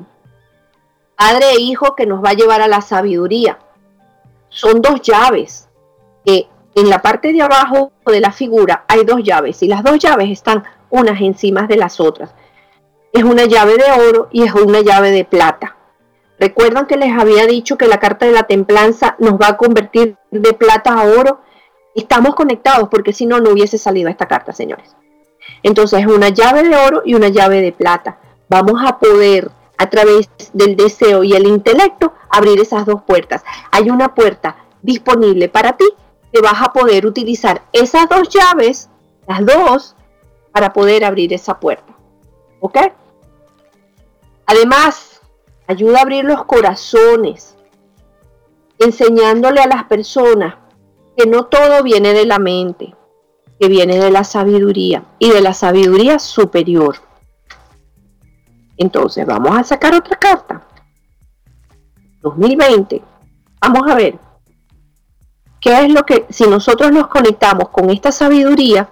Padre 1.15 1.51
e 1.51 1.61
hijo 1.61 1.95
que 1.95 2.07
nos 2.07 2.25
va 2.25 2.31
a 2.31 2.33
llevar 2.33 2.59
a 2.59 2.67
la 2.67 2.81
sabiduría. 2.81 3.59
Son 4.49 4.81
dos 4.81 5.03
llaves 5.03 5.69
que 6.25 6.47
en 6.73 6.89
la 6.89 7.03
parte 7.03 7.31
de 7.31 7.43
abajo 7.43 7.91
de 8.07 8.19
la 8.19 8.31
figura 8.31 8.85
hay 8.87 9.03
dos 9.03 9.21
llaves 9.23 9.61
y 9.61 9.67
las 9.67 9.83
dos 9.83 9.99
llaves 9.99 10.31
están 10.31 10.63
unas 10.89 11.21
encima 11.21 11.67
de 11.67 11.77
las 11.77 11.99
otras. 11.99 12.33
Es 13.11 13.23
una 13.23 13.45
llave 13.45 13.75
de 13.77 14.09
oro 14.09 14.29
y 14.31 14.41
es 14.41 14.53
una 14.55 14.81
llave 14.81 15.11
de 15.11 15.25
plata. 15.25 15.77
Recuerdan 16.39 16.87
que 16.87 16.97
les 16.97 17.15
había 17.15 17.45
dicho 17.45 17.77
que 17.77 17.87
la 17.87 17.99
carta 17.99 18.25
de 18.25 18.31
la 18.31 18.47
templanza 18.47 19.15
nos 19.19 19.33
va 19.33 19.49
a 19.49 19.57
convertir 19.57 20.17
de 20.31 20.53
plata 20.53 20.93
a 20.93 21.03
oro. 21.03 21.41
Estamos 21.95 22.35
conectados 22.35 22.89
porque 22.89 23.13
si 23.13 23.25
no, 23.25 23.39
no 23.39 23.51
hubiese 23.51 23.77
salido 23.77 24.09
esta 24.09 24.27
carta, 24.27 24.51
señores. 24.51 24.95
Entonces 25.61 25.99
es 25.99 26.07
una 26.07 26.29
llave 26.29 26.63
de 26.63 26.75
oro 26.75 27.01
y 27.05 27.15
una 27.15 27.29
llave 27.29 27.61
de 27.61 27.71
plata. 27.71 28.19
Vamos 28.49 28.81
a 28.85 28.97
poder 28.99 29.51
a 29.77 29.89
través 29.89 30.29
del 30.53 30.75
deseo 30.75 31.23
y 31.23 31.33
el 31.33 31.47
intelecto 31.47 32.13
abrir 32.29 32.59
esas 32.59 32.85
dos 32.85 33.03
puertas. 33.03 33.43
Hay 33.71 33.89
una 33.89 34.13
puerta 34.15 34.57
disponible 34.81 35.49
para 35.49 35.77
ti 35.77 35.85
que 36.31 36.41
vas 36.41 36.61
a 36.61 36.73
poder 36.73 37.05
utilizar 37.05 37.63
esas 37.71 38.09
dos 38.09 38.29
llaves, 38.29 38.89
las 39.27 39.45
dos, 39.45 39.95
para 40.51 40.73
poder 40.73 41.05
abrir 41.05 41.33
esa 41.33 41.59
puerta. 41.59 41.93
¿Ok? 42.59 42.77
Además, 44.45 45.21
ayuda 45.67 45.99
a 45.99 46.01
abrir 46.01 46.25
los 46.25 46.45
corazones, 46.45 47.55
enseñándole 48.79 49.61
a 49.61 49.67
las 49.67 49.85
personas 49.85 50.55
que 51.15 51.27
no 51.27 51.45
todo 51.45 51.83
viene 51.83 52.13
de 52.13 52.25
la 52.25 52.39
mente, 52.39 52.95
que 53.59 53.67
viene 53.67 53.97
de 53.97 54.11
la 54.11 54.23
sabiduría 54.23 55.05
y 55.19 55.29
de 55.29 55.41
la 55.41 55.53
sabiduría 55.53 56.19
superior. 56.19 56.97
Entonces, 58.77 59.25
vamos 59.25 59.57
a 59.57 59.63
sacar 59.63 59.93
otra 59.93 60.17
carta. 60.17 60.61
2020. 62.21 63.01
Vamos 63.61 63.91
a 63.91 63.95
ver. 63.95 64.17
¿Qué 65.61 65.79
es 65.79 65.93
lo 65.93 66.03
que, 66.03 66.25
si 66.29 66.45
nosotros 66.45 66.91
nos 66.91 67.07
conectamos 67.07 67.69
con 67.69 67.89
esta 67.89 68.11
sabiduría 68.11 68.89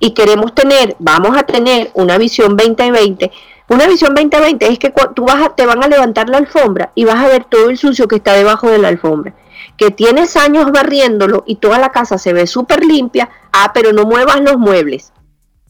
y 0.00 0.12
queremos 0.12 0.54
tener, 0.54 0.96
vamos 0.98 1.36
a 1.36 1.44
tener 1.44 1.90
una 1.94 2.18
visión 2.18 2.56
2020, 2.56 3.30
una 3.68 3.86
visión 3.86 4.14
2020 4.14 4.66
es 4.66 4.78
que 4.80 4.92
tú 5.14 5.24
vas 5.24 5.46
a, 5.46 5.54
te 5.54 5.66
van 5.66 5.84
a 5.84 5.86
levantar 5.86 6.28
la 6.28 6.38
alfombra 6.38 6.90
y 6.96 7.04
vas 7.04 7.16
a 7.16 7.28
ver 7.28 7.44
todo 7.44 7.70
el 7.70 7.78
sucio 7.78 8.08
que 8.08 8.16
está 8.16 8.32
debajo 8.32 8.68
de 8.68 8.78
la 8.78 8.88
alfombra. 8.88 9.34
Que 9.80 9.90
tienes 9.90 10.36
años 10.36 10.70
barriéndolo 10.70 11.42
y 11.44 11.56
toda 11.56 11.80
la 11.80 11.90
casa 11.90 12.18
se 12.18 12.32
ve 12.32 12.46
súper 12.46 12.84
limpia, 12.84 13.30
ah, 13.52 13.72
pero 13.74 13.92
no 13.92 14.04
muevas 14.04 14.40
los 14.40 14.58
muebles. 14.58 15.12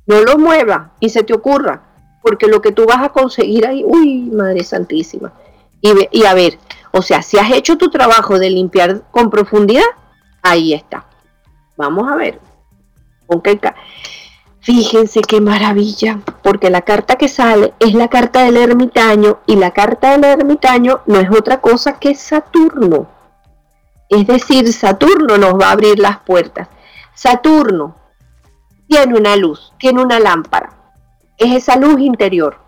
No 0.04 0.20
los 0.20 0.36
muevas 0.36 0.90
y 1.00 1.08
se 1.08 1.22
te 1.22 1.32
ocurra, 1.32 1.82
porque 2.20 2.46
lo 2.46 2.60
que 2.60 2.72
tú 2.72 2.84
vas 2.84 3.02
a 3.02 3.08
conseguir 3.10 3.66
ahí, 3.66 3.84
uy, 3.86 4.28
Madre 4.32 4.64
Santísima. 4.64 5.32
Y, 5.80 5.92
y 6.10 6.26
a 6.26 6.34
ver, 6.34 6.58
o 6.90 7.00
sea, 7.00 7.22
si 7.22 7.38
has 7.38 7.52
hecho 7.52 7.78
tu 7.78 7.88
trabajo 7.88 8.38
de 8.38 8.50
limpiar 8.50 9.02
con 9.12 9.30
profundidad, 9.30 9.84
Ahí 10.42 10.72
está. 10.72 11.04
Vamos 11.76 12.10
a 12.10 12.16
ver. 12.16 12.40
Fíjense 14.60 15.20
qué 15.22 15.40
maravilla, 15.40 16.20
porque 16.42 16.70
la 16.70 16.82
carta 16.82 17.16
que 17.16 17.28
sale 17.28 17.72
es 17.78 17.94
la 17.94 18.08
carta 18.08 18.42
del 18.42 18.56
ermitaño 18.56 19.38
y 19.46 19.56
la 19.56 19.70
carta 19.70 20.12
del 20.12 20.24
ermitaño 20.24 21.00
no 21.06 21.18
es 21.18 21.30
otra 21.30 21.60
cosa 21.60 21.98
que 21.98 22.14
Saturno. 22.14 23.08
Es 24.10 24.26
decir, 24.26 24.70
Saturno 24.72 25.38
nos 25.38 25.54
va 25.54 25.68
a 25.68 25.72
abrir 25.72 26.00
las 26.00 26.18
puertas. 26.18 26.68
Saturno 27.14 27.94
tiene 28.88 29.16
una 29.16 29.36
luz, 29.36 29.72
tiene 29.78 30.02
una 30.02 30.18
lámpara. 30.18 30.96
Es 31.38 31.54
esa 31.54 31.76
luz 31.76 32.00
interior 32.00 32.58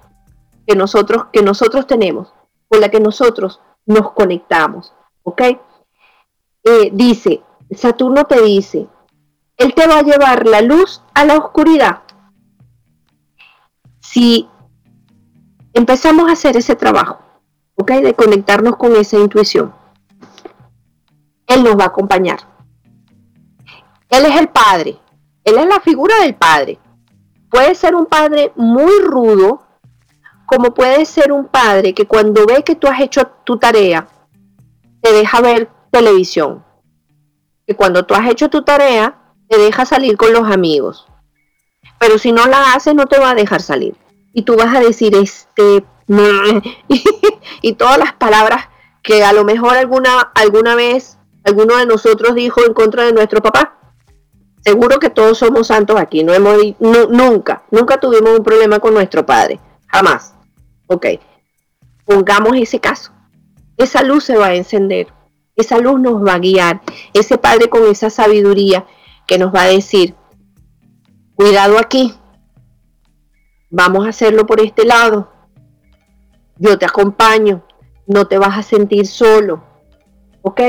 que 0.66 0.76
nosotros, 0.76 1.26
que 1.32 1.42
nosotros 1.42 1.88
tenemos, 1.88 2.32
con 2.68 2.80
la 2.80 2.90
que 2.90 3.00
nosotros 3.00 3.60
nos 3.86 4.12
conectamos. 4.12 4.94
¿Ok? 5.24 5.42
Eh, 6.62 6.90
dice, 6.92 7.42
Saturno 7.76 8.24
te 8.24 8.40
dice, 8.40 8.86
Él 9.56 9.74
te 9.74 9.88
va 9.88 9.98
a 9.98 10.02
llevar 10.02 10.46
la 10.46 10.60
luz 10.60 11.02
a 11.12 11.24
la 11.24 11.36
oscuridad. 11.36 12.02
Si 13.98 14.48
empezamos 15.72 16.28
a 16.28 16.34
hacer 16.34 16.56
ese 16.56 16.76
trabajo, 16.76 17.18
¿ok? 17.74 17.90
De 17.94 18.14
conectarnos 18.14 18.76
con 18.76 18.94
esa 18.94 19.18
intuición. 19.18 19.81
Él 21.52 21.64
nos 21.64 21.76
va 21.76 21.84
a 21.84 21.88
acompañar. 21.88 22.40
Él 24.08 24.26
es 24.26 24.40
el 24.40 24.48
Padre, 24.48 24.98
Él 25.44 25.58
es 25.58 25.66
la 25.66 25.80
figura 25.80 26.14
del 26.20 26.34
Padre. 26.34 26.78
Puede 27.50 27.74
ser 27.74 27.94
un 27.94 28.06
Padre 28.06 28.52
muy 28.56 29.00
rudo, 29.00 29.62
como 30.46 30.72
puede 30.74 31.04
ser 31.04 31.32
un 31.32 31.46
Padre 31.46 31.94
que 31.94 32.06
cuando 32.06 32.46
ve 32.46 32.62
que 32.62 32.74
tú 32.74 32.86
has 32.86 33.00
hecho 33.00 33.26
tu 33.44 33.58
tarea, 33.58 34.06
te 35.00 35.12
deja 35.12 35.40
ver 35.40 35.70
televisión. 35.90 36.64
Que 37.66 37.74
cuando 37.74 38.04
tú 38.04 38.14
has 38.14 38.28
hecho 38.30 38.48
tu 38.48 38.62
tarea, 38.62 39.18
te 39.48 39.58
deja 39.58 39.84
salir 39.84 40.16
con 40.16 40.32
los 40.32 40.50
amigos. 40.50 41.06
Pero 41.98 42.18
si 42.18 42.32
no 42.32 42.46
la 42.46 42.72
haces, 42.72 42.94
no 42.94 43.06
te 43.06 43.18
va 43.18 43.30
a 43.30 43.34
dejar 43.34 43.60
salir. 43.60 43.96
Y 44.32 44.42
tú 44.42 44.56
vas 44.56 44.74
a 44.74 44.80
decir, 44.80 45.14
este, 45.14 45.84
y 47.62 47.72
todas 47.74 47.98
las 47.98 48.12
palabras 48.14 48.68
que 49.02 49.24
a 49.24 49.32
lo 49.32 49.44
mejor 49.44 49.76
alguna, 49.76 50.20
alguna 50.34 50.74
vez 50.74 51.18
alguno 51.44 51.76
de 51.76 51.86
nosotros 51.86 52.34
dijo 52.34 52.64
en 52.64 52.74
contra 52.74 53.04
de 53.04 53.12
nuestro 53.12 53.42
papá. 53.42 53.78
Seguro 54.64 55.00
que 55.00 55.10
todos 55.10 55.38
somos 55.38 55.66
santos 55.66 55.98
aquí, 55.98 56.22
no 56.22 56.32
hemos 56.32 56.56
nunca, 56.78 57.64
nunca 57.70 57.98
tuvimos 57.98 58.38
un 58.38 58.44
problema 58.44 58.78
con 58.78 58.94
nuestro 58.94 59.26
padre, 59.26 59.58
jamás. 59.88 60.34
Ok, 60.86 61.06
pongamos 62.04 62.56
ese 62.56 62.78
caso. 62.78 63.12
Esa 63.76 64.02
luz 64.04 64.22
se 64.22 64.36
va 64.36 64.48
a 64.48 64.54
encender, 64.54 65.08
esa 65.56 65.78
luz 65.78 65.98
nos 65.98 66.24
va 66.24 66.34
a 66.34 66.38
guiar, 66.38 66.80
ese 67.12 67.38
padre 67.38 67.68
con 67.68 67.90
esa 67.90 68.08
sabiduría 68.08 68.86
que 69.26 69.38
nos 69.38 69.52
va 69.52 69.62
a 69.62 69.68
decir, 69.68 70.14
cuidado 71.34 71.78
aquí, 71.78 72.14
vamos 73.68 74.06
a 74.06 74.10
hacerlo 74.10 74.46
por 74.46 74.60
este 74.60 74.84
lado, 74.84 75.32
yo 76.56 76.78
te 76.78 76.84
acompaño, 76.84 77.64
no 78.06 78.28
te 78.28 78.38
vas 78.38 78.56
a 78.58 78.62
sentir 78.62 79.08
solo, 79.08 79.64
¿ok? 80.42 80.60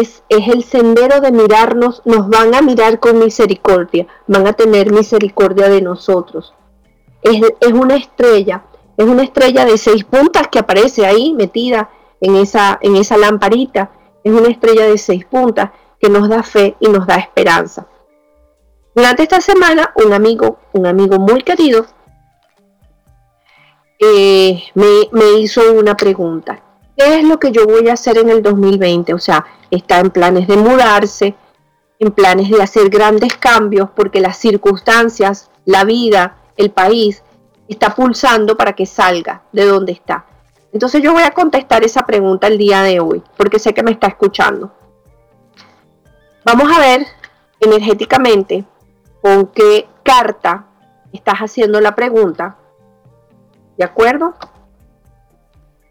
Es, 0.00 0.24
es, 0.28 0.48
el 0.48 0.64
sendero 0.64 1.20
de 1.20 1.30
mirarnos, 1.30 2.02
nos 2.04 2.28
van 2.28 2.54
a 2.54 2.62
mirar 2.62 2.98
con 2.98 3.18
misericordia, 3.18 4.06
van 4.26 4.46
a 4.46 4.52
tener 4.52 4.92
misericordia 4.92 5.68
de 5.68 5.80
nosotros. 5.80 6.54
Es, 7.22 7.40
es, 7.60 7.72
una 7.72 7.96
estrella, 7.96 8.64
es 8.96 9.06
una 9.06 9.22
estrella 9.22 9.64
de 9.64 9.78
seis 9.78 10.04
puntas 10.04 10.48
que 10.48 10.58
aparece 10.58 11.06
ahí 11.06 11.32
metida 11.32 11.90
en 12.20 12.36
esa, 12.36 12.78
en 12.82 12.96
esa 12.96 13.16
lamparita. 13.16 13.90
Es 14.22 14.32
una 14.32 14.48
estrella 14.48 14.86
de 14.86 14.98
seis 14.98 15.24
puntas 15.24 15.70
que 16.00 16.08
nos 16.08 16.28
da 16.28 16.42
fe 16.42 16.76
y 16.80 16.88
nos 16.88 17.06
da 17.06 17.16
esperanza. 17.16 17.86
Durante 18.94 19.24
esta 19.24 19.40
semana, 19.40 19.92
un 19.96 20.12
amigo, 20.12 20.58
un 20.72 20.86
amigo 20.86 21.18
muy 21.18 21.42
querido, 21.42 21.86
eh, 23.98 24.62
me, 24.74 25.40
hizo 25.40 25.72
una 25.72 25.96
pregunta. 25.96 26.62
¿Qué 26.96 27.18
es 27.18 27.24
lo 27.24 27.38
que 27.38 27.52
yo 27.52 27.66
voy 27.66 27.88
a 27.88 27.94
hacer 27.94 28.18
en 28.18 28.30
el 28.30 28.42
2020? 28.42 29.14
O 29.14 29.18
sea, 29.18 29.44
está 29.70 29.98
en 30.00 30.10
planes 30.10 30.46
de 30.46 30.56
mudarse, 30.56 31.34
en 31.98 32.12
planes 32.12 32.50
de 32.50 32.62
hacer 32.62 32.88
grandes 32.88 33.36
cambios, 33.36 33.90
porque 33.94 34.20
las 34.20 34.36
circunstancias, 34.36 35.50
la 35.64 35.84
vida, 35.84 36.36
el 36.56 36.70
país, 36.70 37.22
está 37.68 37.94
pulsando 37.94 38.56
para 38.56 38.74
que 38.74 38.86
salga 38.86 39.42
de 39.52 39.64
donde 39.64 39.92
está. 39.92 40.26
Entonces 40.72 41.02
yo 41.02 41.12
voy 41.12 41.22
a 41.22 41.30
contestar 41.30 41.84
esa 41.84 42.02
pregunta 42.02 42.46
el 42.46 42.58
día 42.58 42.82
de 42.82 43.00
hoy, 43.00 43.22
porque 43.36 43.58
sé 43.58 43.74
que 43.74 43.82
me 43.82 43.92
está 43.92 44.08
escuchando. 44.08 44.72
Vamos 46.44 46.70
a 46.76 46.80
ver 46.80 47.06
energéticamente 47.60 48.64
con 49.22 49.46
qué 49.46 49.88
carta 50.02 50.66
estás 51.12 51.38
haciendo 51.38 51.80
la 51.80 51.94
pregunta 51.94 52.58
¿De 53.76 53.84
acuerdo? 53.84 54.34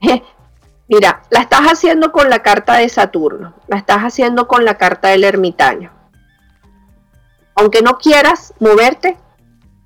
Mira, 0.87 1.23
la 1.29 1.39
estás 1.39 1.61
haciendo 1.61 2.11
con 2.11 2.29
la 2.29 2.39
carta 2.39 2.77
de 2.77 2.89
Saturno, 2.89 3.53
la 3.67 3.77
estás 3.77 3.99
haciendo 3.99 4.47
con 4.47 4.65
la 4.65 4.77
carta 4.77 5.09
del 5.09 5.23
ermitaño. 5.23 5.91
Aunque 7.55 7.81
no 7.81 7.97
quieras 7.97 8.53
moverte, 8.59 9.17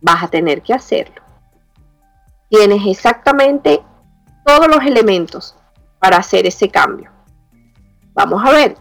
vas 0.01 0.23
a 0.23 0.27
tener 0.27 0.61
que 0.61 0.73
hacerlo. 0.73 1.21
Tienes 2.49 2.81
exactamente 2.85 3.83
todos 4.45 4.67
los 4.67 4.83
elementos 4.85 5.55
para 5.99 6.17
hacer 6.17 6.47
ese 6.47 6.69
cambio. 6.69 7.11
Vamos 8.13 8.43
a 8.43 8.51
ver, 8.51 8.77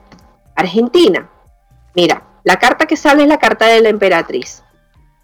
Argentina. 0.54 1.28
Mira, 1.94 2.22
la 2.44 2.56
carta 2.56 2.86
que 2.86 2.96
sale 2.96 3.24
es 3.24 3.28
la 3.28 3.38
carta 3.38 3.66
de 3.66 3.82
la 3.82 3.88
emperatriz. 3.88 4.62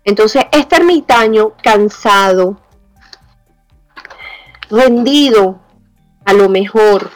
Entonces, 0.04 0.44
este 0.52 0.76
ermitaño 0.76 1.52
cansado, 1.62 2.60
rendido 4.68 5.61
a 6.32 6.34
lo 6.34 6.48
mejor, 6.48 7.10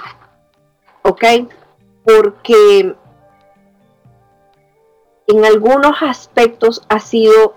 ¿ok? 1.02 1.24
Porque 2.04 2.94
en 5.26 5.44
algunos 5.44 6.02
aspectos 6.02 6.82
ha 6.90 7.00
sido 7.00 7.54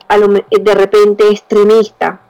de 0.50 0.74
repente 0.74 1.28
extremista 1.30 2.22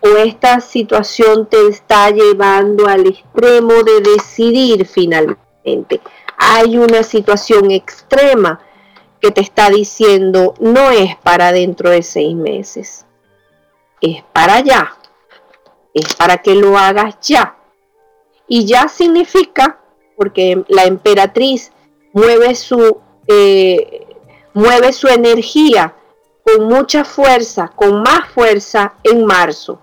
o 0.00 0.08
esta 0.18 0.60
situación 0.60 1.46
te 1.46 1.66
está 1.68 2.10
llevando 2.10 2.86
al 2.86 3.06
extremo 3.06 3.82
de 3.82 4.02
decidir 4.02 4.86
finalmente. 4.86 6.02
Hay 6.36 6.76
una 6.76 7.02
situación 7.04 7.70
extrema 7.70 8.60
que 9.18 9.30
te 9.30 9.40
está 9.40 9.70
diciendo 9.70 10.52
no 10.60 10.90
es 10.90 11.16
para 11.16 11.52
dentro 11.52 11.88
de 11.88 12.02
seis 12.02 12.36
meses, 12.36 13.06
es 14.02 14.22
para 14.34 14.56
allá 14.56 14.96
es 15.96 16.14
para 16.14 16.38
que 16.38 16.54
lo 16.54 16.76
hagas 16.76 17.16
ya. 17.22 17.55
Y 18.48 18.66
ya 18.66 18.88
significa, 18.88 19.80
porque 20.16 20.64
la 20.68 20.84
emperatriz 20.84 21.72
mueve 22.12 22.54
su, 22.54 23.00
eh, 23.26 24.06
mueve 24.54 24.92
su 24.92 25.08
energía 25.08 25.94
con 26.44 26.66
mucha 26.68 27.04
fuerza, 27.04 27.68
con 27.74 28.02
más 28.02 28.28
fuerza 28.32 28.94
en 29.02 29.26
marzo. 29.26 29.80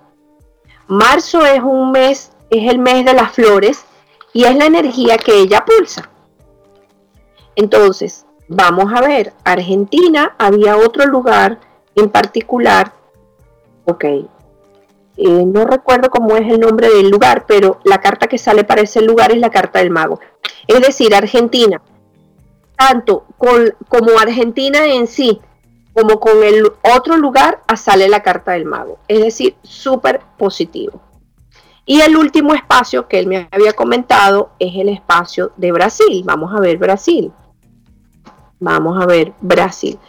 Marzo 0.87 1.45
es 1.45 1.61
un 1.61 1.91
mes, 1.91 2.31
es 2.49 2.71
el 2.71 2.79
mes 2.79 3.05
de 3.05 3.13
las 3.13 3.31
flores 3.31 3.85
y 4.31 4.45
es 4.45 4.55
la 4.55 4.65
energía 4.65 5.17
que 5.17 5.39
ella 5.39 5.65
pulsa. 5.65 6.09
Entonces, 7.55 8.25
vamos 8.47 8.91
a 8.93 9.01
ver, 9.01 9.33
Argentina 9.43 10.35
había 10.37 10.77
otro 10.77 11.05
lugar 11.05 11.59
en 11.95 12.09
particular, 12.09 12.93
ok, 13.85 14.05
eh, 15.17 15.45
no 15.45 15.65
recuerdo 15.65 16.09
cómo 16.09 16.35
es 16.35 16.51
el 16.51 16.59
nombre 16.59 16.89
del 16.89 17.09
lugar, 17.09 17.45
pero 17.47 17.79
la 17.83 18.01
carta 18.01 18.27
que 18.27 18.37
sale 18.37 18.63
para 18.63 18.81
ese 18.81 19.01
lugar 19.01 19.31
es 19.31 19.37
la 19.37 19.51
carta 19.51 19.79
del 19.79 19.91
mago. 19.91 20.19
Es 20.67 20.81
decir, 20.81 21.13
Argentina, 21.13 21.81
tanto 22.75 23.25
como 23.37 24.17
Argentina 24.19 24.85
en 24.85 25.07
sí, 25.07 25.39
como 25.93 26.19
con 26.19 26.43
el 26.43 26.71
otro 26.95 27.17
lugar, 27.17 27.61
sale 27.75 28.09
la 28.09 28.23
carta 28.23 28.53
del 28.53 28.65
mago. 28.65 28.97
Es 29.07 29.19
decir, 29.19 29.55
súper 29.61 30.21
positivo. 30.37 30.99
Y 31.85 32.01
el 32.01 32.15
último 32.15 32.53
espacio 32.53 33.07
que 33.07 33.19
él 33.19 33.27
me 33.27 33.47
había 33.51 33.73
comentado 33.73 34.51
es 34.57 34.73
el 34.75 34.89
espacio 34.89 35.51
de 35.57 35.71
Brasil. 35.71 36.23
Vamos 36.25 36.53
a 36.55 36.59
ver 36.59 36.77
Brasil. 36.77 37.31
Vamos 38.59 39.01
a 39.01 39.05
ver 39.05 39.33
Brasil. 39.41 39.99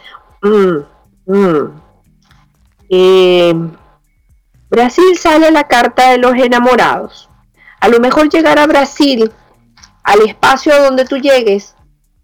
Mm, 0.41 1.31
mm. 1.31 1.81
Eh, 2.89 3.53
Brasil 4.75 5.17
sale 5.17 5.51
la 5.51 5.63
carta 5.63 6.11
de 6.11 6.17
los 6.17 6.33
enamorados. 6.33 7.29
A 7.79 7.87
lo 7.87 8.01
mejor 8.01 8.27
llegar 8.27 8.59
a 8.59 8.67
Brasil, 8.67 9.31
al 10.03 10.19
espacio 10.19 10.83
donde 10.83 11.05
tú 11.05 11.15
llegues, 11.15 11.75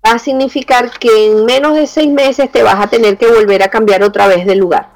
va 0.05 0.15
a 0.15 0.19
significar 0.19 0.91
que 0.91 1.27
en 1.27 1.45
menos 1.45 1.75
de 1.75 1.87
seis 1.87 2.11
meses 2.11 2.51
te 2.51 2.61
vas 2.61 2.75
a 2.75 2.87
tener 2.87 3.17
que 3.17 3.27
volver 3.27 3.63
a 3.63 3.69
cambiar 3.69 4.03
otra 4.03 4.27
vez 4.27 4.45
de 4.45 4.55
lugar. 4.55 4.89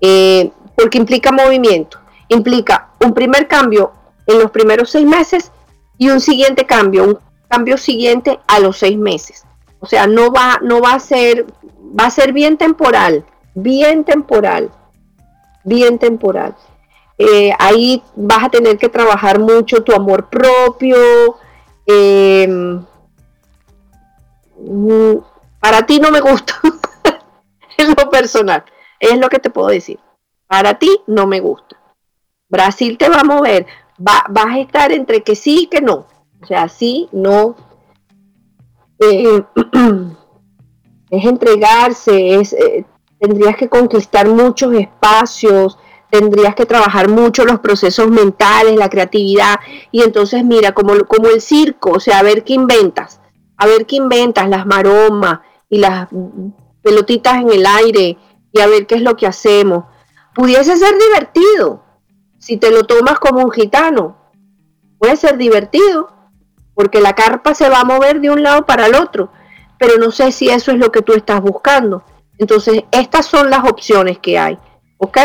Eh, 0.00 0.52
porque 0.76 0.98
implica 0.98 1.32
movimiento, 1.32 1.98
implica 2.28 2.90
un 3.00 3.12
primer 3.12 3.48
cambio 3.48 3.90
en 4.28 4.38
los 4.38 4.52
primeros 4.52 4.90
seis 4.90 5.04
meses 5.04 5.50
y 5.98 6.10
un 6.10 6.20
siguiente 6.20 6.64
cambio, 6.64 7.02
un 7.02 7.18
cambio 7.48 7.76
siguiente 7.76 8.38
a 8.46 8.60
los 8.60 8.78
seis 8.78 8.96
meses. 8.96 9.44
O 9.80 9.86
sea, 9.86 10.06
no 10.06 10.30
va, 10.30 10.60
no 10.62 10.80
va 10.80 10.92
a 10.92 11.00
ser, 11.00 11.44
va 11.98 12.06
a 12.06 12.10
ser 12.10 12.32
bien 12.32 12.56
temporal, 12.56 13.24
bien 13.56 14.04
temporal 14.04 14.70
bien 15.66 15.98
temporal. 15.98 16.54
Eh, 17.18 17.52
ahí 17.58 18.02
vas 18.14 18.44
a 18.44 18.48
tener 18.48 18.78
que 18.78 18.88
trabajar 18.88 19.38
mucho 19.38 19.82
tu 19.82 19.92
amor 19.92 20.30
propio. 20.30 20.96
Em, 21.84 22.84
para 25.60 25.84
ti 25.84 25.98
no 26.00 26.10
me 26.10 26.20
gusta, 26.20 26.54
en 27.78 27.88
lo 27.88 28.10
personal, 28.10 28.64
es 29.00 29.18
lo 29.18 29.28
que 29.28 29.38
te 29.38 29.50
puedo 29.50 29.68
decir. 29.68 29.98
Para 30.46 30.78
ti 30.78 31.00
no 31.06 31.26
me 31.26 31.40
gusta. 31.40 31.76
Brasil 32.48 32.96
te 32.96 33.08
va 33.08 33.20
a 33.20 33.24
mover, 33.24 33.66
va, 33.98 34.24
vas 34.28 34.46
a 34.46 34.58
estar 34.60 34.92
entre 34.92 35.22
que 35.22 35.34
sí 35.34 35.62
y 35.62 35.66
que 35.66 35.80
no. 35.80 36.06
O 36.40 36.46
sea, 36.46 36.68
sí, 36.68 37.08
no. 37.10 37.56
Eh, 39.00 39.42
es 41.10 41.24
entregarse, 41.24 42.36
es, 42.36 42.52
eh, 42.52 42.84
tendrías 43.26 43.56
que 43.56 43.68
conquistar 43.68 44.28
muchos 44.28 44.72
espacios, 44.74 45.78
tendrías 46.10 46.54
que 46.54 46.64
trabajar 46.64 47.08
mucho 47.08 47.44
los 47.44 47.58
procesos 47.58 48.08
mentales, 48.08 48.76
la 48.76 48.88
creatividad, 48.88 49.56
y 49.90 50.02
entonces 50.02 50.44
mira, 50.44 50.72
como, 50.72 50.96
como 51.06 51.28
el 51.28 51.40
circo, 51.40 51.90
o 51.92 52.00
sea, 52.00 52.20
a 52.20 52.22
ver 52.22 52.44
qué 52.44 52.54
inventas, 52.54 53.20
a 53.56 53.66
ver 53.66 53.84
qué 53.84 53.96
inventas, 53.96 54.48
las 54.48 54.64
maromas 54.64 55.40
y 55.68 55.78
las 55.78 56.08
pelotitas 56.82 57.38
en 57.38 57.50
el 57.50 57.66
aire, 57.66 58.16
y 58.52 58.60
a 58.60 58.68
ver 58.68 58.86
qué 58.86 58.94
es 58.94 59.02
lo 59.02 59.16
que 59.16 59.26
hacemos. 59.26 59.84
Pudiese 60.32 60.76
ser 60.76 60.94
divertido, 60.96 61.82
si 62.38 62.58
te 62.58 62.70
lo 62.70 62.84
tomas 62.84 63.18
como 63.18 63.42
un 63.42 63.50
gitano, 63.50 64.16
puede 64.98 65.16
ser 65.16 65.36
divertido, 65.36 66.10
porque 66.74 67.00
la 67.00 67.14
carpa 67.14 67.54
se 67.54 67.68
va 67.68 67.80
a 67.80 67.84
mover 67.84 68.20
de 68.20 68.30
un 68.30 68.44
lado 68.44 68.64
para 68.66 68.86
el 68.86 68.94
otro, 68.94 69.30
pero 69.78 69.98
no 69.98 70.12
sé 70.12 70.30
si 70.30 70.48
eso 70.48 70.70
es 70.70 70.78
lo 70.78 70.92
que 70.92 71.02
tú 71.02 71.12
estás 71.12 71.40
buscando. 71.40 72.04
Entonces, 72.38 72.84
estas 72.90 73.26
son 73.26 73.50
las 73.50 73.64
opciones 73.64 74.18
que 74.18 74.38
hay, 74.38 74.58
¿ok? 74.98 75.18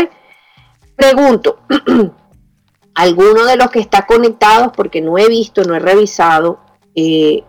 Pregunto, 0.96 1.60
¿alguno 2.96 3.46
de 3.46 3.58
los 3.58 3.70
que 3.70 3.80
está 3.80 4.06
conectados, 4.06 4.72
porque 4.76 5.02
no 5.02 5.18
he 5.18 5.28
visto, 5.28 5.64
no 5.64 5.76
he 5.76 5.80
revisado, 5.80 6.60
eh, 6.96 7.44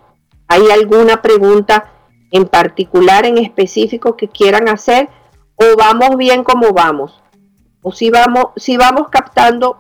¿hay 0.49 0.71
alguna 0.71 1.23
pregunta 1.23 1.93
en 2.31 2.47
particular, 2.47 3.27
en 3.27 3.39
específico 3.39 4.17
que 4.17 4.29
quieran 4.29 4.69
hacer? 4.69 5.09
¿O 5.57 5.77
vamos 5.77 6.17
bien 6.17 6.43
como 6.43 6.73
vamos? 6.73 7.23
¿O 7.83 7.93
si 7.93 8.11
vamos, 8.11 8.47
si 8.57 8.77
vamos 8.77 9.09
captando, 9.11 9.79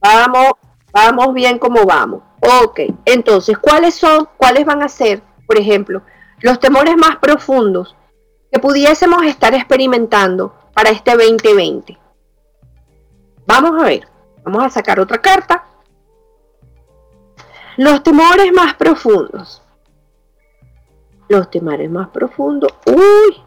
vamos, 0.00 0.52
vamos 0.92 1.34
bien 1.34 1.58
como 1.58 1.84
vamos? 1.84 2.22
Ok, 2.40 2.80
entonces, 3.04 3.58
¿cuáles 3.58 3.94
son, 3.94 4.28
cuáles 4.36 4.64
van 4.64 4.82
a 4.82 4.88
ser, 4.88 5.22
por 5.46 5.58
ejemplo, 5.58 6.02
los 6.40 6.60
temores 6.60 6.96
más 6.96 7.16
profundos 7.16 7.96
que 8.50 8.58
pudiésemos 8.58 9.24
estar 9.24 9.54
experimentando 9.54 10.54
para 10.72 10.90
este 10.90 11.12
2020. 11.12 11.98
Vamos 13.46 13.80
a 13.80 13.84
ver, 13.84 14.08
vamos 14.44 14.64
a 14.64 14.70
sacar 14.70 15.00
otra 15.00 15.18
carta. 15.18 15.64
Los 17.76 18.02
temores 18.02 18.52
más 18.52 18.74
profundos. 18.74 19.62
Los 21.28 21.50
temores 21.50 21.90
más 21.90 22.08
profundos. 22.08 22.72
Uy, 22.86 23.42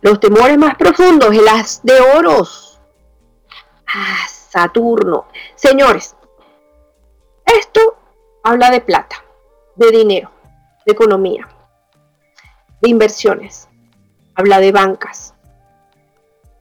los 0.00 0.20
temores 0.20 0.56
más 0.58 0.76
profundos, 0.76 1.34
el 1.34 1.46
as 1.48 1.80
de 1.82 2.00
oros. 2.00 2.80
Ah, 3.86 4.26
Saturno. 4.28 5.26
Señores, 5.54 6.16
esto 7.44 7.96
habla 8.42 8.70
de 8.70 8.80
plata, 8.80 9.22
de 9.76 9.90
dinero, 9.90 10.30
de 10.84 10.92
economía 10.92 11.46
inversiones, 12.88 13.68
habla 14.34 14.60
de 14.60 14.72
bancas, 14.72 15.34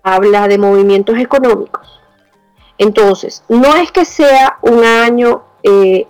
habla 0.03 0.47
de 0.47 0.57
movimientos 0.57 1.17
económicos. 1.17 2.01
Entonces, 2.77 3.43
no 3.47 3.75
es 3.75 3.91
que 3.91 4.05
sea 4.05 4.59
un 4.61 4.83
año 4.83 5.43
eh, 5.63 6.07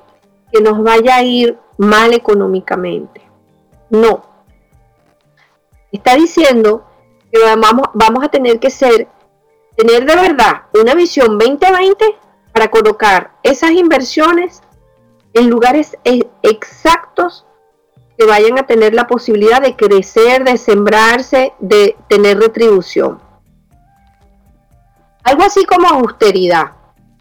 que 0.52 0.62
nos 0.62 0.82
vaya 0.84 1.16
a 1.16 1.24
ir 1.24 1.58
mal 1.78 2.14
económicamente, 2.14 3.22
no. 3.90 4.24
Está 5.92 6.16
diciendo 6.16 6.86
que 7.32 7.40
vamos, 7.40 7.88
vamos 7.94 8.24
a 8.24 8.30
tener 8.30 8.60
que 8.60 8.70
ser, 8.70 9.08
tener 9.76 10.06
de 10.06 10.16
verdad 10.16 10.64
una 10.74 10.94
visión 10.94 11.38
2020 11.38 12.18
para 12.52 12.70
colocar 12.70 13.36
esas 13.44 13.72
inversiones 13.72 14.62
en 15.34 15.50
lugares 15.50 15.98
e, 16.04 16.28
exactos 16.42 17.45
que 18.18 18.26
vayan 18.26 18.58
a 18.58 18.66
tener 18.66 18.94
la 18.94 19.08
posibilidad 19.08 19.62
de 19.62 19.76
crecer, 19.76 20.44
de 20.44 20.58
sembrarse, 20.58 21.54
de 21.60 21.98
tener 22.08 22.40
retribución. 22.40 23.22
Algo 25.24 25.44
así 25.44 25.66
como 25.66 25.88
austeridad, 25.88 26.74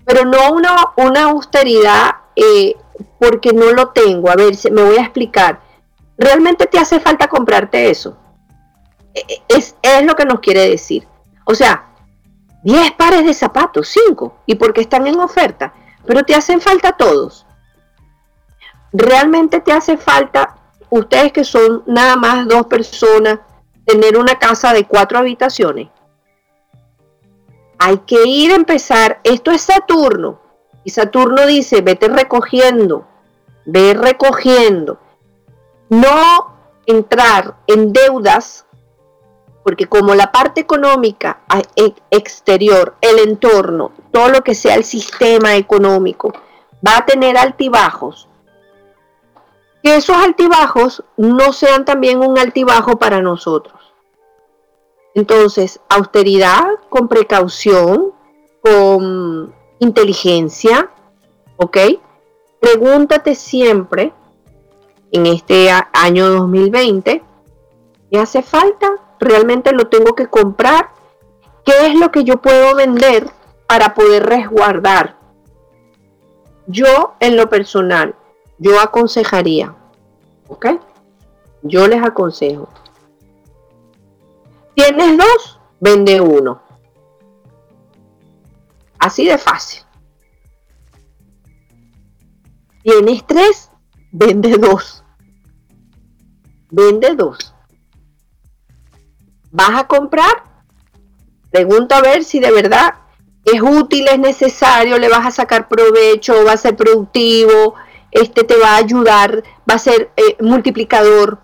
pero 0.05 0.24
no 0.24 0.53
una, 0.53 0.92
una 0.97 1.24
austeridad 1.24 2.16
eh, 2.36 2.76
porque 3.18 3.53
no 3.53 3.72
lo 3.72 3.88
tengo. 3.88 4.30
A 4.30 4.36
ver, 4.36 4.55
me 4.70 4.82
voy 4.82 4.97
a 4.97 5.03
explicar. 5.03 5.61
¿Realmente 6.16 6.66
te 6.66 6.78
hace 6.78 7.01
falta 7.01 7.28
comprarte 7.28 7.90
eso? 7.90 8.16
E, 9.14 9.20
e, 9.20 9.42
es, 9.49 9.74
es 9.82 10.05
lo 10.05 10.14
que 10.14 10.26
nos 10.26 10.40
quiere 10.40 10.68
decir. 10.68 11.09
O 11.45 11.55
sea, 11.55 11.86
10 12.62 12.92
pares 12.92 13.24
de 13.24 13.34
zapatos, 13.34 13.88
5, 13.88 14.36
y 14.47 14.55
porque 14.55 14.80
están 14.80 15.07
en 15.07 15.18
oferta, 15.20 15.74
pero 16.07 16.22
te 16.22 16.34
hacen 16.34 16.61
falta 16.61 16.92
todos. 16.92 17.47
¿Realmente 18.92 19.61
te 19.61 19.72
hace 19.72 19.97
falta 19.97 20.57
ustedes 20.99 21.32
que 21.32 21.45
son 21.45 21.82
nada 21.86 22.16
más 22.16 22.47
dos 22.47 22.66
personas, 22.66 23.40
tener 23.84 24.16
una 24.16 24.38
casa 24.38 24.72
de 24.72 24.86
cuatro 24.86 25.18
habitaciones. 25.18 25.88
Hay 27.78 27.99
que 28.07 28.24
ir 28.24 28.53
a 28.53 28.57
empezar, 28.57 29.20
esto 29.24 29.51
es 29.51 29.62
Saturno, 29.62 30.40
y 30.84 30.90
Saturno 30.90 31.47
dice, 31.47 31.80
vete 31.80 32.09
recogiendo, 32.09 33.07
ve 33.64 33.95
recogiendo. 33.95 34.99
No 35.88 36.55
entrar 36.86 37.57
en 37.66 37.92
deudas, 37.92 38.64
porque 39.64 39.86
como 39.86 40.14
la 40.14 40.30
parte 40.30 40.61
económica 40.61 41.40
e, 41.74 41.92
exterior, 42.11 42.95
el 43.01 43.18
entorno, 43.18 43.90
todo 44.12 44.28
lo 44.28 44.42
que 44.42 44.55
sea 44.55 44.76
el 44.76 44.84
sistema 44.84 45.57
económico, 45.57 46.32
va 46.86 46.99
a 46.99 47.07
tener 47.07 47.36
altibajos, 47.36 48.28
que 49.85 49.97
esos 49.97 50.16
altibajos 50.16 51.05
no 51.18 51.53
sean 51.53 51.85
también 51.85 52.20
un 52.20 52.39
altibajo 52.39 52.99
para 52.99 53.20
nosotros. 53.20 53.93
Entonces, 55.14 55.78
austeridad 55.91 56.64
con 56.89 57.07
precaución, 57.07 58.12
con 58.62 59.55
inteligencia, 59.80 60.91
¿ok? 61.59 61.76
Pregúntate 62.61 63.35
siempre 63.35 64.14
en 65.12 65.26
este 65.26 65.70
año 65.93 66.30
2020, 66.30 67.22
¿qué 68.11 68.18
hace 68.18 68.43
falta? 68.43 68.91
¿Realmente 69.20 69.72
lo 69.72 69.89
tengo 69.89 70.14
que 70.14 70.28
comprar? 70.28 70.89
¿Qué 71.62 71.89
es 71.89 71.95
lo 71.95 72.11
que 72.11 72.24
yo 72.24 72.41
puedo 72.41 72.74
vender 72.74 73.28
para 73.66 73.93
poder 73.93 74.24
resguardar? 74.24 75.18
Yo 76.66 77.16
en 77.20 77.37
lo 77.37 77.51
personal 77.51 78.14
yo 78.59 78.81
aconsejaría, 78.81 79.75
¿ok? 80.49 80.67
Yo 81.63 81.87
les 81.89 82.03
aconsejo. 82.03 82.69
¿Tienes 84.75 85.19
dos? 85.19 85.61
Vende 85.81 86.21
uno. 86.21 86.63
Así 88.99 89.27
de 89.27 89.39
fácil. 89.39 89.83
¿Tienes 92.83 93.27
tres? 93.27 93.71
Vende 94.13 94.57
dos. 94.59 95.05
Vende 96.71 97.15
dos. 97.15 97.55
¿Vas 99.51 99.81
a 99.81 99.87
comprar? 99.87 100.45
Pregunta 101.51 101.99
a 101.99 102.03
ver 102.03 102.25
si 102.25 102.41
de 102.41 102.51
verdad 102.51 102.95
es 103.45 103.63
útil, 103.63 104.09
es 104.09 104.19
necesario, 104.19 104.99
le 104.99 105.09
vas 105.09 105.27
a 105.27 105.31
sacar 105.31 105.69
provecho, 105.69 106.45
va 106.45 106.53
a 106.53 106.57
ser 106.57 106.77
productivo, 106.77 107.75
este 108.15 108.45
te 108.45 108.57
va 108.57 108.71
a 108.71 108.77
ayudar, 108.77 109.43
va 109.69 109.75
a 109.75 109.79
ser 109.79 110.12
eh, 110.17 110.37
multiplicador, 110.41 111.41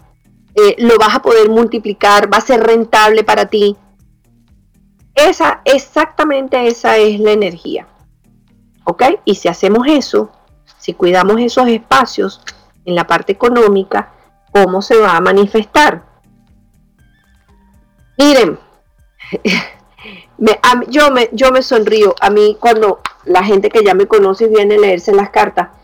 eh, 0.54 0.76
lo 0.78 0.96
vas 0.98 1.16
a 1.16 1.22
poder 1.22 1.50
multiplicar, 1.50 2.32
va 2.32 2.38
a 2.38 2.42
ser 2.42 2.62
rentable 2.62 3.24
para 3.24 3.46
ti. 3.46 3.76
Esa, 5.14 5.62
exactamente 5.64 6.68
esa 6.68 6.96
es 6.96 7.18
la 7.18 7.32
energía. 7.32 7.88
¿Ok? 8.84 9.02
Y 9.24 9.34
si 9.34 9.48
hacemos 9.48 9.86
eso, 9.88 10.30
si 10.78 10.94
cuidamos 10.94 11.40
esos 11.40 11.68
espacios 11.68 12.40
en 12.84 12.94
la 12.94 13.06
parte 13.06 13.32
económica, 13.32 14.12
¿cómo 14.52 14.80
se 14.80 14.96
va 14.96 15.16
a 15.16 15.20
manifestar? 15.20 16.04
Miren, 18.16 18.60
yo, 20.88 21.10
me, 21.10 21.30
yo 21.32 21.50
me 21.50 21.62
sonrío. 21.62 22.14
A 22.20 22.30
mí 22.30 22.56
cuando 22.60 23.00
la 23.24 23.42
gente 23.42 23.70
que 23.70 23.84
ya 23.84 23.94
me 23.94 24.06
conoce 24.06 24.46
viene 24.46 24.76
a 24.76 24.78
leerse 24.78 25.12
las 25.12 25.30
cartas, 25.30 25.79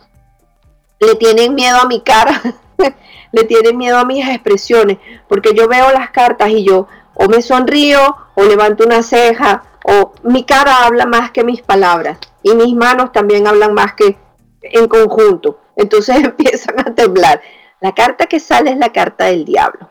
le 1.01 1.15
tienen 1.17 1.55
miedo 1.55 1.79
a 1.79 1.87
mi 1.87 2.01
cara, 2.01 2.41
le 3.33 3.45
tienen 3.45 3.77
miedo 3.77 3.99
a 3.99 4.05
mis 4.05 4.27
expresiones, 4.27 4.99
porque 5.29 5.55
yo 5.55 5.69
veo 5.69 5.93
las 5.93 6.11
cartas 6.11 6.51
y 6.51 6.65
yo 6.65 6.87
o 7.15 7.29
me 7.29 7.43
sonrío 7.43 8.17
o 8.35 8.45
levanto 8.45 8.85
una 8.85 9.03
ceja 9.03 9.65
o 9.85 10.13
mi 10.23 10.45
cara 10.45 10.85
habla 10.85 11.07
más 11.07 11.31
que 11.31 11.45
mis 11.45 11.63
palabras 11.63 12.19
y 12.43 12.55
mis 12.55 12.75
manos 12.75 13.13
también 13.13 13.47
hablan 13.47 13.75
más 13.75 13.95
que 13.95 14.17
en 14.63 14.89
conjunto. 14.89 15.59
Entonces 15.77 16.17
empiezan 16.25 16.81
a 16.81 16.95
temblar. 16.95 17.41
La 17.81 17.95
carta 17.95 18.27
que 18.27 18.41
sale 18.41 18.71
es 18.71 18.79
la 18.79 18.93
carta 18.93 19.27
del 19.27 19.45
diablo. 19.45 19.91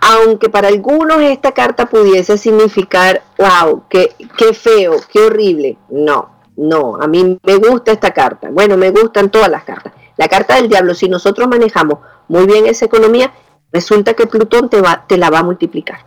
Aunque 0.00 0.50
para 0.50 0.68
algunos 0.68 1.22
esta 1.22 1.52
carta 1.52 1.86
pudiese 1.86 2.36
significar, 2.36 3.22
wow, 3.38 3.84
qué, 3.88 4.14
qué 4.36 4.52
feo, 4.52 5.00
qué 5.10 5.20
horrible. 5.20 5.78
No, 5.88 6.33
no, 6.56 6.96
a 6.96 7.06
mí 7.06 7.38
me 7.42 7.56
gusta 7.56 7.92
esta 7.92 8.12
carta. 8.12 8.48
Bueno, 8.50 8.76
me 8.76 8.90
gustan 8.90 9.30
todas 9.30 9.48
las 9.48 9.64
cartas. 9.64 9.92
La 10.16 10.28
carta 10.28 10.56
del 10.56 10.68
diablo, 10.68 10.94
si 10.94 11.08
nosotros 11.08 11.48
manejamos 11.48 11.98
muy 12.28 12.46
bien 12.46 12.66
esa 12.66 12.84
economía, 12.84 13.32
resulta 13.72 14.14
que 14.14 14.26
Plutón 14.26 14.70
te, 14.70 15.16
la 15.16 15.30
va 15.30 15.40
a 15.40 15.42
multiplicar. 15.42 16.06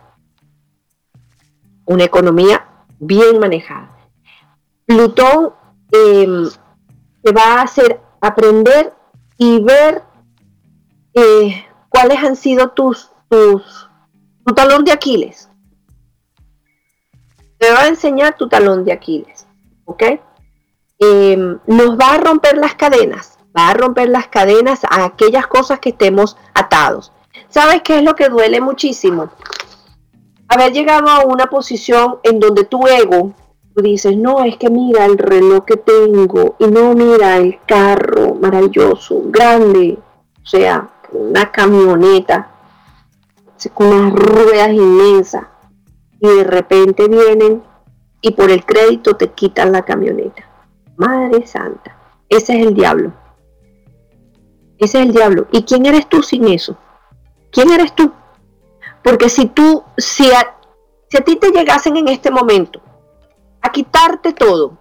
una 1.84 2.04
economía 2.04 2.66
bien 2.98 3.38
manejada. 3.38 3.96
Plutón 4.86 5.54
em, 5.92 6.48
te 7.22 7.32
va 7.32 7.54
a 7.54 7.62
hacer 7.62 8.00
aprender 8.20 8.92
y 9.38 9.62
ver 9.62 10.02
eh, 11.14 11.64
cuáles 11.88 12.18
han 12.18 12.36
sido 12.36 12.70
tus, 12.70 13.10
tus, 13.28 13.88
tu 14.44 14.54
talón 14.54 14.84
de 14.84 14.92
Aquiles. 14.92 15.48
Te 17.58 17.70
va 17.72 17.82
a 17.82 17.88
enseñar 17.88 18.36
tu 18.36 18.48
talón 18.48 18.84
de 18.84 18.92
Aquiles, 18.92 19.46
¿ok? 19.84 20.02
Em, 21.00 21.58
nos 21.68 21.96
va 21.96 22.14
a 22.14 22.18
romper 22.18 22.58
las 22.58 22.74
cadenas, 22.74 23.38
va 23.56 23.68
a 23.68 23.74
romper 23.74 24.08
las 24.08 24.26
cadenas 24.26 24.80
a 24.82 25.04
aquellas 25.04 25.46
cosas 25.46 25.78
que 25.78 25.90
estemos 25.90 26.36
atados. 26.54 27.12
¿Sabes 27.48 27.82
qué 27.82 27.98
es 27.98 28.02
lo 28.02 28.16
que 28.16 28.28
duele 28.28 28.60
muchísimo? 28.60 29.30
Haber 30.48 30.72
llegado 30.72 31.08
a 31.08 31.24
una 31.24 31.46
posición 31.46 32.16
en 32.24 32.40
donde 32.40 32.64
tu 32.64 32.84
ego, 32.88 33.32
tú 33.76 33.82
dices, 33.82 34.16
no, 34.16 34.42
es 34.42 34.56
que 34.56 34.70
mira 34.70 35.04
el 35.04 35.18
reloj 35.18 35.64
que 35.64 35.76
tengo, 35.76 36.56
y 36.58 36.66
no 36.66 36.94
mira 36.94 37.36
el 37.36 37.60
carro 37.64 38.34
maravilloso, 38.34 39.22
grande, 39.26 39.98
o 40.42 40.46
sea, 40.46 40.88
una 41.12 41.52
camioneta 41.52 42.50
con 43.72 43.86
unas 43.86 44.12
ruedas 44.14 44.70
inmensas, 44.70 45.44
y 46.20 46.26
de 46.26 46.44
repente 46.44 47.06
vienen 47.06 47.62
y 48.20 48.32
por 48.32 48.50
el 48.50 48.64
crédito 48.64 49.14
te 49.14 49.28
quitan 49.28 49.70
la 49.70 49.82
camioneta. 49.82 50.47
Madre 50.98 51.46
Santa, 51.46 51.96
ese 52.28 52.58
es 52.58 52.66
el 52.66 52.74
diablo. 52.74 53.12
Ese 54.78 54.98
es 54.98 55.06
el 55.06 55.12
diablo. 55.12 55.46
¿Y 55.52 55.62
quién 55.62 55.86
eres 55.86 56.08
tú 56.08 56.24
sin 56.24 56.48
eso? 56.48 56.76
¿Quién 57.52 57.70
eres 57.70 57.94
tú? 57.94 58.12
Porque 59.04 59.28
si 59.28 59.46
tú, 59.46 59.84
si 59.96 60.28
a, 60.32 60.56
si 61.08 61.16
a 61.16 61.20
ti 61.20 61.36
te 61.36 61.52
llegasen 61.52 61.96
en 61.96 62.08
este 62.08 62.32
momento 62.32 62.80
a 63.62 63.70
quitarte 63.70 64.32
todo, 64.32 64.76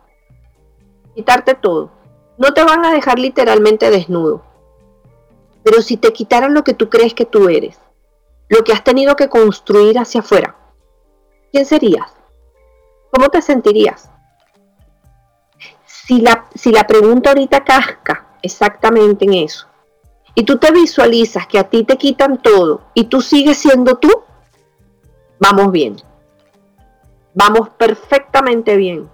quitarte 1.14 1.54
todo, 1.54 1.92
no 2.40 2.52
te 2.52 2.64
van 2.64 2.84
a 2.84 2.92
dejar 2.92 3.20
literalmente 3.20 3.92
desnudo. 3.92 4.44
Pero 5.62 5.84
si 5.84 5.98
te 5.98 6.14
quitaran 6.14 6.56
lo 6.56 6.64
que 6.64 6.74
tú 6.74 6.90
crees 6.90 7.14
que 7.14 7.26
tú 7.26 7.48
eres, 7.48 7.80
lo 8.50 8.64
que 8.64 8.74
has 8.74 8.84
tenido 8.84 9.16
que 9.16 9.30
construir 9.30 10.00
hacia 10.00 10.22
afuera, 10.22 10.56
¿quién 11.52 11.66
serías? 11.66 12.12
¿Cómo 13.12 13.30
te 13.30 13.44
sentirías? 13.44 14.10
Si 16.08 16.22
la, 16.22 16.46
si 16.56 16.72
la 16.72 16.88
pregunta 16.88 17.32
ahorita 17.32 17.66
casca 17.66 18.28
exactamente 18.42 19.26
en 19.26 19.34
eso, 19.34 19.68
y 20.36 20.44
tú 20.44 20.58
te 20.58 20.72
visualizas 20.72 21.48
que 21.48 21.60
a 21.60 21.66
ti 21.66 21.84
te 21.84 21.98
quitan 21.98 22.42
todo 22.42 22.82
y 22.94 23.06
tú 23.06 23.22
sigues 23.22 23.58
siendo 23.58 23.96
tú, 23.96 24.10
vamos 25.38 25.72
bien. 25.72 25.98
Vamos 27.34 27.70
perfectamente 27.70 28.78
bien. 28.78 29.10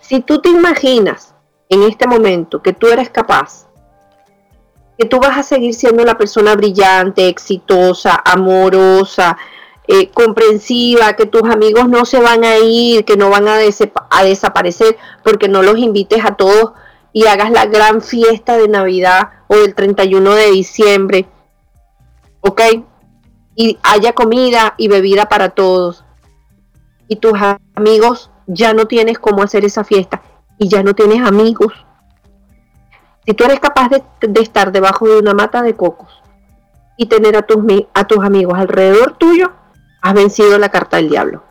Si 0.00 0.20
tú 0.20 0.42
te 0.42 0.50
imaginas 0.50 1.34
en 1.68 1.84
este 1.84 2.06
momento 2.06 2.60
que 2.60 2.72
tú 2.72 2.88
eres 2.88 3.08
capaz, 3.08 3.66
que 4.98 5.06
tú 5.06 5.18
vas 5.18 5.38
a 5.38 5.42
seguir 5.42 5.72
siendo 5.72 6.04
la 6.04 6.18
persona 6.18 6.56
brillante, 6.56 7.26
exitosa, 7.26 8.20
amorosa, 8.22 9.38
eh, 9.88 10.10
comprensiva, 10.10 11.14
que 11.14 11.26
tus 11.26 11.42
amigos 11.44 11.88
no 11.88 12.04
se 12.04 12.20
van 12.20 12.44
a 12.44 12.58
ir, 12.58 13.04
que 13.04 13.16
no 13.16 13.30
van 13.30 13.48
a, 13.48 13.56
desaparecer 13.56 14.96
porque 15.24 15.48
no 15.48 15.62
los 15.62 15.78
invites 15.78 16.24
a 16.24 16.36
todos 16.36 16.72
y 17.12 17.26
hagas 17.26 17.50
la 17.50 17.66
gran 17.66 18.00
fiesta 18.00 18.56
de 18.56 18.68
Navidad 18.68 19.30
o 19.48 19.56
del 19.56 19.74
31 19.74 20.34
de 20.34 20.50
diciembre, 20.52 21.26
¿ok? 22.40 22.60
Y 23.56 23.78
haya 23.82 24.12
comida 24.12 24.74
y 24.76 24.86
bebida 24.86 25.28
para 25.28 25.50
todos. 25.50 26.04
Y 27.08 27.16
tus 27.16 27.32
amigos 27.74 28.30
ya 28.46 28.72
no 28.74 28.86
tienes 28.86 29.18
cómo 29.18 29.42
hacer 29.42 29.64
esa 29.64 29.82
fiesta 29.82 30.22
y 30.56 30.68
ya 30.68 30.84
no 30.84 30.94
tienes 30.94 31.26
amigos. 31.26 31.72
Si 33.26 33.34
tú 33.34 33.44
eres 33.44 33.58
capaz 33.58 33.88
de, 33.88 34.02
estar 34.40 34.70
debajo 34.70 35.08
de 35.08 35.18
una 35.18 35.34
mata 35.34 35.62
de 35.62 35.74
cocos 35.74 36.22
y 36.96 37.06
tener 37.06 37.36
a 37.36 37.42
tus, 37.42 37.64
a 37.92 38.06
tus 38.06 38.24
amigos 38.24 38.56
alrededor 38.56 39.16
tuyo, 39.18 39.52
has 40.00 40.14
vencido 40.14 40.58
la 40.58 40.68
carta 40.68 40.96
del 40.96 41.10
diablo. 41.10 41.44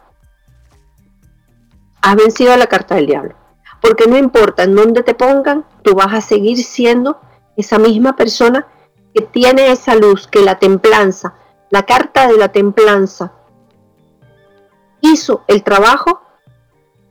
Has 2.01 2.15
vencido 2.15 2.55
la 2.57 2.67
carta 2.67 2.95
del 2.95 3.07
diablo 3.07 3.39
porque 3.81 4.07
no 4.07 4.17
importa 4.17 4.63
en 4.63 4.75
dónde 4.75 5.03
te 5.03 5.13
pongan, 5.13 5.65
tú 5.83 5.95
vas 5.95 6.13
a 6.13 6.21
seguir 6.21 6.63
siendo 6.63 7.19
esa 7.55 7.79
misma 7.79 8.15
persona 8.15 8.67
que 9.13 9.21
tiene 9.21 9.71
esa 9.71 9.95
luz, 9.95 10.27
que 10.27 10.41
la 10.41 10.59
templanza, 10.59 11.35
la 11.69 11.83
carta 11.83 12.27
de 12.27 12.37
la 12.37 12.49
templanza, 12.49 13.33
hizo 15.01 15.43
el 15.47 15.63
trabajo 15.63 16.21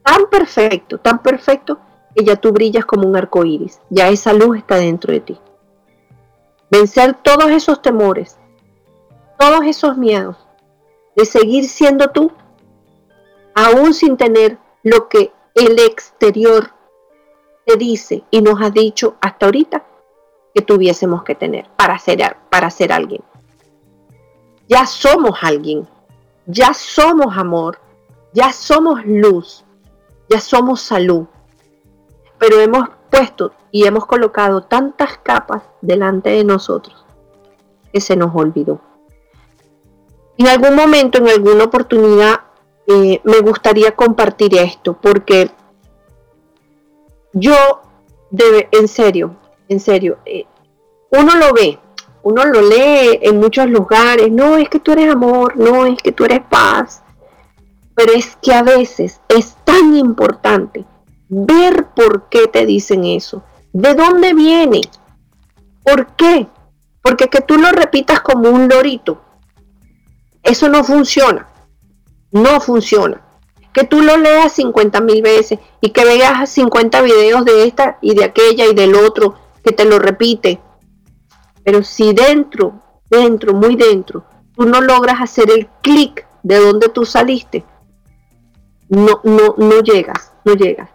tan 0.04 0.26
perfecto, 0.30 0.98
tan 0.98 1.20
perfecto, 1.20 1.78
que 2.14 2.24
ya 2.24 2.36
tú 2.36 2.52
brillas 2.52 2.84
como 2.84 3.08
un 3.08 3.16
arco 3.16 3.44
iris, 3.44 3.80
ya 3.90 4.08
esa 4.08 4.32
luz 4.32 4.58
está 4.58 4.76
dentro 4.76 5.12
de 5.12 5.20
ti. 5.20 5.40
Vencer 6.70 7.14
todos 7.14 7.50
esos 7.50 7.80
temores, 7.80 8.38
todos 9.38 9.64
esos 9.64 9.96
miedos, 9.96 10.36
de 11.18 11.24
seguir 11.24 11.68
siendo 11.68 12.10
tú, 12.10 12.30
aún 13.52 13.92
sin 13.92 14.16
tener 14.16 14.56
lo 14.84 15.08
que 15.08 15.32
el 15.56 15.80
exterior 15.80 16.70
te 17.66 17.76
dice 17.76 18.22
y 18.30 18.40
nos 18.40 18.62
ha 18.62 18.70
dicho 18.70 19.16
hasta 19.20 19.46
ahorita 19.46 19.84
que 20.54 20.62
tuviésemos 20.62 21.24
que 21.24 21.34
tener 21.34 21.68
para 21.74 21.98
ser, 21.98 22.36
para 22.48 22.70
ser 22.70 22.92
alguien. 22.92 23.24
Ya 24.68 24.86
somos 24.86 25.40
alguien, 25.42 25.88
ya 26.46 26.72
somos 26.72 27.36
amor, 27.36 27.80
ya 28.32 28.52
somos 28.52 29.04
luz, 29.04 29.64
ya 30.30 30.38
somos 30.38 30.82
salud, 30.82 31.26
pero 32.38 32.60
hemos 32.60 32.90
puesto 33.10 33.50
y 33.72 33.86
hemos 33.86 34.06
colocado 34.06 34.62
tantas 34.62 35.18
capas 35.18 35.64
delante 35.80 36.30
de 36.30 36.44
nosotros 36.44 37.04
que 37.92 38.00
se 38.00 38.14
nos 38.14 38.32
olvidó. 38.36 38.80
En 40.38 40.46
algún 40.46 40.76
momento, 40.76 41.18
en 41.18 41.28
alguna 41.28 41.64
oportunidad, 41.64 42.40
eh, 42.86 43.20
me 43.24 43.40
gustaría 43.40 43.90
compartir 43.90 44.54
esto 44.54 44.94
porque 44.94 45.50
yo, 47.32 47.82
debe, 48.30 48.68
en 48.70 48.86
serio, 48.86 49.34
en 49.68 49.80
serio, 49.80 50.18
eh, 50.24 50.46
uno 51.10 51.34
lo 51.34 51.52
ve, 51.52 51.80
uno 52.22 52.44
lo 52.44 52.62
lee 52.62 53.18
en 53.20 53.40
muchos 53.40 53.68
lugares, 53.68 54.30
no 54.30 54.56
es 54.56 54.68
que 54.68 54.78
tú 54.78 54.92
eres 54.92 55.10
amor, 55.10 55.56
no 55.56 55.86
es 55.86 56.00
que 56.00 56.12
tú 56.12 56.24
eres 56.24 56.40
paz, 56.48 57.02
pero 57.96 58.12
es 58.12 58.36
que 58.40 58.54
a 58.54 58.62
veces 58.62 59.20
es 59.28 59.56
tan 59.64 59.96
importante 59.96 60.84
ver 61.28 61.88
por 61.96 62.28
qué 62.28 62.46
te 62.46 62.64
dicen 62.64 63.04
eso, 63.04 63.42
de 63.72 63.92
dónde 63.94 64.34
viene, 64.34 64.82
por 65.82 66.14
qué, 66.14 66.46
porque 67.02 67.26
que 67.26 67.40
tú 67.40 67.58
lo 67.58 67.72
repitas 67.72 68.20
como 68.20 68.50
un 68.50 68.68
lorito, 68.68 69.20
eso 70.42 70.68
no 70.68 70.84
funciona 70.84 71.48
no 72.30 72.60
funciona. 72.60 73.22
Que 73.72 73.84
tú 73.84 74.02
lo 74.02 74.16
leas 74.16 74.52
50 74.52 75.00
mil 75.00 75.22
veces 75.22 75.58
y 75.80 75.90
que 75.90 76.04
veas 76.04 76.48
50 76.50 77.00
videos 77.02 77.44
de 77.44 77.64
esta 77.64 77.98
y 78.00 78.14
de 78.14 78.24
aquella 78.24 78.66
y 78.66 78.74
del 78.74 78.94
otro 78.94 79.34
que 79.62 79.72
te 79.72 79.84
lo 79.84 79.98
repite. 79.98 80.60
Pero 81.64 81.82
si 81.82 82.12
dentro, 82.12 82.82
dentro, 83.10 83.54
muy 83.54 83.76
dentro, 83.76 84.24
tú 84.56 84.64
no 84.64 84.80
logras 84.80 85.20
hacer 85.20 85.50
el 85.50 85.68
clic 85.82 86.26
de 86.42 86.56
donde 86.58 86.88
tú 86.88 87.04
saliste, 87.04 87.64
no, 88.88 89.20
no, 89.22 89.54
no 89.58 89.80
llegas, 89.80 90.32
no 90.44 90.54
llegas. 90.54 90.88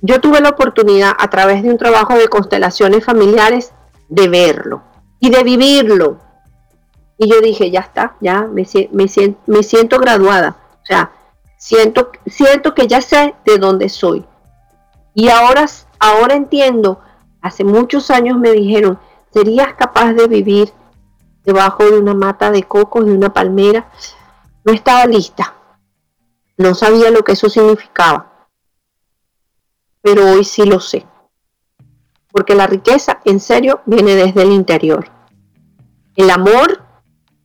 Yo 0.00 0.20
tuve 0.20 0.40
la 0.40 0.50
oportunidad 0.50 1.12
a 1.18 1.28
través 1.28 1.62
de 1.62 1.70
un 1.70 1.76
trabajo 1.76 2.14
de 2.14 2.28
constelaciones 2.28 3.04
familiares 3.04 3.72
de 4.08 4.28
verlo 4.28 4.82
y 5.20 5.30
de 5.30 5.42
vivirlo 5.42 6.18
y 7.18 7.28
yo 7.28 7.40
dije, 7.40 7.70
ya 7.70 7.80
está, 7.80 8.16
ya 8.20 8.42
me, 8.42 8.64
me, 8.92 9.08
siento, 9.08 9.40
me 9.46 9.62
siento 9.64 9.98
graduada. 9.98 10.56
O 10.82 10.86
sea, 10.86 11.10
siento, 11.58 12.12
siento 12.26 12.74
que 12.74 12.86
ya 12.86 13.02
sé 13.02 13.34
de 13.44 13.58
dónde 13.58 13.88
soy. 13.88 14.24
Y 15.14 15.28
ahora, 15.28 15.66
ahora 15.98 16.36
entiendo, 16.36 17.00
hace 17.42 17.64
muchos 17.64 18.12
años 18.12 18.38
me 18.38 18.52
dijeron, 18.52 19.00
¿serías 19.32 19.74
capaz 19.74 20.12
de 20.12 20.28
vivir 20.28 20.72
debajo 21.44 21.84
de 21.84 21.98
una 21.98 22.14
mata 22.14 22.52
de 22.52 22.62
cocos, 22.62 23.04
de 23.04 23.12
una 23.12 23.32
palmera? 23.32 23.90
No 24.64 24.72
estaba 24.72 25.04
lista. 25.06 25.54
No 26.56 26.74
sabía 26.74 27.10
lo 27.10 27.24
que 27.24 27.32
eso 27.32 27.50
significaba. 27.50 28.48
Pero 30.02 30.24
hoy 30.30 30.44
sí 30.44 30.64
lo 30.64 30.78
sé. 30.78 31.04
Porque 32.30 32.54
la 32.54 32.68
riqueza, 32.68 33.20
en 33.24 33.40
serio, 33.40 33.80
viene 33.86 34.14
desde 34.14 34.42
el 34.42 34.52
interior. 34.52 35.10
El 36.14 36.30
amor 36.30 36.87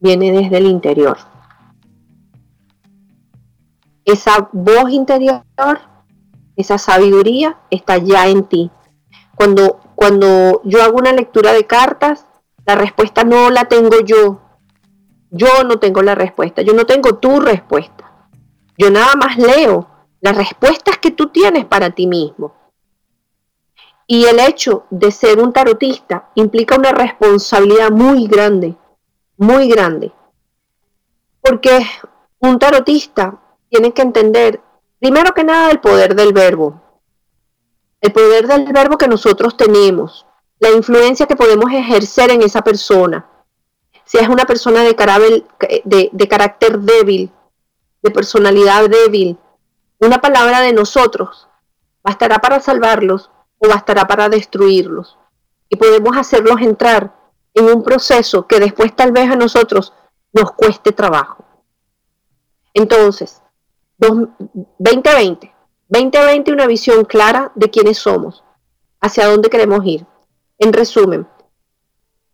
viene 0.04 0.34
desde 0.34 0.58
el 0.58 0.68
interior. 0.68 1.18
Esa 4.04 4.50
voz 4.52 4.92
interior, 4.92 5.44
esa 6.58 6.78
sabiduría 6.78 7.58
está 7.72 7.98
ya 7.98 8.28
en 8.28 8.44
ti. 8.44 8.70
Cuando, 9.36 9.80
cuando 9.96 10.62
yo 10.66 10.84
hago 10.84 10.98
una 10.98 11.14
lectura 11.14 11.54
de 11.54 11.66
cartas, 11.66 12.28
la 12.66 12.76
respuesta 12.76 13.24
no 13.24 13.50
la 13.50 13.66
tengo 13.66 14.02
yo. 14.02 14.42
Yo 15.32 15.64
no 15.64 15.80
tengo 15.80 16.02
la 16.02 16.16
respuesta. 16.16 16.62
Yo 16.62 16.74
no 16.74 16.86
tengo 16.86 17.16
tu 17.16 17.40
respuesta. 17.40 18.30
Yo 18.78 18.92
nada 18.92 19.16
más 19.16 19.38
leo 19.38 19.88
las 20.20 20.36
respuestas 20.36 20.98
que 20.98 21.12
tú 21.12 21.30
tienes 21.30 21.66
para 21.66 21.92
ti 21.92 22.08
mismo. 22.08 22.54
Y 24.06 24.26
el 24.26 24.42
hecho 24.42 24.84
de 24.90 25.12
ser 25.12 25.40
un 25.40 25.54
tarotista 25.54 26.30
implica 26.36 26.76
una 26.76 26.92
responsabilidad 26.92 27.90
muy 27.90 28.28
grande, 28.28 28.76
muy 29.38 29.68
grande. 29.68 30.12
Porque 31.42 31.86
un 32.40 32.60
tarotista 32.60 33.40
tiene 33.70 33.94
que 33.94 34.02
entender, 34.02 34.62
primero 35.00 35.34
que 35.34 35.44
nada, 35.44 35.72
el 35.72 35.80
poder 35.80 36.16
del 36.16 36.34
verbo. 36.34 36.82
El 38.02 38.12
poder 38.12 38.48
del 38.48 38.72
verbo 38.72 38.98
que 38.98 39.08
nosotros 39.08 39.56
tenemos, 39.56 40.26
la 40.60 40.72
influencia 40.72 41.26
que 41.26 41.36
podemos 41.36 41.72
ejercer 41.72 42.32
en 42.32 42.42
esa 42.42 42.62
persona. 42.62 43.26
Si 44.06 44.18
es 44.18 44.28
una 44.28 44.46
persona 44.46 44.84
de, 44.84 46.10
de 46.12 46.28
carácter 46.28 46.80
débil, 46.80 47.32
de 48.02 48.12
personalidad 48.12 48.90
débil, 48.90 49.38
una 50.00 50.20
palabra 50.20 50.60
de 50.60 50.74
nosotros 50.74 51.48
bastará 52.04 52.40
para 52.40 52.60
salvarlos 52.60 53.32
o 53.58 53.70
bastará 53.70 54.06
para 54.06 54.28
destruirlos. 54.28 55.18
Y 55.70 55.78
podemos 55.78 56.18
hacerlos 56.18 56.60
entrar 56.62 57.16
en 57.54 57.66
un 57.66 57.84
proceso 57.84 58.48
que 58.48 58.60
después 58.60 58.96
tal 58.96 59.12
vez 59.12 59.30
a 59.30 59.36
nosotros 59.36 59.94
nos 60.32 60.52
cueste 60.54 60.92
trabajo. 60.92 61.46
Entonces, 62.74 63.42
2020, 63.98 65.54
2020 65.88 66.52
una 66.52 66.68
visión 66.68 67.06
clara 67.06 67.52
de 67.56 67.70
quiénes 67.70 68.00
somos, 68.00 68.44
hacia 69.00 69.28
dónde 69.28 69.50
queremos 69.50 69.86
ir. 69.86 70.06
En 70.58 70.74
resumen, 70.74 71.28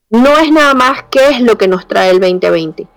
no 0.10 0.38
es 0.38 0.52
nada 0.52 0.74
más 0.74 1.04
qué 1.12 1.30
es 1.30 1.42
lo 1.42 1.58
que 1.58 1.68
nos 1.68 1.88
trae 1.88 2.12
el 2.12 2.20
2020, 2.20 2.88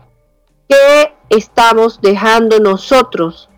qué 0.69 1.15
estamos 1.29 2.01
dejando 2.01 2.61
nosotros 2.61 3.49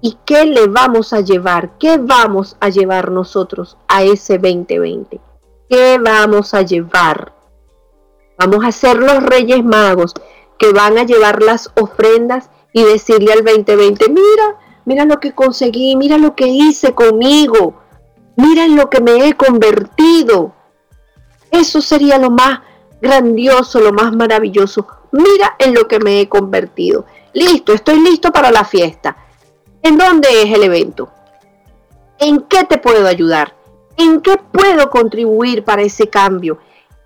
¿Y 0.00 0.18
qué 0.24 0.44
le 0.44 0.66
vamos 0.66 1.12
a 1.12 1.20
llevar? 1.20 1.78
¿Qué 1.78 1.98
vamos 1.98 2.56
a 2.60 2.68
llevar 2.68 3.10
nosotros 3.10 3.76
a 3.88 4.02
ese 4.02 4.38
2020? 4.38 5.20
¿Qué 5.68 5.98
vamos 5.98 6.54
a 6.54 6.62
llevar? 6.62 7.32
Vamos 8.38 8.64
a 8.64 8.72
ser 8.72 8.96
los 8.96 9.22
reyes 9.22 9.64
magos 9.64 10.14
que 10.58 10.72
van 10.72 10.98
a 10.98 11.04
llevar 11.04 11.42
las 11.42 11.70
ofrendas 11.74 12.50
y 12.72 12.82
decirle 12.82 13.32
al 13.32 13.44
2020, 13.44 14.08
mira, 14.08 14.56
mira 14.84 15.04
lo 15.04 15.18
que 15.20 15.32
conseguí, 15.32 15.96
mira 15.96 16.18
lo 16.18 16.34
que 16.34 16.46
hice 16.46 16.94
conmigo, 16.94 17.74
mira 18.36 18.64
en 18.64 18.76
lo 18.76 18.90
que 18.90 19.00
me 19.00 19.26
he 19.26 19.34
convertido. 19.34 20.52
Eso 21.50 21.80
sería 21.80 22.18
lo 22.18 22.30
más 22.30 22.60
grandioso, 23.00 23.80
lo 23.80 23.92
más 23.92 24.14
maravilloso. 24.14 24.86
Mira 25.12 25.56
en 25.58 25.74
lo 25.74 25.88
que 25.88 25.98
me 25.98 26.20
he 26.20 26.28
convertido. 26.28 27.06
Listo, 27.32 27.72
estoy 27.72 28.00
listo 28.00 28.32
para 28.32 28.50
la 28.50 28.64
fiesta. 28.64 29.16
¿En 29.82 29.96
dónde 29.96 30.28
es 30.42 30.52
el 30.52 30.64
evento? 30.64 31.10
¿En 32.18 32.40
qué 32.42 32.64
te 32.64 32.78
puedo 32.78 33.06
ayudar? 33.06 33.54
¿En 33.96 34.20
qué 34.20 34.36
puedo 34.52 34.90
contribuir 34.90 35.64
para 35.64 35.82
ese 35.82 36.08
cambio? 36.08 36.58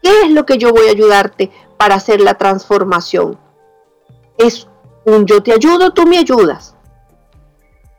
¿Qué 0.03 0.23
es 0.23 0.31
lo 0.31 0.47
que 0.47 0.59
yo 0.59 0.73
voy 0.73 0.89
a 0.89 0.93
ayudarte 0.93 1.51
para 1.77 1.95
hacer 1.95 2.21
la 2.21 2.35
transformación? 2.35 3.39
Es 4.39 4.69
un 5.05 5.27
yo 5.27 5.43
te 5.43 5.53
ayudo, 5.53 5.93
tú 5.93 6.07
me 6.07 6.19
ayudas. 6.19 6.75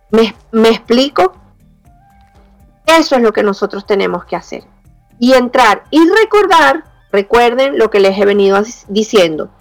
¿Me, 0.09 0.35
me 0.51 0.69
explico? 0.69 1.33
Eso 2.85 3.15
es 3.15 3.21
lo 3.21 3.31
que 3.31 3.43
nosotros 3.43 3.85
tenemos 3.85 4.25
que 4.25 4.35
hacer. 4.35 4.63
Y 5.19 5.33
entrar 5.33 5.83
y 5.91 5.99
recordar, 6.09 6.83
recuerden 7.11 7.77
lo 7.77 7.89
que 7.89 7.99
les 7.99 8.17
he 8.17 8.25
venido 8.25 8.61
diciendo. 8.87 9.51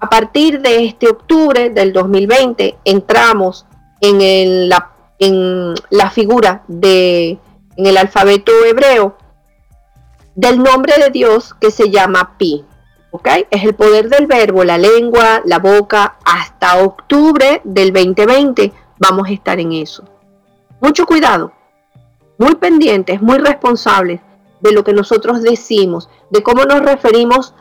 A 0.00 0.08
partir 0.08 0.60
de 0.60 0.84
este 0.84 1.08
octubre 1.08 1.70
del 1.70 1.92
2020 1.92 2.78
entramos 2.84 3.66
en, 4.00 4.68
la, 4.68 4.92
en 5.18 5.74
la 5.90 6.10
figura 6.10 6.62
de, 6.68 7.38
en 7.76 7.86
el 7.86 7.96
alfabeto 7.96 8.52
hebreo 8.64 9.16
del 10.38 10.62
nombre 10.62 10.94
de 11.02 11.10
Dios 11.10 11.54
que 11.60 11.70
se 11.72 11.90
llama 11.90 12.36
Pi. 12.38 12.64
¿ok? 13.10 13.28
Es 13.50 13.64
el 13.64 13.74
poder 13.74 14.08
del 14.08 14.26
verbo, 14.26 14.62
la 14.62 14.78
lengua, 14.78 15.42
la 15.44 15.58
boca. 15.58 16.16
Hasta 16.24 16.82
octubre 16.82 17.60
del 17.64 17.92
2020 17.92 18.72
vamos 18.98 19.28
a 19.28 19.32
estar 19.32 19.58
en 19.58 19.72
eso. 19.72 20.04
Mucho 20.80 21.06
cuidado, 21.06 21.52
muy 22.38 22.54
pendientes, 22.54 23.20
muy 23.20 23.38
responsables 23.38 24.20
de 24.60 24.72
lo 24.72 24.84
que 24.84 24.92
nosotros 24.92 25.42
decimos, 25.42 26.08
de 26.30 26.42
cómo 26.42 26.64
nos 26.64 26.82
referimos 26.82 27.54